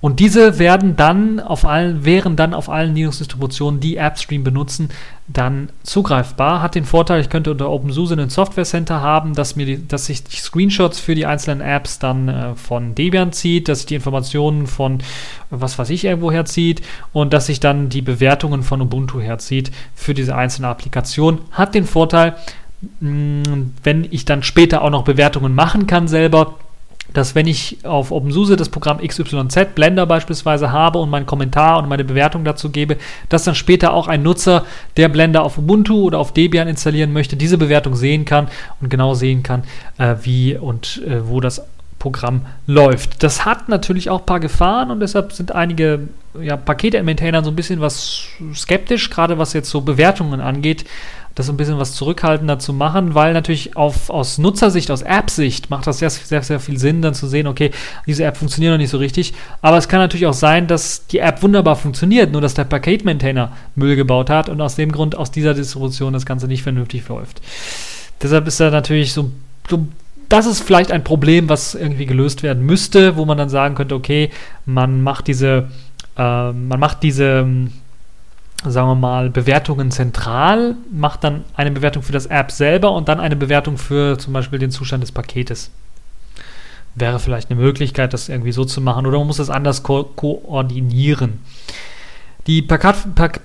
Und 0.00 0.18
diese 0.18 0.58
werden 0.58 0.96
dann 0.96 1.40
auf 1.40 1.66
allen, 1.66 2.06
wären 2.06 2.34
dann 2.34 2.54
auf 2.54 2.70
allen 2.70 2.94
Linux-Distributionen, 2.94 3.80
die 3.80 4.00
AppStream 4.00 4.42
benutzen, 4.42 4.88
dann 5.28 5.68
zugreifbar. 5.82 6.62
Hat 6.62 6.74
den 6.74 6.86
Vorteil, 6.86 7.20
ich 7.20 7.28
könnte 7.28 7.50
unter 7.50 7.68
OpenSUSE 7.68 8.14
ein 8.14 8.30
Software 8.30 8.64
Center 8.64 9.02
haben, 9.02 9.34
dass 9.34 9.56
mir 9.56 9.66
die, 9.66 9.86
dass 9.86 10.06
sich 10.06 10.24
die 10.24 10.36
Screenshots 10.36 10.98
für 10.98 11.14
die 11.14 11.26
einzelnen 11.26 11.60
Apps 11.60 11.98
dann 11.98 12.28
äh, 12.28 12.54
von 12.54 12.94
Debian 12.94 13.32
zieht, 13.32 13.68
dass 13.68 13.80
sich 13.80 13.86
die 13.86 13.94
Informationen 13.96 14.66
von 14.66 14.98
was 15.50 15.78
weiß 15.78 15.90
ich 15.90 16.04
irgendwo 16.04 16.32
herzieht 16.32 16.80
und 17.12 17.32
dass 17.34 17.46
sich 17.46 17.60
dann 17.60 17.90
die 17.90 18.02
Bewertungen 18.02 18.62
von 18.62 18.80
Ubuntu 18.80 19.20
herzieht 19.20 19.70
für 19.94 20.14
diese 20.14 20.34
einzelne 20.34 20.68
Applikation. 20.68 21.40
Hat 21.50 21.74
den 21.74 21.84
Vorteil, 21.84 22.36
wenn 23.00 24.08
ich 24.10 24.24
dann 24.24 24.42
später 24.42 24.82
auch 24.82 24.90
noch 24.90 25.04
Bewertungen 25.04 25.54
machen 25.54 25.86
kann 25.86 26.08
selber, 26.08 26.54
dass 27.12 27.34
wenn 27.34 27.46
ich 27.46 27.78
auf 27.84 28.12
OpenSUSE 28.12 28.56
das 28.56 28.68
Programm 28.68 28.98
XYZ, 28.98 29.74
Blender 29.74 30.06
beispielsweise, 30.06 30.72
habe 30.72 30.98
und 30.98 31.10
meinen 31.10 31.26
Kommentar 31.26 31.78
und 31.78 31.88
meine 31.88 32.04
Bewertung 32.04 32.44
dazu 32.44 32.70
gebe, 32.70 32.96
dass 33.28 33.44
dann 33.44 33.54
später 33.54 33.92
auch 33.92 34.08
ein 34.08 34.22
Nutzer, 34.22 34.64
der 34.96 35.08
Blender 35.08 35.42
auf 35.42 35.58
Ubuntu 35.58 36.04
oder 36.04 36.18
auf 36.18 36.32
Debian 36.32 36.68
installieren 36.68 37.12
möchte, 37.12 37.36
diese 37.36 37.58
Bewertung 37.58 37.96
sehen 37.96 38.24
kann 38.24 38.48
und 38.80 38.90
genau 38.90 39.14
sehen 39.14 39.42
kann, 39.42 39.64
äh, 39.98 40.14
wie 40.22 40.56
und 40.56 41.02
äh, 41.06 41.26
wo 41.26 41.40
das 41.40 41.62
Programm 41.98 42.46
läuft. 42.66 43.22
Das 43.22 43.44
hat 43.44 43.68
natürlich 43.68 44.08
auch 44.08 44.20
ein 44.20 44.26
paar 44.26 44.40
Gefahren 44.40 44.90
und 44.90 45.00
deshalb 45.00 45.32
sind 45.32 45.52
einige 45.52 46.08
ja, 46.40 46.56
Pakete-Maintainer 46.56 47.44
so 47.44 47.50
ein 47.50 47.56
bisschen 47.56 47.80
was 47.80 48.22
skeptisch, 48.54 49.10
gerade 49.10 49.36
was 49.36 49.52
jetzt 49.52 49.68
so 49.68 49.82
Bewertungen 49.82 50.40
angeht 50.40 50.86
das 51.34 51.48
ein 51.48 51.56
bisschen 51.56 51.78
was 51.78 51.92
zurückhaltender 51.94 52.58
zu 52.58 52.72
machen, 52.72 53.14
weil 53.14 53.32
natürlich 53.32 53.76
auf, 53.76 54.10
aus 54.10 54.38
Nutzersicht, 54.38 54.90
aus 54.90 55.02
App-Sicht 55.02 55.70
macht 55.70 55.86
das 55.86 55.98
sehr, 55.98 56.10
sehr, 56.10 56.42
sehr 56.42 56.60
viel 56.60 56.78
Sinn, 56.78 57.02
dann 57.02 57.14
zu 57.14 57.26
sehen, 57.28 57.46
okay, 57.46 57.70
diese 58.06 58.24
App 58.24 58.36
funktioniert 58.36 58.72
noch 58.72 58.78
nicht 58.78 58.90
so 58.90 58.98
richtig. 58.98 59.32
Aber 59.62 59.78
es 59.78 59.88
kann 59.88 60.00
natürlich 60.00 60.26
auch 60.26 60.34
sein, 60.34 60.66
dass 60.66 61.06
die 61.06 61.18
App 61.18 61.42
wunderbar 61.42 61.76
funktioniert, 61.76 62.32
nur 62.32 62.40
dass 62.40 62.54
der 62.54 62.64
Paket-Maintainer 62.64 63.52
Müll 63.74 63.96
gebaut 63.96 64.28
hat 64.28 64.48
und 64.48 64.60
aus 64.60 64.74
dem 64.74 64.92
Grund 64.92 65.16
aus 65.16 65.30
dieser 65.30 65.54
Distribution 65.54 66.12
das 66.12 66.26
Ganze 66.26 66.48
nicht 66.48 66.62
vernünftig 66.62 67.08
läuft. 67.08 67.40
Deshalb 68.22 68.46
ist 68.46 68.60
da 68.60 68.70
natürlich 68.70 69.12
so, 69.12 69.30
so 69.68 69.86
das 70.28 70.46
ist 70.46 70.62
vielleicht 70.62 70.92
ein 70.92 71.04
Problem, 71.04 71.48
was 71.48 71.74
irgendwie 71.74 72.06
gelöst 72.06 72.42
werden 72.42 72.64
müsste, 72.64 73.16
wo 73.16 73.24
man 73.24 73.36
dann 73.36 73.48
sagen 73.48 73.74
könnte, 73.74 73.94
okay, 73.94 74.30
man 74.64 75.02
macht 75.02 75.26
diese, 75.26 75.68
äh, 76.16 76.52
man 76.52 76.78
macht 76.78 77.02
diese 77.02 77.46
sagen 78.64 78.88
wir 78.88 78.94
mal, 78.94 79.30
Bewertungen 79.30 79.90
zentral, 79.90 80.76
macht 80.90 81.24
dann 81.24 81.44
eine 81.54 81.70
Bewertung 81.70 82.02
für 82.02 82.12
das 82.12 82.26
App 82.26 82.50
selber 82.50 82.92
und 82.92 83.08
dann 83.08 83.20
eine 83.20 83.36
Bewertung 83.36 83.78
für 83.78 84.18
zum 84.18 84.32
Beispiel 84.32 84.58
den 84.58 84.70
Zustand 84.70 85.02
des 85.02 85.12
Paketes. 85.12 85.70
Wäre 86.94 87.20
vielleicht 87.20 87.50
eine 87.50 87.60
Möglichkeit, 87.60 88.12
das 88.12 88.28
irgendwie 88.28 88.52
so 88.52 88.64
zu 88.64 88.80
machen 88.80 89.06
oder 89.06 89.18
man 89.18 89.28
muss 89.28 89.38
das 89.38 89.50
anders 89.50 89.82
ko 89.82 90.04
koordinieren. 90.04 91.38
Die 92.46 92.62
Paket, 92.62 93.14
Pak, 93.14 93.44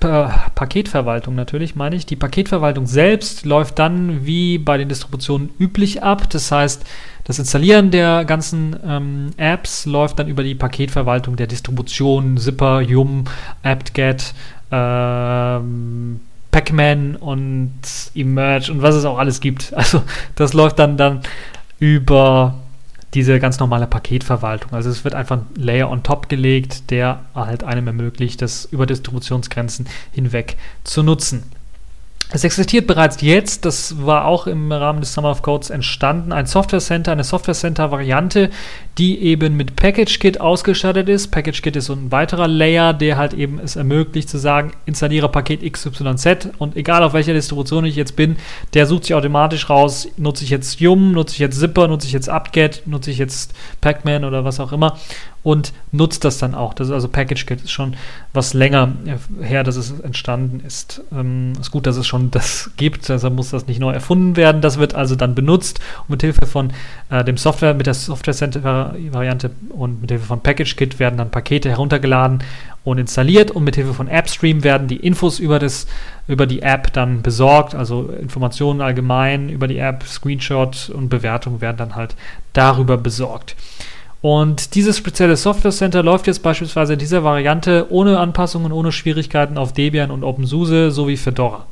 Paketverwaltung 0.55 1.35
natürlich, 1.35 1.75
meine 1.75 1.95
ich. 1.95 2.05
Die 2.05 2.15
Paketverwaltung 2.15 2.87
selbst 2.87 3.45
läuft 3.45 3.77
dann 3.77 4.25
wie 4.25 4.57
bei 4.57 4.77
den 4.77 4.89
Distributionen 4.89 5.49
üblich 5.59 6.01
ab. 6.01 6.29
Das 6.29 6.51
heißt, 6.51 6.83
das 7.25 7.37
Installieren 7.37 7.91
der 7.91 8.23
ganzen 8.23 8.75
ähm, 8.85 9.31
Apps 9.37 9.85
läuft 9.85 10.19
dann 10.19 10.27
über 10.27 10.43
die 10.43 10.55
Paketverwaltung 10.55 11.35
der 11.35 11.47
Distribution, 11.47 12.37
Zipper, 12.37 12.81
Yum, 12.81 13.25
apt-get, 13.63 14.33
ähm, 14.71 16.19
Pac-Man 16.51 17.15
und 17.17 17.73
Emerge 18.13 18.71
und 18.71 18.81
was 18.81 18.95
es 18.95 19.05
auch 19.05 19.17
alles 19.17 19.41
gibt. 19.41 19.73
Also 19.75 20.01
das 20.35 20.53
läuft 20.53 20.79
dann, 20.79 20.97
dann 20.97 21.21
über 21.79 22.55
diese 23.13 23.39
ganz 23.39 23.59
normale 23.59 23.87
Paketverwaltung. 23.87 24.73
Also 24.73 24.89
es 24.89 25.03
wird 25.03 25.15
einfach 25.15 25.37
ein 25.37 25.47
Layer 25.55 25.89
on 25.89 26.03
top 26.03 26.29
gelegt, 26.29 26.91
der 26.91 27.21
halt 27.33 27.63
einem 27.63 27.87
ermöglicht, 27.87 28.41
das 28.41 28.65
über 28.65 28.85
Distributionsgrenzen 28.85 29.87
hinweg 30.11 30.57
zu 30.83 31.01
nutzen. 31.01 31.43
Es 32.31 32.43
existiert 32.43 32.87
bereits 32.87 33.21
jetzt, 33.21 33.65
das 33.65 34.03
war 34.03 34.25
auch 34.25 34.47
im 34.47 34.71
Rahmen 34.71 34.99
des 34.99 35.13
Summer 35.13 35.29
of 35.29 35.43
Codes 35.43 35.69
entstanden, 35.69 36.31
ein 36.31 36.47
Software 36.47 36.79
Center, 36.79 37.11
eine 37.11 37.23
Software 37.23 37.53
Center 37.53 37.91
Variante, 37.91 38.49
die 38.97 39.21
eben 39.21 39.55
mit 39.55 39.75
Package 39.75 40.19
Kit 40.19 40.41
ausgestattet 40.41 41.07
ist. 41.07 41.27
Package 41.27 41.61
Kit 41.61 41.75
ist 41.75 41.85
so 41.85 41.93
ein 41.93 42.11
weiterer 42.11 42.47
Layer, 42.47 42.93
der 42.93 43.17
halt 43.17 43.33
eben 43.35 43.59
es 43.59 43.75
ermöglicht 43.75 44.27
zu 44.27 44.39
sagen, 44.39 44.71
installiere 44.85 45.29
Paket 45.29 45.61
XYZ 45.71 46.49
und 46.57 46.75
egal 46.75 47.03
auf 47.03 47.13
welcher 47.13 47.33
Distribution 47.33 47.85
ich 47.85 47.95
jetzt 47.95 48.15
bin, 48.15 48.37
der 48.73 48.87
sucht 48.87 49.03
sich 49.03 49.13
automatisch 49.13 49.69
raus, 49.69 50.07
nutze 50.17 50.45
ich 50.45 50.49
jetzt 50.49 50.79
Yum, 50.81 51.11
nutze 51.11 51.33
ich 51.33 51.39
jetzt 51.39 51.59
Zipper, 51.59 51.87
nutze 51.87 52.07
ich 52.07 52.13
jetzt 52.13 52.29
apt-get, 52.29 52.81
nutze 52.87 53.11
ich 53.11 53.19
jetzt 53.19 53.53
Pacman 53.81 54.25
oder 54.25 54.43
was 54.43 54.59
auch 54.59 54.71
immer 54.71 54.97
und 55.45 55.73
nutzt 55.91 56.25
das 56.25 56.39
dann 56.39 56.55
auch. 56.55 56.73
Das 56.73 56.87
ist 56.87 56.93
also 56.93 57.07
Package 57.07 57.45
Kit 57.45 57.61
ist 57.61 57.69
schon 57.69 57.95
was 58.33 58.55
länger 58.55 58.93
her, 59.39 59.63
dass 59.63 59.75
es 59.75 59.99
entstanden 59.99 60.59
ist. 60.65 61.03
Ähm, 61.13 61.53
ist 61.61 61.69
gut, 61.69 61.85
dass 61.85 61.97
es 61.97 62.07
schon 62.07 62.31
das 62.31 62.71
gibt, 62.77 63.07
deshalb 63.07 63.35
muss 63.35 63.51
das 63.51 63.67
nicht 63.67 63.79
neu 63.79 63.91
erfunden 63.91 64.37
werden. 64.37 64.61
Das 64.61 64.79
wird 64.79 64.95
also 64.95 65.15
dann 65.15 65.35
benutzt 65.35 65.79
und 66.01 66.09
mit 66.09 66.23
Hilfe 66.23 66.47
von 66.47 66.73
äh, 67.11 67.23
dem 67.23 67.37
Software, 67.37 67.75
mit 67.75 67.85
der 67.85 67.93
Software 67.93 68.33
Center 68.33 68.63
Variante 68.63 69.51
und 69.69 70.01
mit 70.01 70.09
Hilfe 70.09 70.25
von 70.25 70.41
Package 70.41 70.75
Kit 70.77 70.97
werden 70.97 71.17
dann 71.17 71.29
Pakete 71.29 71.69
heruntergeladen 71.69 72.39
und 72.83 72.97
installiert 72.97 73.51
und 73.51 73.63
mit 73.63 73.75
Hilfe 73.75 73.93
von 73.93 74.09
AppStream 74.09 74.63
werden 74.63 74.87
die 74.87 74.97
Infos 74.97 75.37
über, 75.37 75.59
das, 75.59 75.85
über 76.27 76.47
die 76.47 76.63
App 76.63 76.91
dann 76.93 77.21
besorgt, 77.21 77.75
also 77.75 78.09
Informationen 78.19 78.81
allgemein 78.81 79.49
über 79.49 79.67
die 79.67 79.77
App, 79.77 80.03
Screenshot 80.07 80.89
und 80.89 81.09
Bewertung 81.09 81.61
werden 81.61 81.77
dann 81.77 81.95
halt 81.95 82.15
darüber 82.53 82.97
besorgt. 82.97 83.55
Und 84.21 84.73
dieses 84.75 84.97
spezielle 84.97 85.37
Software 85.37 85.71
Center 85.71 86.01
läuft 86.01 86.27
jetzt 86.27 86.41
beispielsweise 86.41 86.93
in 86.93 86.99
dieser 86.99 87.23
Variante 87.23 87.87
ohne 87.89 88.19
Anpassungen, 88.19 88.71
ohne 88.71 88.91
Schwierigkeiten 88.91 89.57
auf 89.57 89.73
Debian 89.73 90.09
und 90.09 90.23
OpenSUSE 90.23 90.89
sowie 90.89 91.17
Fedora. 91.17 91.67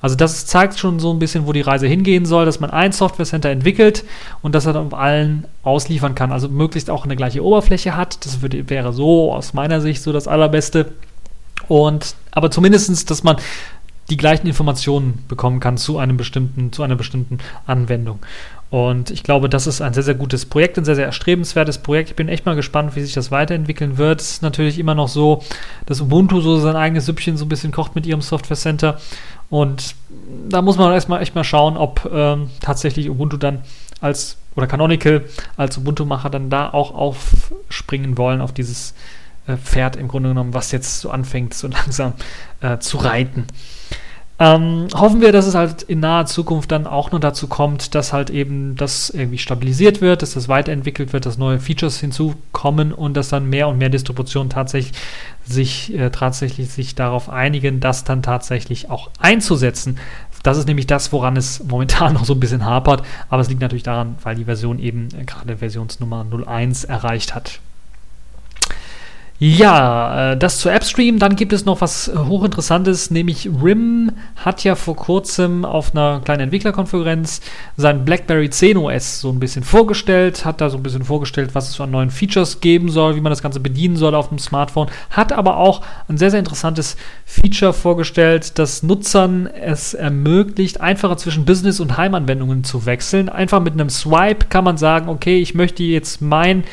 Also 0.00 0.14
das 0.14 0.46
zeigt 0.46 0.78
schon 0.78 1.00
so 1.00 1.12
ein 1.12 1.18
bisschen, 1.18 1.46
wo 1.46 1.52
die 1.52 1.60
Reise 1.60 1.88
hingehen 1.88 2.24
soll, 2.24 2.44
dass 2.44 2.60
man 2.60 2.70
ein 2.70 2.92
Software 2.92 3.26
Center 3.26 3.50
entwickelt 3.50 4.04
und 4.42 4.54
das 4.54 4.64
dann 4.64 4.76
auf 4.76 4.94
allen 4.94 5.46
ausliefern 5.64 6.14
kann. 6.14 6.30
Also 6.30 6.48
möglichst 6.48 6.88
auch 6.88 7.04
eine 7.04 7.16
gleiche 7.16 7.44
Oberfläche 7.44 7.96
hat. 7.96 8.24
Das 8.24 8.40
würde, 8.40 8.70
wäre 8.70 8.92
so 8.92 9.32
aus 9.32 9.54
meiner 9.54 9.80
Sicht 9.80 10.02
so 10.02 10.12
das 10.12 10.28
Allerbeste. 10.28 10.92
Und 11.66 12.14
aber 12.30 12.50
zumindestens, 12.50 13.06
dass 13.06 13.24
man 13.24 13.36
die 14.08 14.16
gleichen 14.16 14.46
Informationen 14.46 15.24
bekommen 15.28 15.60
kann 15.60 15.76
zu 15.76 15.98
einem 15.98 16.16
bestimmten, 16.16 16.72
zu 16.72 16.82
einer 16.82 16.96
bestimmten 16.96 17.38
Anwendung. 17.66 18.20
Und 18.70 19.10
ich 19.10 19.22
glaube, 19.22 19.48
das 19.48 19.66
ist 19.66 19.80
ein 19.80 19.94
sehr, 19.94 20.02
sehr 20.02 20.14
gutes 20.14 20.44
Projekt, 20.44 20.76
ein 20.76 20.84
sehr, 20.84 20.94
sehr 20.94 21.06
erstrebenswertes 21.06 21.78
Projekt. 21.78 22.10
Ich 22.10 22.16
bin 22.16 22.28
echt 22.28 22.44
mal 22.44 22.54
gespannt, 22.54 22.96
wie 22.96 23.00
sich 23.00 23.14
das 23.14 23.30
weiterentwickeln 23.30 23.96
wird. 23.96 24.20
Es 24.20 24.32
ist 24.32 24.42
natürlich 24.42 24.78
immer 24.78 24.94
noch 24.94 25.08
so, 25.08 25.42
dass 25.86 26.02
Ubuntu 26.02 26.40
so 26.40 26.58
sein 26.58 26.76
eigenes 26.76 27.06
Süppchen 27.06 27.38
so 27.38 27.46
ein 27.46 27.48
bisschen 27.48 27.72
kocht 27.72 27.94
mit 27.94 28.04
ihrem 28.04 28.20
Software 28.20 28.58
Center. 28.58 29.00
Und 29.48 29.94
da 30.48 30.60
muss 30.60 30.76
man 30.76 30.92
erstmal 30.92 31.22
echt 31.22 31.34
mal 31.34 31.44
schauen, 31.44 31.78
ob 31.78 32.10
ähm, 32.12 32.50
tatsächlich 32.60 33.08
Ubuntu 33.08 33.38
dann 33.38 33.62
als 34.00 34.36
oder 34.54 34.66
Canonical 34.66 35.24
als 35.56 35.78
Ubuntu-Macher 35.78 36.30
dann 36.30 36.50
da 36.50 36.68
auch 36.70 36.92
aufspringen 36.92 38.18
wollen 38.18 38.40
auf 38.40 38.52
dieses 38.52 38.92
äh, 39.46 39.56
Pferd 39.56 39.96
im 39.96 40.08
Grunde 40.08 40.30
genommen, 40.30 40.52
was 40.52 40.72
jetzt 40.72 41.00
so 41.00 41.10
anfängt, 41.10 41.54
so 41.54 41.68
langsam 41.68 42.12
äh, 42.60 42.78
zu 42.78 42.98
reiten. 42.98 43.46
Ähm, 44.40 44.86
hoffen 44.94 45.20
wir, 45.20 45.32
dass 45.32 45.48
es 45.48 45.56
halt 45.56 45.82
in 45.82 45.98
naher 45.98 46.26
Zukunft 46.26 46.70
dann 46.70 46.86
auch 46.86 47.10
nur 47.10 47.20
dazu 47.20 47.48
kommt, 47.48 47.96
dass 47.96 48.12
halt 48.12 48.30
eben 48.30 48.76
das 48.76 49.10
irgendwie 49.10 49.38
stabilisiert 49.38 50.00
wird, 50.00 50.22
dass 50.22 50.34
das 50.34 50.48
weiterentwickelt 50.48 51.12
wird, 51.12 51.26
dass 51.26 51.38
neue 51.38 51.58
Features 51.58 51.98
hinzukommen 51.98 52.92
und 52.92 53.16
dass 53.16 53.30
dann 53.30 53.50
mehr 53.50 53.66
und 53.66 53.78
mehr 53.78 53.88
Distributionen 53.88 54.48
tatsächlich 54.48 54.96
sich, 55.44 55.92
äh, 55.92 56.10
tatsächlich 56.10 56.70
sich 56.70 56.94
darauf 56.94 57.28
einigen, 57.28 57.80
das 57.80 58.04
dann 58.04 58.22
tatsächlich 58.22 58.90
auch 58.90 59.10
einzusetzen. 59.18 59.98
Das 60.44 60.56
ist 60.56 60.68
nämlich 60.68 60.86
das, 60.86 61.12
woran 61.12 61.36
es 61.36 61.64
momentan 61.64 62.12
noch 62.14 62.24
so 62.24 62.34
ein 62.34 62.40
bisschen 62.40 62.64
hapert, 62.64 63.02
aber 63.28 63.42
es 63.42 63.48
liegt 63.48 63.60
natürlich 63.60 63.82
daran, 63.82 64.16
weil 64.22 64.36
die 64.36 64.44
Version 64.44 64.78
eben 64.78 65.08
äh, 65.18 65.24
gerade 65.24 65.56
Versionsnummer 65.56 66.24
01 66.46 66.84
erreicht 66.84 67.34
hat. 67.34 67.58
Ja, 69.40 70.32
äh, 70.32 70.36
das 70.36 70.58
zu 70.58 70.68
AppStream. 70.68 71.20
Dann 71.20 71.36
gibt 71.36 71.52
es 71.52 71.64
noch 71.64 71.80
was 71.80 72.08
äh, 72.08 72.16
hochinteressantes, 72.16 73.12
nämlich 73.12 73.48
RIM 73.62 74.10
hat 74.34 74.64
ja 74.64 74.74
vor 74.74 74.96
kurzem 74.96 75.64
auf 75.64 75.94
einer 75.94 76.20
kleinen 76.24 76.40
Entwicklerkonferenz 76.40 77.40
sein 77.76 78.04
BlackBerry 78.04 78.50
10 78.50 78.76
OS 78.76 79.20
so 79.20 79.30
ein 79.30 79.38
bisschen 79.38 79.62
vorgestellt, 79.62 80.44
hat 80.44 80.60
da 80.60 80.70
so 80.70 80.76
ein 80.76 80.82
bisschen 80.82 81.04
vorgestellt, 81.04 81.50
was 81.54 81.68
es 81.68 81.80
an 81.80 81.92
neuen 81.92 82.10
Features 82.10 82.60
geben 82.60 82.88
soll, 82.88 83.14
wie 83.14 83.20
man 83.20 83.30
das 83.30 83.40
Ganze 83.40 83.60
bedienen 83.60 83.94
soll 83.94 84.16
auf 84.16 84.28
dem 84.28 84.40
Smartphone, 84.40 84.88
hat 85.10 85.32
aber 85.32 85.58
auch 85.58 85.82
ein 86.08 86.18
sehr, 86.18 86.32
sehr 86.32 86.40
interessantes 86.40 86.96
Feature 87.24 87.72
vorgestellt, 87.72 88.58
das 88.58 88.82
Nutzern 88.82 89.46
es 89.46 89.94
ermöglicht, 89.94 90.80
einfacher 90.80 91.16
zwischen 91.16 91.44
Business- 91.44 91.78
und 91.78 91.96
Heimanwendungen 91.96 92.64
zu 92.64 92.86
wechseln. 92.86 93.28
Einfach 93.28 93.60
mit 93.60 93.74
einem 93.74 93.88
Swipe 93.88 94.46
kann 94.48 94.64
man 94.64 94.78
sagen, 94.78 95.08
okay, 95.08 95.38
ich 95.38 95.54
möchte 95.54 95.84
jetzt 95.84 96.20
mein 96.20 96.64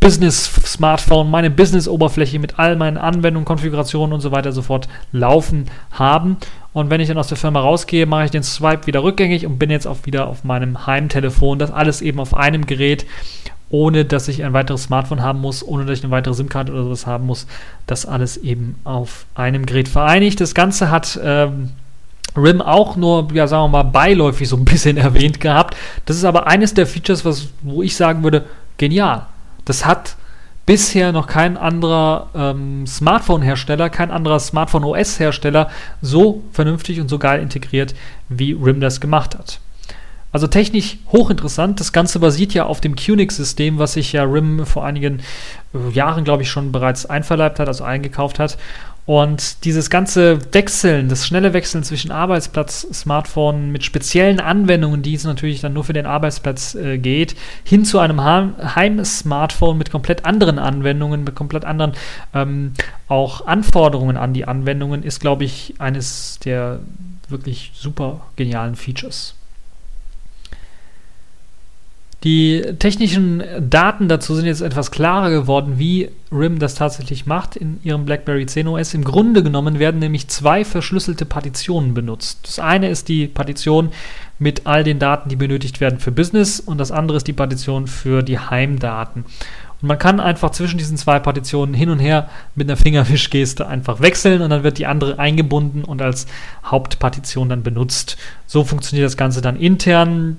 Business-Smartphone, 0.00 1.30
meine 1.30 1.50
Business-Oberfläche 1.50 2.38
mit 2.38 2.58
all 2.58 2.76
meinen 2.76 2.98
Anwendungen, 2.98 3.44
Konfigurationen 3.44 4.12
und 4.12 4.20
so 4.20 4.30
weiter 4.30 4.52
sofort 4.52 4.88
laufen 5.12 5.66
haben. 5.90 6.36
Und 6.72 6.90
wenn 6.90 7.00
ich 7.00 7.08
dann 7.08 7.18
aus 7.18 7.28
der 7.28 7.36
Firma 7.36 7.60
rausgehe, 7.60 8.06
mache 8.06 8.26
ich 8.26 8.30
den 8.30 8.42
Swipe 8.42 8.86
wieder 8.86 9.02
rückgängig 9.02 9.44
und 9.46 9.58
bin 9.58 9.70
jetzt 9.70 9.86
auch 9.86 9.98
wieder 10.04 10.28
auf 10.28 10.44
meinem 10.44 10.86
Heimtelefon. 10.86 11.58
Das 11.58 11.72
alles 11.72 12.00
eben 12.00 12.20
auf 12.20 12.34
einem 12.34 12.66
Gerät, 12.66 13.06
ohne 13.70 14.04
dass 14.04 14.28
ich 14.28 14.44
ein 14.44 14.52
weiteres 14.52 14.84
Smartphone 14.84 15.22
haben 15.22 15.40
muss, 15.40 15.66
ohne 15.66 15.84
dass 15.84 15.98
ich 15.98 16.04
eine 16.04 16.12
weitere 16.12 16.34
SIM-Karte 16.34 16.72
oder 16.72 16.84
sowas 16.84 17.06
haben 17.06 17.26
muss. 17.26 17.46
Das 17.86 18.06
alles 18.06 18.36
eben 18.36 18.76
auf 18.84 19.26
einem 19.34 19.66
Gerät 19.66 19.88
vereinigt. 19.88 20.40
Das 20.40 20.54
Ganze 20.54 20.90
hat. 20.90 21.18
Ähm, 21.22 21.70
RIM 22.36 22.60
auch 22.60 22.94
nur, 22.94 23.28
ja, 23.32 23.48
sagen 23.48 23.64
wir 23.64 23.82
mal, 23.82 23.90
beiläufig 23.90 24.48
so 24.48 24.56
ein 24.56 24.64
bisschen 24.64 24.96
erwähnt 24.98 25.40
gehabt. 25.40 25.76
Das 26.04 26.16
ist 26.16 26.24
aber 26.24 26.46
eines 26.46 26.74
der 26.74 26.86
Features, 26.86 27.24
was, 27.24 27.48
wo 27.62 27.82
ich 27.82 27.96
sagen 27.96 28.22
würde, 28.22 28.44
genial. 28.76 29.26
Das 29.68 29.84
hat 29.84 30.16
bisher 30.64 31.12
noch 31.12 31.26
kein 31.26 31.58
anderer 31.58 32.30
ähm, 32.34 32.86
Smartphone-Hersteller, 32.86 33.90
kein 33.90 34.10
anderer 34.10 34.40
Smartphone-OS-Hersteller 34.40 35.70
so 36.00 36.42
vernünftig 36.52 37.00
und 37.00 37.08
so 37.08 37.18
geil 37.18 37.42
integriert, 37.42 37.94
wie 38.30 38.52
RIM 38.52 38.80
das 38.80 38.98
gemacht 38.98 39.36
hat. 39.36 39.60
Also 40.32 40.46
technisch 40.46 40.96
hochinteressant. 41.12 41.80
Das 41.80 41.92
Ganze 41.92 42.18
basiert 42.18 42.54
ja 42.54 42.64
auf 42.64 42.80
dem 42.80 42.96
QNX-System, 42.96 43.78
was 43.78 43.92
sich 43.92 44.12
ja 44.12 44.24
RIM 44.24 44.64
vor 44.64 44.86
einigen 44.86 45.20
äh, 45.74 45.90
Jahren, 45.92 46.24
glaube 46.24 46.44
ich, 46.44 46.50
schon 46.50 46.72
bereits 46.72 47.04
einverleibt 47.04 47.60
hat, 47.60 47.68
also 47.68 47.84
eingekauft 47.84 48.38
hat. 48.38 48.56
Und 49.08 49.64
dieses 49.64 49.88
ganze 49.88 50.52
Wechseln, 50.52 51.08
das 51.08 51.26
schnelle 51.26 51.54
Wechseln 51.54 51.82
zwischen 51.82 52.10
Arbeitsplatz, 52.10 52.86
Smartphone 52.92 53.72
mit 53.72 53.82
speziellen 53.82 54.38
Anwendungen, 54.38 55.00
die 55.00 55.14
es 55.14 55.24
natürlich 55.24 55.62
dann 55.62 55.72
nur 55.72 55.84
für 55.84 55.94
den 55.94 56.04
Arbeitsplatz 56.04 56.74
äh, 56.74 56.98
geht, 56.98 57.34
hin 57.64 57.86
zu 57.86 58.00
einem 58.00 58.22
Heim-Smartphone 58.22 59.78
mit 59.78 59.90
komplett 59.90 60.26
anderen 60.26 60.58
Anwendungen, 60.58 61.24
mit 61.24 61.34
komplett 61.34 61.64
anderen 61.64 61.92
ähm, 62.34 62.74
auch 63.08 63.46
Anforderungen 63.46 64.18
an 64.18 64.34
die 64.34 64.44
Anwendungen, 64.44 65.02
ist, 65.02 65.20
glaube 65.20 65.44
ich, 65.44 65.76
eines 65.78 66.38
der 66.44 66.80
wirklich 67.30 67.70
super 67.72 68.26
genialen 68.36 68.76
Features. 68.76 69.37
Die 72.24 72.62
technischen 72.80 73.44
Daten 73.60 74.08
dazu 74.08 74.34
sind 74.34 74.46
jetzt 74.46 74.60
etwas 74.60 74.90
klarer 74.90 75.30
geworden, 75.30 75.78
wie 75.78 76.10
RIM 76.32 76.58
das 76.58 76.74
tatsächlich 76.74 77.26
macht 77.26 77.54
in 77.54 77.78
ihrem 77.84 78.06
BlackBerry 78.06 78.44
10 78.44 78.66
OS. 78.66 78.92
Im 78.94 79.04
Grunde 79.04 79.44
genommen 79.44 79.78
werden 79.78 80.00
nämlich 80.00 80.26
zwei 80.26 80.64
verschlüsselte 80.64 81.24
Partitionen 81.24 81.94
benutzt. 81.94 82.40
Das 82.42 82.58
eine 82.58 82.88
ist 82.88 83.08
die 83.08 83.28
Partition 83.28 83.90
mit 84.40 84.66
all 84.66 84.82
den 84.82 84.98
Daten, 84.98 85.28
die 85.28 85.36
benötigt 85.36 85.80
werden 85.80 86.00
für 86.00 86.10
Business 86.10 86.58
und 86.58 86.78
das 86.78 86.90
andere 86.90 87.18
ist 87.18 87.28
die 87.28 87.32
Partition 87.32 87.86
für 87.86 88.24
die 88.24 88.40
Heimdaten. 88.40 89.24
Und 89.80 89.86
man 89.86 89.98
kann 89.98 90.18
einfach 90.18 90.50
zwischen 90.50 90.78
diesen 90.78 90.96
zwei 90.96 91.20
Partitionen 91.20 91.72
hin 91.72 91.88
und 91.88 92.00
her 92.00 92.28
mit 92.56 92.68
einer 92.68 92.76
Fingerwischgeste 92.76 93.68
einfach 93.68 94.00
wechseln 94.00 94.42
und 94.42 94.50
dann 94.50 94.64
wird 94.64 94.78
die 94.78 94.86
andere 94.86 95.20
eingebunden 95.20 95.84
und 95.84 96.02
als 96.02 96.26
Hauptpartition 96.64 97.48
dann 97.48 97.62
benutzt. 97.62 98.16
So 98.46 98.64
funktioniert 98.64 99.06
das 99.06 99.16
Ganze 99.16 99.40
dann 99.40 99.56
intern. 99.56 100.38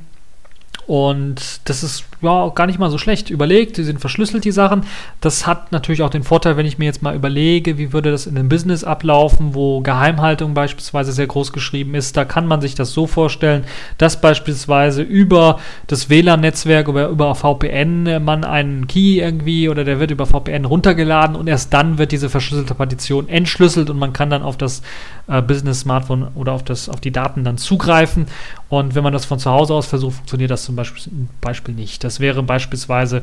Und 0.89 1.61
das 1.65 1.83
ist 1.83 2.03
ja 2.21 2.49
gar 2.49 2.67
nicht 2.67 2.79
mal 2.79 2.89
so 2.89 2.97
schlecht 2.97 3.29
überlegt. 3.29 3.77
Die 3.77 3.83
sind 3.83 3.99
verschlüsselt, 3.99 4.45
die 4.45 4.51
Sachen. 4.51 4.83
Das 5.21 5.47
hat 5.47 5.71
natürlich 5.71 6.01
auch 6.01 6.09
den 6.09 6.23
Vorteil, 6.23 6.57
wenn 6.57 6.65
ich 6.65 6.77
mir 6.77 6.85
jetzt 6.85 7.01
mal 7.01 7.15
überlege, 7.15 7.77
wie 7.77 7.93
würde 7.93 8.11
das 8.11 8.27
in 8.27 8.37
einem 8.37 8.49
Business 8.49 8.83
ablaufen, 8.83 9.53
wo 9.53 9.81
Geheimhaltung 9.81 10.53
beispielsweise 10.53 11.11
sehr 11.11 11.27
groß 11.27 11.53
geschrieben 11.53 11.95
ist. 11.95 12.17
Da 12.17 12.25
kann 12.25 12.47
man 12.47 12.61
sich 12.61 12.75
das 12.75 12.91
so 12.91 13.07
vorstellen, 13.07 13.63
dass 13.97 14.21
beispielsweise 14.21 15.01
über 15.01 15.59
das 15.87 16.09
WLAN-Netzwerk 16.09 16.89
oder 16.89 17.09
über 17.09 17.35
VPN 17.35 18.23
man 18.23 18.43
einen 18.43 18.87
Key 18.87 19.19
irgendwie 19.19 19.69
oder 19.69 19.83
der 19.83 19.99
wird 19.99 20.11
über 20.11 20.25
VPN 20.25 20.65
runtergeladen 20.65 21.35
und 21.35 21.47
erst 21.47 21.73
dann 21.73 21.97
wird 21.97 22.11
diese 22.11 22.29
verschlüsselte 22.29 22.75
Partition 22.75 23.29
entschlüsselt 23.29 23.89
und 23.89 23.97
man 23.97 24.13
kann 24.13 24.29
dann 24.29 24.43
auf 24.43 24.57
das 24.57 24.81
äh, 25.29 25.41
Business-Smartphone 25.41 26.29
oder 26.35 26.53
auf, 26.53 26.63
das, 26.63 26.89
auf 26.89 26.99
die 26.99 27.11
Daten 27.11 27.43
dann 27.43 27.57
zugreifen. 27.57 28.25
Und 28.67 28.95
wenn 28.95 29.03
man 29.03 29.13
das 29.13 29.25
von 29.25 29.39
zu 29.39 29.49
Hause 29.51 29.73
aus 29.73 29.85
versucht, 29.85 30.15
funktioniert 30.15 30.51
das 30.51 30.63
zum 30.63 30.75
Beispiel, 30.75 31.11
Beispiel 31.41 31.75
nicht. 31.75 32.03
Das 32.03 32.08
wäre 32.19 32.41
beispielsweise 32.43 33.21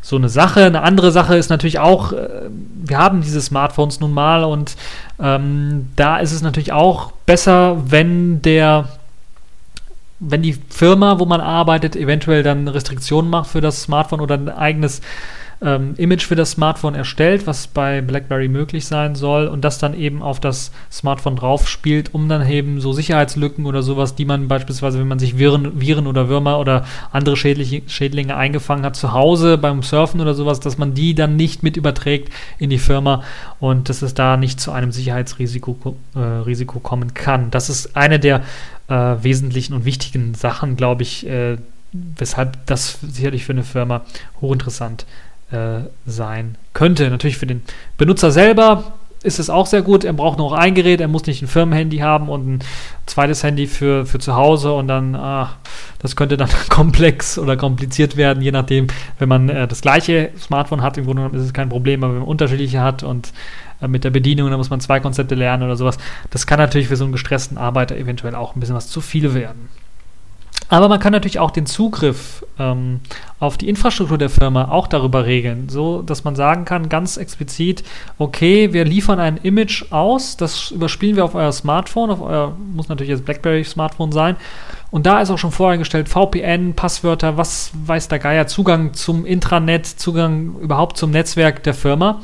so 0.00 0.16
eine 0.16 0.28
Sache. 0.28 0.64
Eine 0.64 0.82
andere 0.82 1.12
Sache 1.12 1.36
ist 1.36 1.50
natürlich 1.50 1.78
auch, 1.78 2.12
äh, 2.12 2.48
wir 2.84 2.98
haben 2.98 3.22
diese 3.22 3.40
Smartphones 3.40 4.00
nun 4.00 4.12
mal 4.12 4.44
und 4.44 4.76
ähm, 5.20 5.88
da 5.96 6.18
ist 6.18 6.32
es 6.32 6.42
natürlich 6.42 6.72
auch 6.72 7.12
besser, 7.26 7.76
wenn 7.90 8.42
der 8.42 8.88
wenn 10.24 10.42
die 10.42 10.56
Firma, 10.68 11.18
wo 11.18 11.24
man 11.24 11.40
arbeitet, 11.40 11.96
eventuell 11.96 12.44
dann 12.44 12.68
Restriktionen 12.68 13.28
macht 13.28 13.50
für 13.50 13.60
das 13.60 13.82
Smartphone 13.82 14.20
oder 14.20 14.36
ein 14.36 14.48
eigenes 14.48 15.00
ähm, 15.62 15.94
Image 15.96 16.24
für 16.24 16.34
das 16.34 16.52
Smartphone 16.52 16.94
erstellt, 16.94 17.46
was 17.46 17.66
bei 17.66 18.00
BlackBerry 18.00 18.48
möglich 18.48 18.86
sein 18.86 19.14
soll 19.14 19.46
und 19.46 19.62
das 19.62 19.78
dann 19.78 19.94
eben 19.94 20.22
auf 20.22 20.40
das 20.40 20.72
Smartphone 20.90 21.36
drauf 21.36 21.68
spielt, 21.68 22.14
um 22.14 22.28
dann 22.28 22.46
eben 22.48 22.80
so 22.80 22.92
Sicherheitslücken 22.92 23.66
oder 23.66 23.82
sowas, 23.82 24.14
die 24.14 24.24
man 24.24 24.48
beispielsweise, 24.48 24.98
wenn 24.98 25.08
man 25.08 25.18
sich 25.18 25.38
Viren, 25.38 25.80
Viren 25.80 26.06
oder 26.06 26.28
Würmer 26.28 26.58
oder 26.58 26.84
andere 27.12 27.36
Schädliche, 27.36 27.82
Schädlinge 27.86 28.36
eingefangen 28.36 28.84
hat 28.84 28.96
zu 28.96 29.12
Hause 29.12 29.56
beim 29.56 29.82
Surfen 29.82 30.20
oder 30.20 30.34
sowas, 30.34 30.60
dass 30.60 30.78
man 30.78 30.94
die 30.94 31.14
dann 31.14 31.36
nicht 31.36 31.62
mit 31.62 31.76
überträgt 31.76 32.32
in 32.58 32.70
die 32.70 32.78
Firma 32.78 33.22
und 33.60 33.88
dass 33.88 34.02
es 34.02 34.14
da 34.14 34.36
nicht 34.36 34.60
zu 34.60 34.72
einem 34.72 34.92
Sicherheitsrisiko 34.92 35.96
äh, 36.14 36.18
Risiko 36.18 36.80
kommen 36.80 37.14
kann. 37.14 37.50
Das 37.50 37.70
ist 37.70 37.96
eine 37.96 38.18
der 38.18 38.42
äh, 38.88 38.94
wesentlichen 38.94 39.74
und 39.74 39.84
wichtigen 39.84 40.34
Sachen, 40.34 40.76
glaube 40.76 41.02
ich, 41.02 41.26
äh, 41.26 41.56
weshalb 41.92 42.66
das 42.66 42.98
sicherlich 43.02 43.44
für 43.44 43.52
eine 43.52 43.64
Firma 43.64 44.02
hochinteressant 44.40 45.02
ist 45.02 45.31
äh, 45.52 45.80
sein 46.06 46.56
könnte. 46.72 47.08
Natürlich 47.10 47.36
für 47.36 47.46
den 47.46 47.62
Benutzer 47.96 48.30
selber 48.30 48.84
ist 49.22 49.38
es 49.38 49.50
auch 49.50 49.66
sehr 49.66 49.82
gut. 49.82 50.04
Er 50.04 50.12
braucht 50.12 50.38
nur 50.38 50.50
noch 50.50 50.58
ein 50.58 50.74
Gerät, 50.74 51.00
er 51.00 51.08
muss 51.08 51.26
nicht 51.26 51.42
ein 51.42 51.48
Firmenhandy 51.48 51.98
haben 51.98 52.28
und 52.28 52.48
ein 52.48 52.58
zweites 53.06 53.42
Handy 53.42 53.66
für, 53.66 54.04
für 54.04 54.18
zu 54.18 54.34
Hause 54.34 54.72
und 54.72 54.88
dann, 54.88 55.14
ah, 55.14 55.50
das 56.00 56.16
könnte 56.16 56.36
dann 56.36 56.48
komplex 56.68 57.38
oder 57.38 57.56
kompliziert 57.56 58.16
werden, 58.16 58.42
je 58.42 58.52
nachdem, 58.52 58.88
wenn 59.18 59.28
man 59.28 59.48
äh, 59.48 59.68
das 59.68 59.80
gleiche 59.80 60.30
Smartphone 60.38 60.82
hat, 60.82 60.98
im 60.98 61.04
Grunde 61.04 61.22
genommen 61.22 61.38
ist 61.38 61.46
es 61.46 61.52
kein 61.52 61.68
Problem, 61.68 62.02
aber 62.02 62.14
wenn 62.14 62.20
man 62.20 62.28
unterschiedliche 62.28 62.80
hat 62.80 63.02
und 63.02 63.32
äh, 63.80 63.88
mit 63.88 64.04
der 64.04 64.10
Bedienung, 64.10 64.50
da 64.50 64.56
muss 64.56 64.70
man 64.70 64.80
zwei 64.80 65.00
Konzepte 65.00 65.34
lernen 65.34 65.64
oder 65.64 65.76
sowas, 65.76 65.98
das 66.30 66.46
kann 66.46 66.58
natürlich 66.58 66.88
für 66.88 66.96
so 66.96 67.04
einen 67.04 67.12
gestressten 67.12 67.58
Arbeiter 67.58 67.96
eventuell 67.96 68.34
auch 68.34 68.56
ein 68.56 68.60
bisschen 68.60 68.76
was 68.76 68.88
zu 68.88 69.00
viel 69.00 69.34
werden. 69.34 69.68
Aber 70.72 70.88
man 70.88 71.00
kann 71.00 71.12
natürlich 71.12 71.38
auch 71.38 71.50
den 71.50 71.66
Zugriff 71.66 72.46
ähm, 72.58 73.00
auf 73.40 73.58
die 73.58 73.68
Infrastruktur 73.68 74.16
der 74.16 74.30
Firma 74.30 74.70
auch 74.70 74.86
darüber 74.86 75.26
regeln, 75.26 75.68
so 75.68 76.00
dass 76.00 76.24
man 76.24 76.34
sagen 76.34 76.64
kann, 76.64 76.88
ganz 76.88 77.18
explizit, 77.18 77.84
okay, 78.16 78.72
wir 78.72 78.86
liefern 78.86 79.20
ein 79.20 79.36
Image 79.36 79.92
aus, 79.92 80.38
das 80.38 80.70
überspielen 80.70 81.16
wir 81.16 81.26
auf 81.26 81.34
euer 81.34 81.52
Smartphone, 81.52 82.10
auf 82.10 82.22
euer, 82.22 82.56
muss 82.74 82.88
natürlich 82.88 83.10
jetzt 83.10 83.26
BlackBerry 83.26 83.64
Smartphone 83.64 84.12
sein. 84.12 84.36
Und 84.90 85.04
da 85.04 85.20
ist 85.20 85.28
auch 85.28 85.36
schon 85.36 85.52
voreingestellt, 85.52 86.08
VPN, 86.08 86.72
Passwörter, 86.72 87.36
was 87.36 87.72
weiß 87.84 88.08
der 88.08 88.18
Geier, 88.18 88.46
Zugang 88.46 88.94
zum 88.94 89.26
Intranet, 89.26 89.84
Zugang 89.84 90.54
überhaupt 90.58 90.96
zum 90.96 91.10
Netzwerk 91.10 91.62
der 91.64 91.74
Firma. 91.74 92.22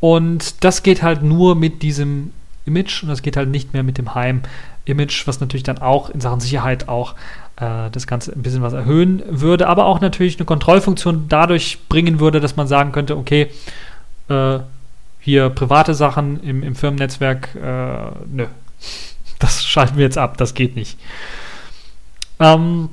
Und 0.00 0.64
das 0.64 0.82
geht 0.82 1.02
halt 1.02 1.22
nur 1.22 1.54
mit 1.54 1.80
diesem 1.80 2.34
Image 2.66 3.02
und 3.02 3.08
das 3.08 3.22
geht 3.22 3.38
halt 3.38 3.48
nicht 3.48 3.72
mehr 3.72 3.82
mit 3.82 3.96
dem 3.96 4.14
Heim-Image, 4.14 5.26
was 5.26 5.40
natürlich 5.40 5.62
dann 5.62 5.78
auch 5.78 6.10
in 6.10 6.20
Sachen 6.20 6.40
Sicherheit 6.40 6.90
auch 6.90 7.14
äh, 7.60 7.90
das 7.90 8.06
Ganze 8.06 8.32
ein 8.32 8.42
bisschen 8.42 8.62
was 8.62 8.72
erhöhen 8.72 9.22
würde, 9.28 9.68
aber 9.68 9.84
auch 9.84 10.00
natürlich 10.00 10.38
eine 10.38 10.46
Kontrollfunktion 10.46 11.26
dadurch 11.28 11.78
bringen 11.88 12.20
würde, 12.20 12.40
dass 12.40 12.56
man 12.56 12.66
sagen 12.66 12.92
könnte, 12.92 13.16
okay, 13.16 13.50
äh, 14.28 14.58
hier 15.20 15.50
private 15.50 15.94
Sachen 15.94 16.42
im, 16.42 16.62
im 16.62 16.74
Firmennetzwerk, 16.74 17.54
äh, 17.54 18.10
nö, 18.26 18.46
das 19.38 19.64
schalten 19.64 19.96
wir 19.96 20.04
jetzt 20.04 20.18
ab, 20.18 20.36
das 20.38 20.54
geht 20.54 20.74
nicht. 20.74 20.98
Ähm, 22.38 22.88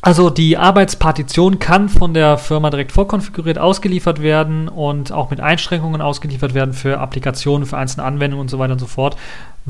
also 0.00 0.30
die 0.30 0.56
Arbeitspartition 0.56 1.58
kann 1.58 1.88
von 1.88 2.14
der 2.14 2.38
Firma 2.38 2.70
direkt 2.70 2.92
vorkonfiguriert 2.92 3.58
ausgeliefert 3.58 4.22
werden 4.22 4.68
und 4.68 5.12
auch 5.12 5.30
mit 5.30 5.40
Einschränkungen 5.40 6.00
ausgeliefert 6.00 6.54
werden 6.54 6.72
für 6.72 6.98
Applikationen, 6.98 7.66
für 7.66 7.76
einzelne 7.76 8.06
Anwendungen 8.06 8.42
und 8.42 8.48
so 8.48 8.58
weiter 8.58 8.74
und 8.74 8.78
so 8.78 8.86
fort 8.86 9.16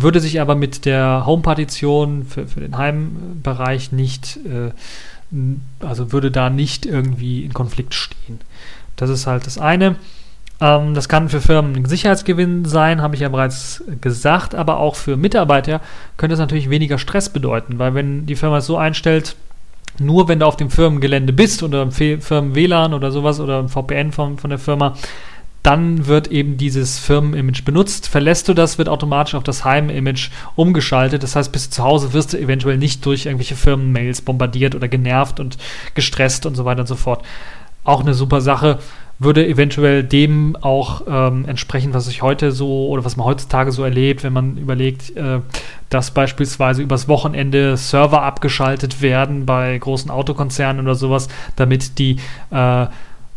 würde 0.01 0.21
sich 0.21 0.41
aber 0.41 0.55
mit 0.55 0.85
der 0.85 1.25
Home-Partition 1.27 2.25
für, 2.25 2.47
für 2.47 2.61
den 2.61 2.79
Heimbereich 2.79 3.91
nicht, 3.91 4.39
äh, 4.47 4.71
also 5.85 6.13
würde 6.13 6.31
da 6.31 6.51
nicht 6.51 6.87
irgendwie 6.87 7.45
in 7.45 7.53
Konflikt 7.53 7.95
stehen. 7.95 8.41
Das 8.97 9.11
ist 9.11 9.27
halt 9.27 9.47
das 9.47 9.59
eine. 9.59 9.97
Ähm, 10.61 10.95
das 10.95 11.09
kann 11.09 11.29
für 11.29 11.41
Firmen 11.41 11.75
ein 11.75 11.85
Sicherheitsgewinn 11.85 12.65
sein, 12.65 13.03
habe 13.03 13.17
ich 13.17 13.23
ja 13.23 13.29
bereits 13.29 13.83
gesagt, 14.01 14.55
aber 14.55 14.79
auch 14.79 14.95
für 14.95 15.17
Mitarbeiter 15.17 15.81
könnte 16.17 16.35
es 16.35 16.41
natürlich 16.41 16.71
weniger 16.71 16.99
Stress 16.99 17.29
bedeuten, 17.29 17.79
weil 17.79 17.95
wenn 17.95 18.27
die 18.27 18.37
Firma 18.37 18.59
es 18.59 18.67
so 18.67 18.77
einstellt, 18.77 19.35
nur 20.01 20.29
wenn 20.29 20.41
du 20.41 20.47
auf 20.47 20.57
dem 20.57 20.71
Firmengelände 20.71 21.33
bist 21.33 21.63
oder 21.63 21.83
im 21.83 21.93
Firmen-WLAN 21.93 22.95
oder 22.95 23.11
sowas 23.11 23.41
oder 23.41 23.61
im 23.61 23.69
VPN 23.69 24.13
von, 24.13 24.39
von 24.39 24.51
der 24.51 24.59
Firma, 24.59 24.95
dann 25.63 26.07
wird 26.07 26.29
eben 26.29 26.57
dieses 26.57 26.99
Firmenimage 26.99 27.63
benutzt. 27.63 28.09
Verlässt 28.09 28.49
du 28.49 28.55
das, 28.55 28.79
wird 28.79 28.89
automatisch 28.89 29.35
auf 29.35 29.43
das 29.43 29.65
Heimimage 29.65 30.31
umgeschaltet. 30.55 31.23
Das 31.23 31.37
heißt, 31.37 31.53
bis 31.53 31.69
zu 31.69 31.83
Hause 31.83 32.13
wirst 32.13 32.33
du 32.33 32.39
eventuell 32.39 32.79
nicht 32.79 33.05
durch 33.05 33.27
irgendwelche 33.27 33.57
Firmenmails 33.57 34.23
bombardiert 34.23 34.75
oder 34.75 34.89
genervt 34.89 35.41
und 35.41 35.59
gestresst 35.95 36.47
und 36.47 36.55
so 36.55 36.65
weiter 36.65 36.81
und 36.81 36.87
so 36.87 36.97
fort. 36.97 37.25
Auch 37.89 38.03
eine 38.03 38.13
super 38.13 38.43
Sache. 38.43 38.81
Würde 39.19 39.47
eventuell 39.47 40.05
dem 40.05 40.57
auch 40.61 41.05
ähm, 41.09 41.47
entsprechen, 41.47 41.95
was 41.95 42.07
ich 42.07 42.21
heute 42.21 42.53
so 42.53 42.89
oder 42.89 43.03
was 43.03 43.17
man 43.17 43.27
heutzutage 43.27 43.73
so 43.73 43.83
erlebt, 43.83 44.23
wenn 44.25 44.35
man 44.35 44.59
überlegt, 44.59 45.17
äh, 45.17 45.41
dass 45.89 46.11
beispielsweise 46.11 46.83
übers 46.83 47.09
Wochenende 47.09 47.79
Server 47.79 48.23
abgeschaltet 48.25 49.01
werden 49.01 49.47
bei 49.47 49.79
großen 49.79 50.11
Autokonzernen 50.11 50.85
oder 50.85 50.95
sowas, 50.97 51.29
damit 51.57 51.99
die, 51.99 52.19
äh, 52.51 52.87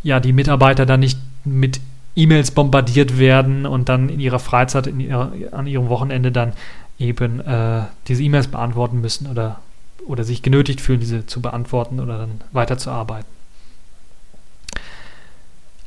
ja, 0.03 0.19
die 0.19 0.33
Mitarbeiter 0.33 0.85
dann 0.85 0.99
nicht 0.99 1.17
mit 1.45 1.79
E-Mails 2.17 2.51
bombardiert 2.51 3.19
werden 3.19 3.65
und 3.65 3.87
dann 3.87 4.09
in 4.09 4.19
ihrer 4.19 4.39
Freizeit, 4.39 4.85
in 4.85 4.99
ihrer, 4.99 5.31
an 5.53 5.65
ihrem 5.65 5.87
Wochenende 5.87 6.33
dann 6.33 6.51
eben 6.99 7.39
äh, 7.39 7.83
diese 8.09 8.21
E-Mails 8.21 8.49
beantworten 8.49 8.99
müssen 8.99 9.27
oder, 9.27 9.61
oder 10.05 10.25
sich 10.25 10.41
genötigt 10.41 10.81
fühlen, 10.81 10.99
diese 10.99 11.25
zu 11.25 11.41
beantworten 11.41 12.01
oder 12.01 12.17
dann 12.17 12.41
weiterzuarbeiten. 12.51 13.40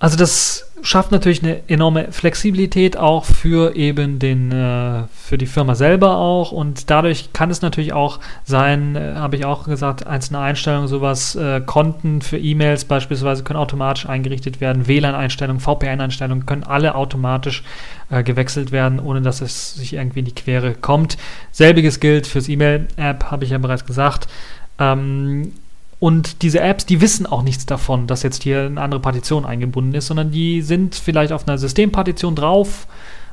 Also 0.04 0.18
das 0.18 0.70
schafft 0.82 1.12
natürlich 1.12 1.42
eine 1.42 1.66
enorme 1.66 2.12
Flexibilität 2.12 2.98
auch 2.98 3.24
für 3.24 3.74
eben 3.74 4.18
den, 4.18 4.52
äh, 4.52 5.04
für 5.14 5.38
die 5.38 5.46
Firma 5.46 5.74
selber 5.74 6.18
auch 6.18 6.52
und 6.52 6.90
dadurch 6.90 7.32
kann 7.32 7.48
es 7.48 7.62
natürlich 7.62 7.94
auch 7.94 8.20
sein, 8.44 8.96
äh, 8.96 9.14
habe 9.14 9.36
ich 9.36 9.46
auch 9.46 9.64
gesagt, 9.64 10.06
einzelne 10.06 10.40
Einstellungen, 10.40 10.88
sowas, 10.88 11.36
äh, 11.36 11.62
Konten 11.62 12.20
für 12.20 12.36
E-Mails 12.36 12.84
beispielsweise 12.84 13.44
können 13.44 13.58
automatisch 13.58 14.04
eingerichtet 14.04 14.60
werden, 14.60 14.86
WLAN-Einstellungen, 14.86 15.60
VPN-Einstellungen 15.60 16.44
können 16.44 16.64
alle 16.64 16.96
automatisch 16.96 17.64
äh, 18.10 18.22
gewechselt 18.22 18.72
werden, 18.72 19.00
ohne 19.00 19.22
dass 19.22 19.40
es 19.40 19.72
sich 19.72 19.94
irgendwie 19.94 20.18
in 20.18 20.26
die 20.26 20.34
Quere 20.34 20.74
kommt. 20.74 21.16
Selbiges 21.50 21.98
gilt 21.98 22.26
fürs 22.26 22.50
E-Mail-App, 22.50 23.30
habe 23.30 23.44
ich 23.44 23.52
ja 23.52 23.56
bereits 23.56 23.86
gesagt. 23.86 24.28
Ähm, 24.78 25.52
und 26.00 26.42
diese 26.42 26.60
Apps, 26.60 26.86
die 26.86 27.00
wissen 27.00 27.26
auch 27.26 27.42
nichts 27.42 27.66
davon, 27.66 28.06
dass 28.06 28.22
jetzt 28.22 28.42
hier 28.42 28.62
eine 28.62 28.80
andere 28.80 29.00
Partition 29.00 29.44
eingebunden 29.44 29.94
ist, 29.94 30.08
sondern 30.08 30.30
die 30.30 30.62
sind 30.62 30.94
vielleicht 30.94 31.32
auf 31.32 31.46
einer 31.46 31.58
Systempartition 31.58 32.34
drauf 32.34 32.86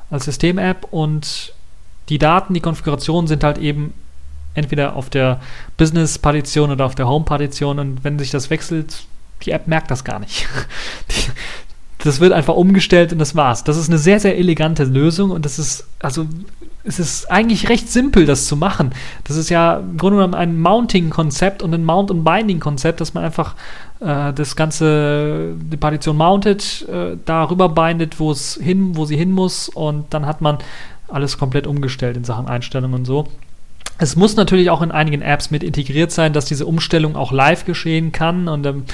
als 0.09 0.26
System-App 0.26 0.88
und 0.91 1.53
die 2.09 2.18
Daten, 2.18 2.53
die 2.53 2.59
Konfigurationen 2.59 3.28
sind 3.28 3.43
halt 3.43 3.57
eben 3.57 3.93
entweder 4.53 4.95
auf 4.95 5.09
der 5.09 5.39
Business-Partition 5.78 6.72
oder 6.72 6.86
auf 6.86 6.95
der 6.95 7.07
Home-Partition 7.07 7.80
und 7.80 8.03
wenn 8.03 8.20
sich 8.20 8.32
das 8.32 8.49
wechselt, 8.49 9.05
die 9.43 9.51
App 9.51 9.68
merkt 9.68 9.89
das 9.89 10.03
gar 10.03 10.20
nicht. 10.20 10.47
das 11.99 12.20
wird 12.20 12.34
einfach 12.34 12.55
umgestellt 12.55 13.14
und 13.14 13.20
das 13.20 13.36
war's. 13.36 13.64
Das 13.64 13.78
ist 13.78 13.89
eine 13.89 13.97
sehr, 13.97 14.20
sehr 14.20 14.38
elegante 14.38 14.84
Lösung 14.84 15.32
und 15.32 15.45
das 15.45 15.57
ist, 15.57 15.88
also 15.99 16.28
es 16.84 16.99
ist 16.99 17.29
eigentlich 17.29 17.69
recht 17.69 17.89
simpel, 17.89 18.25
das 18.25 18.47
zu 18.47 18.55
machen. 18.55 18.91
Das 19.23 19.38
ist 19.38 19.49
ja 19.49 19.77
im 19.77 19.97
Grunde 19.97 20.17
genommen 20.17 20.34
ein 20.34 20.59
Mounting-Konzept 20.59 21.61
und 21.61 21.73
ein 21.73 21.86
Mount- 21.86 22.11
und 22.11 22.23
Binding-Konzept, 22.23 23.01
dass 23.01 23.13
man 23.13 23.23
einfach 23.23 23.55
äh, 23.99 24.34
das 24.34 24.55
ganze, 24.55 25.53
die 25.55 25.77
Partition 25.77 26.17
mountet, 26.17 26.88
äh, 26.89 27.17
darüber 27.25 27.69
bindet, 27.69 28.19
wo 28.19 28.32
es 28.32 28.59
hin, 28.61 28.95
wo 28.95 29.05
sie 29.05 29.17
hin 29.17 29.32
muss 29.32 29.69
und 29.69 30.13
dann 30.13 30.25
hat 30.25 30.41
man 30.41 30.57
alles 31.07 31.38
komplett 31.38 31.67
umgestellt 31.67 32.17
in 32.17 32.23
Sachen 32.23 32.47
Einstellungen 32.47 32.95
und 32.95 33.05
so. 33.05 33.27
Es 34.02 34.16
muss 34.16 34.36
natürlich 34.36 34.72
auch 34.72 34.82
in 34.82 34.89
einigen 34.89 35.22
Apps 35.22 35.52
mit 35.52 35.62
integriert 35.62 36.12
sein, 36.12 36.34
dass 36.34 36.45
diese 36.45 36.66
Umstellung 36.66 37.16
auch 37.16 37.32
live 37.32 37.66
geschehen 37.66 38.12
kann 38.12 38.47
und 38.47 38.66
ähm, 38.66 38.86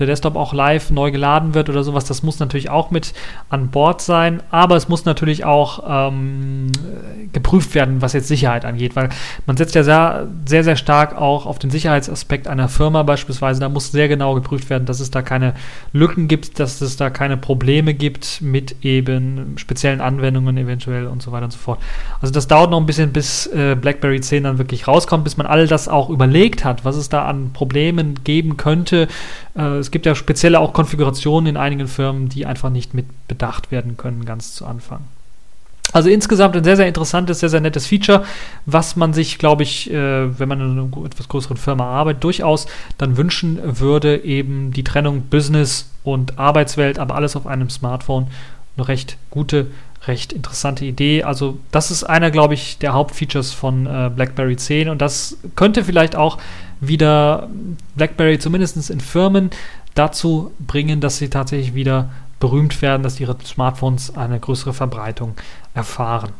der 0.00 0.08
Desktop 0.08 0.34
auch 0.34 0.52
live 0.52 0.90
neu 0.90 1.12
geladen 1.12 1.54
wird 1.54 1.68
oder 1.68 1.84
sowas. 1.84 2.04
Das 2.04 2.24
muss 2.24 2.40
natürlich 2.40 2.68
auch 2.68 2.90
mit 2.90 3.14
an 3.48 3.68
Bord 3.68 4.02
sein, 4.02 4.42
aber 4.50 4.74
es 4.74 4.88
muss 4.88 5.04
natürlich 5.04 5.44
auch 5.44 5.84
ähm, 6.10 6.72
geprüft 7.32 7.76
werden, 7.76 8.02
was 8.02 8.12
jetzt 8.12 8.26
Sicherheit 8.26 8.64
angeht, 8.64 8.96
weil 8.96 9.10
man 9.46 9.56
setzt 9.56 9.76
ja 9.76 9.84
sehr, 9.84 10.26
sehr, 10.46 10.64
sehr 10.64 10.74
stark 10.74 11.16
auch 11.16 11.46
auf 11.46 11.60
den 11.60 11.70
Sicherheitsaspekt 11.70 12.48
einer 12.48 12.68
Firma 12.68 13.04
beispielsweise. 13.04 13.60
Da 13.60 13.68
muss 13.68 13.92
sehr 13.92 14.08
genau 14.08 14.34
geprüft 14.34 14.68
werden, 14.68 14.84
dass 14.84 14.98
es 14.98 15.12
da 15.12 15.22
keine 15.22 15.54
Lücken 15.92 16.26
gibt, 16.26 16.58
dass 16.58 16.80
es 16.80 16.96
da 16.96 17.08
keine 17.08 17.36
Probleme 17.36 17.94
gibt 17.94 18.42
mit 18.42 18.84
eben 18.84 19.56
speziellen 19.58 20.00
Anwendungen 20.00 20.56
eventuell 20.56 21.06
und 21.06 21.22
so 21.22 21.30
weiter 21.30 21.44
und 21.44 21.52
so 21.52 21.58
fort. 21.58 21.78
Also 22.20 22.34
das 22.34 22.48
dauert 22.48 22.72
noch 22.72 22.80
ein 22.80 22.86
bisschen, 22.86 23.12
bis 23.12 23.46
äh, 23.46 23.76
BlackBerry 23.80 24.20
10 24.20 24.42
dann 24.42 24.55
wirklich 24.58 24.88
rauskommt, 24.88 25.24
bis 25.24 25.36
man 25.36 25.46
all 25.46 25.66
das 25.66 25.88
auch 25.88 26.10
überlegt 26.10 26.64
hat, 26.64 26.84
was 26.84 26.96
es 26.96 27.08
da 27.08 27.24
an 27.24 27.52
Problemen 27.52 28.22
geben 28.24 28.56
könnte. 28.56 29.08
Äh, 29.56 29.78
es 29.78 29.90
gibt 29.90 30.06
ja 30.06 30.14
spezielle 30.14 30.60
auch 30.60 30.72
Konfigurationen 30.72 31.46
in 31.46 31.56
einigen 31.56 31.88
Firmen, 31.88 32.28
die 32.28 32.46
einfach 32.46 32.70
nicht 32.70 32.94
mit 32.94 33.06
bedacht 33.28 33.70
werden 33.70 33.96
können, 33.96 34.24
ganz 34.24 34.54
zu 34.54 34.66
Anfang. 34.66 35.00
Also 35.92 36.10
insgesamt 36.10 36.56
ein 36.56 36.64
sehr, 36.64 36.76
sehr 36.76 36.88
interessantes, 36.88 37.40
sehr, 37.40 37.48
sehr 37.48 37.60
nettes 37.60 37.86
Feature, 37.86 38.24
was 38.66 38.96
man 38.96 39.12
sich, 39.12 39.38
glaube 39.38 39.62
ich, 39.62 39.90
äh, 39.90 40.38
wenn 40.38 40.48
man 40.48 40.60
in 40.60 40.78
einer 40.78 41.06
etwas 41.06 41.28
größeren 41.28 41.56
Firma 41.56 41.84
arbeitet, 41.84 42.24
durchaus 42.24 42.66
dann 42.98 43.16
wünschen 43.16 43.58
würde, 43.62 44.24
eben 44.24 44.72
die 44.72 44.84
Trennung 44.84 45.22
Business 45.22 45.90
und 46.02 46.38
Arbeitswelt, 46.38 46.98
aber 46.98 47.14
alles 47.14 47.36
auf 47.36 47.46
einem 47.46 47.70
Smartphone. 47.70 48.26
Eine 48.76 48.88
recht 48.88 49.16
gute 49.30 49.68
recht 50.06 50.32
interessante 50.32 50.84
Idee. 50.84 51.22
Also 51.22 51.58
das 51.70 51.90
ist 51.90 52.04
einer, 52.04 52.30
glaube 52.30 52.54
ich, 52.54 52.78
der 52.78 52.92
Hauptfeatures 52.92 53.52
von 53.52 53.86
äh, 53.86 54.10
BlackBerry 54.14 54.56
10 54.56 54.88
und 54.88 55.00
das 55.00 55.38
könnte 55.56 55.84
vielleicht 55.84 56.16
auch 56.16 56.38
wieder 56.80 57.48
BlackBerry 57.96 58.38
zumindest 58.38 58.90
in 58.90 59.00
Firmen 59.00 59.50
dazu 59.94 60.52
bringen, 60.58 61.00
dass 61.00 61.18
sie 61.18 61.30
tatsächlich 61.30 61.74
wieder 61.74 62.10
berühmt 62.38 62.82
werden, 62.82 63.02
dass 63.02 63.18
ihre 63.18 63.36
Smartphones 63.44 64.14
eine 64.16 64.38
größere 64.38 64.74
Verbreitung 64.74 65.34
erfahren. 65.74 66.30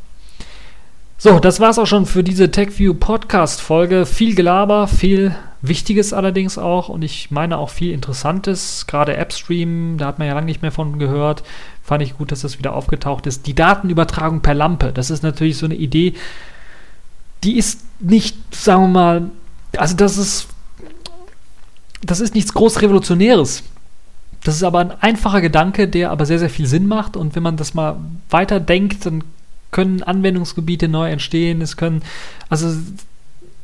So, 1.18 1.38
das 1.38 1.61
war 1.61 1.70
es 1.70 1.78
auch 1.78 1.86
schon 1.86 2.04
für 2.04 2.22
diese 2.22 2.50
TechView 2.50 2.92
Podcast 2.92 3.62
Folge. 3.62 4.04
Viel 4.04 4.34
Gelaber, 4.34 4.86
viel 4.86 5.34
Wichtiges 5.62 6.12
allerdings 6.12 6.59
auch 6.59 6.90
und 6.90 7.02
ich 7.02 7.30
meine 7.30 7.57
auch 7.57 7.70
viel 7.70 7.92
Interessantes, 7.92 8.86
gerade 8.86 9.18
AppStream, 9.18 9.96
da 9.96 10.07
hat 10.07 10.18
man 10.18 10.28
ja 10.28 10.34
lange 10.34 10.46
nicht 10.46 10.61
mehr 10.61 10.72
von 10.72 10.98
gehört, 10.98 11.42
fand 11.87 12.03
ich 12.03 12.18
gut, 12.18 12.32
dass 12.32 12.41
das 12.41 12.59
wieder 12.59 12.74
aufgetaucht 12.74 13.26
ist. 13.26 13.47
Die 13.47 13.55
Datenübertragung 13.55 14.41
per 14.41 14.55
Lampe, 14.55 14.93
das 14.93 15.11
ist 15.11 15.22
natürlich 15.22 15.57
so 15.57 15.66
eine 15.66 15.76
Idee, 15.76 16.14
die 17.45 17.57
ist 17.57 17.80
nicht, 18.01 18.37
sagen 18.55 18.82
wir 18.82 18.89
mal, 18.89 19.30
also 19.76 19.95
das 19.95 20.18
ist, 20.18 20.49
das 22.03 22.18
ist 22.18 22.34
nichts 22.34 22.53
groß 22.53 22.82
Revolutionäres. 22.82 23.62
Das 24.43 24.57
ist 24.57 24.64
aber 24.64 24.80
ein 24.80 24.91
einfacher 24.91 25.41
Gedanke, 25.41 25.87
der 25.87 26.11
aber 26.11 26.26
sehr, 26.26 26.41
sehr 26.41 26.51
viel 26.51 26.66
Sinn 26.66 26.87
macht 26.87 27.16
und 27.16 27.37
wenn 27.37 27.43
man 27.45 27.57
das 27.57 27.72
mal 27.72 27.97
weiterdenkt, 28.30 29.07
dann 29.07 29.22
können 29.70 30.03
Anwendungsgebiete 30.03 30.89
neu 30.89 31.11
entstehen, 31.11 31.61
es 31.62 31.76
können, 31.76 32.03
also 32.49 32.76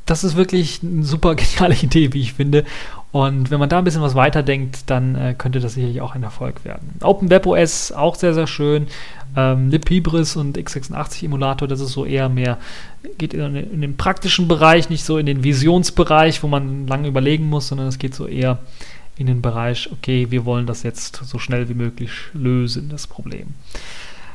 das 0.06 0.22
ist 0.22 0.36
wirklich 0.36 0.80
eine 0.82 1.04
super 1.04 1.34
geniale 1.34 1.74
Idee, 1.82 2.12
wie 2.12 2.20
ich 2.20 2.34
finde. 2.34 2.64
Und 3.12 3.50
wenn 3.50 3.60
man 3.60 3.68
da 3.68 3.78
ein 3.78 3.84
bisschen 3.84 4.00
was 4.00 4.14
weiterdenkt, 4.14 4.88
dann 4.90 5.14
äh, 5.14 5.34
könnte 5.36 5.60
das 5.60 5.74
sicherlich 5.74 6.00
auch 6.00 6.14
ein 6.14 6.22
Erfolg 6.22 6.64
werden. 6.64 6.94
OpenWebOS 7.02 7.92
auch 7.92 8.14
sehr, 8.14 8.32
sehr 8.32 8.46
schön. 8.46 8.86
Ähm, 9.36 9.68
LibHybris 9.68 10.36
und 10.36 10.56
x86 10.56 11.26
Emulator, 11.26 11.68
das 11.68 11.80
ist 11.80 11.92
so 11.92 12.06
eher 12.06 12.30
mehr, 12.30 12.58
geht 13.18 13.34
in, 13.34 13.54
in, 13.54 13.80
den 13.82 13.96
praktischen 13.98 14.48
Bereich, 14.48 14.88
nicht 14.88 15.04
so 15.04 15.18
in 15.18 15.26
den 15.26 15.44
Visionsbereich, 15.44 16.42
wo 16.42 16.48
man 16.48 16.86
lange 16.86 17.08
überlegen 17.08 17.48
muss, 17.48 17.68
sondern 17.68 17.86
es 17.86 17.98
geht 17.98 18.14
so 18.14 18.26
eher 18.26 18.58
in 19.18 19.26
den 19.26 19.42
Bereich, 19.42 19.90
okay, 19.92 20.30
wir 20.30 20.46
wollen 20.46 20.66
das 20.66 20.82
jetzt 20.82 21.16
so 21.16 21.38
schnell 21.38 21.68
wie 21.68 21.74
möglich 21.74 22.10
lösen, 22.32 22.88
das 22.88 23.06
Problem. 23.06 23.54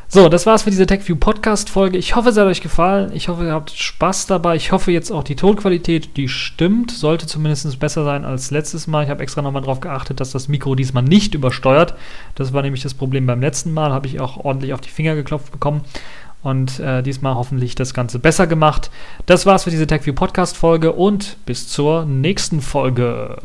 So, 0.10 0.30
das 0.30 0.46
war's 0.46 0.64
für 0.64 0.70
diese 0.70 0.86
TechView 0.86 1.18
Podcast 1.18 1.70
Folge. 1.70 1.98
Ich 1.98 2.16
hoffe, 2.16 2.30
es 2.30 2.38
hat 2.38 2.46
euch 2.46 2.62
gefallen. 2.62 3.12
Ich 3.14 3.28
hoffe, 3.28 3.44
ihr 3.44 3.52
habt 3.52 3.72
Spaß 3.72 4.26
dabei. 4.28 4.56
Ich 4.56 4.72
hoffe 4.72 4.90
jetzt 4.94 5.12
auch 5.12 5.24
die 5.24 5.36
Tonqualität, 5.36 6.16
die 6.16 6.30
stimmt, 6.30 6.92
sollte 6.92 7.28
zumindest 7.28 7.78
besser 7.78 8.06
sein 8.06 8.24
als 8.24 8.50
letztes 8.50 8.88
Mal. 8.88 9.04
Ich 9.04 9.10
habe 9.10 9.22
extra 9.22 9.42
nochmal 9.42 9.64
darauf 9.64 9.82
geachtet, 9.82 10.22
dass 10.22 10.32
das 10.32 10.48
Mikro 10.48 10.76
diesmal 10.76 11.04
nicht 11.04 11.36
übersteuert. 11.36 11.94
Das 12.36 12.54
war 12.54 12.62
nämlich 12.62 12.84
das 12.84 12.94
Problem 12.94 13.26
beim 13.26 13.42
letzten 13.42 13.74
Mal. 13.74 13.92
Habe 13.92 14.08
ich 14.08 14.22
auch 14.22 14.38
ordentlich 14.38 14.74
auf 14.74 14.80
die 14.80 14.92
Finger 14.92 15.16
geklopft 15.16 15.52
bekommen. 15.52 15.82
Und 16.42 16.80
äh, 16.80 17.04
diesmal 17.04 17.36
hoffentlich 17.36 17.76
das 17.76 17.94
Ganze 17.94 18.20
besser 18.20 18.48
gemacht. 18.48 18.90
Das 19.26 19.46
war's 19.46 19.66
für 19.66 19.72
diese 19.72 19.88
TechView 19.88 20.14
Podcast 20.14 20.56
Folge 20.56 20.94
und 20.94 21.36
bis 21.46 21.68
zur 21.68 22.06
nächsten 22.06 22.62
Folge. 22.62 23.42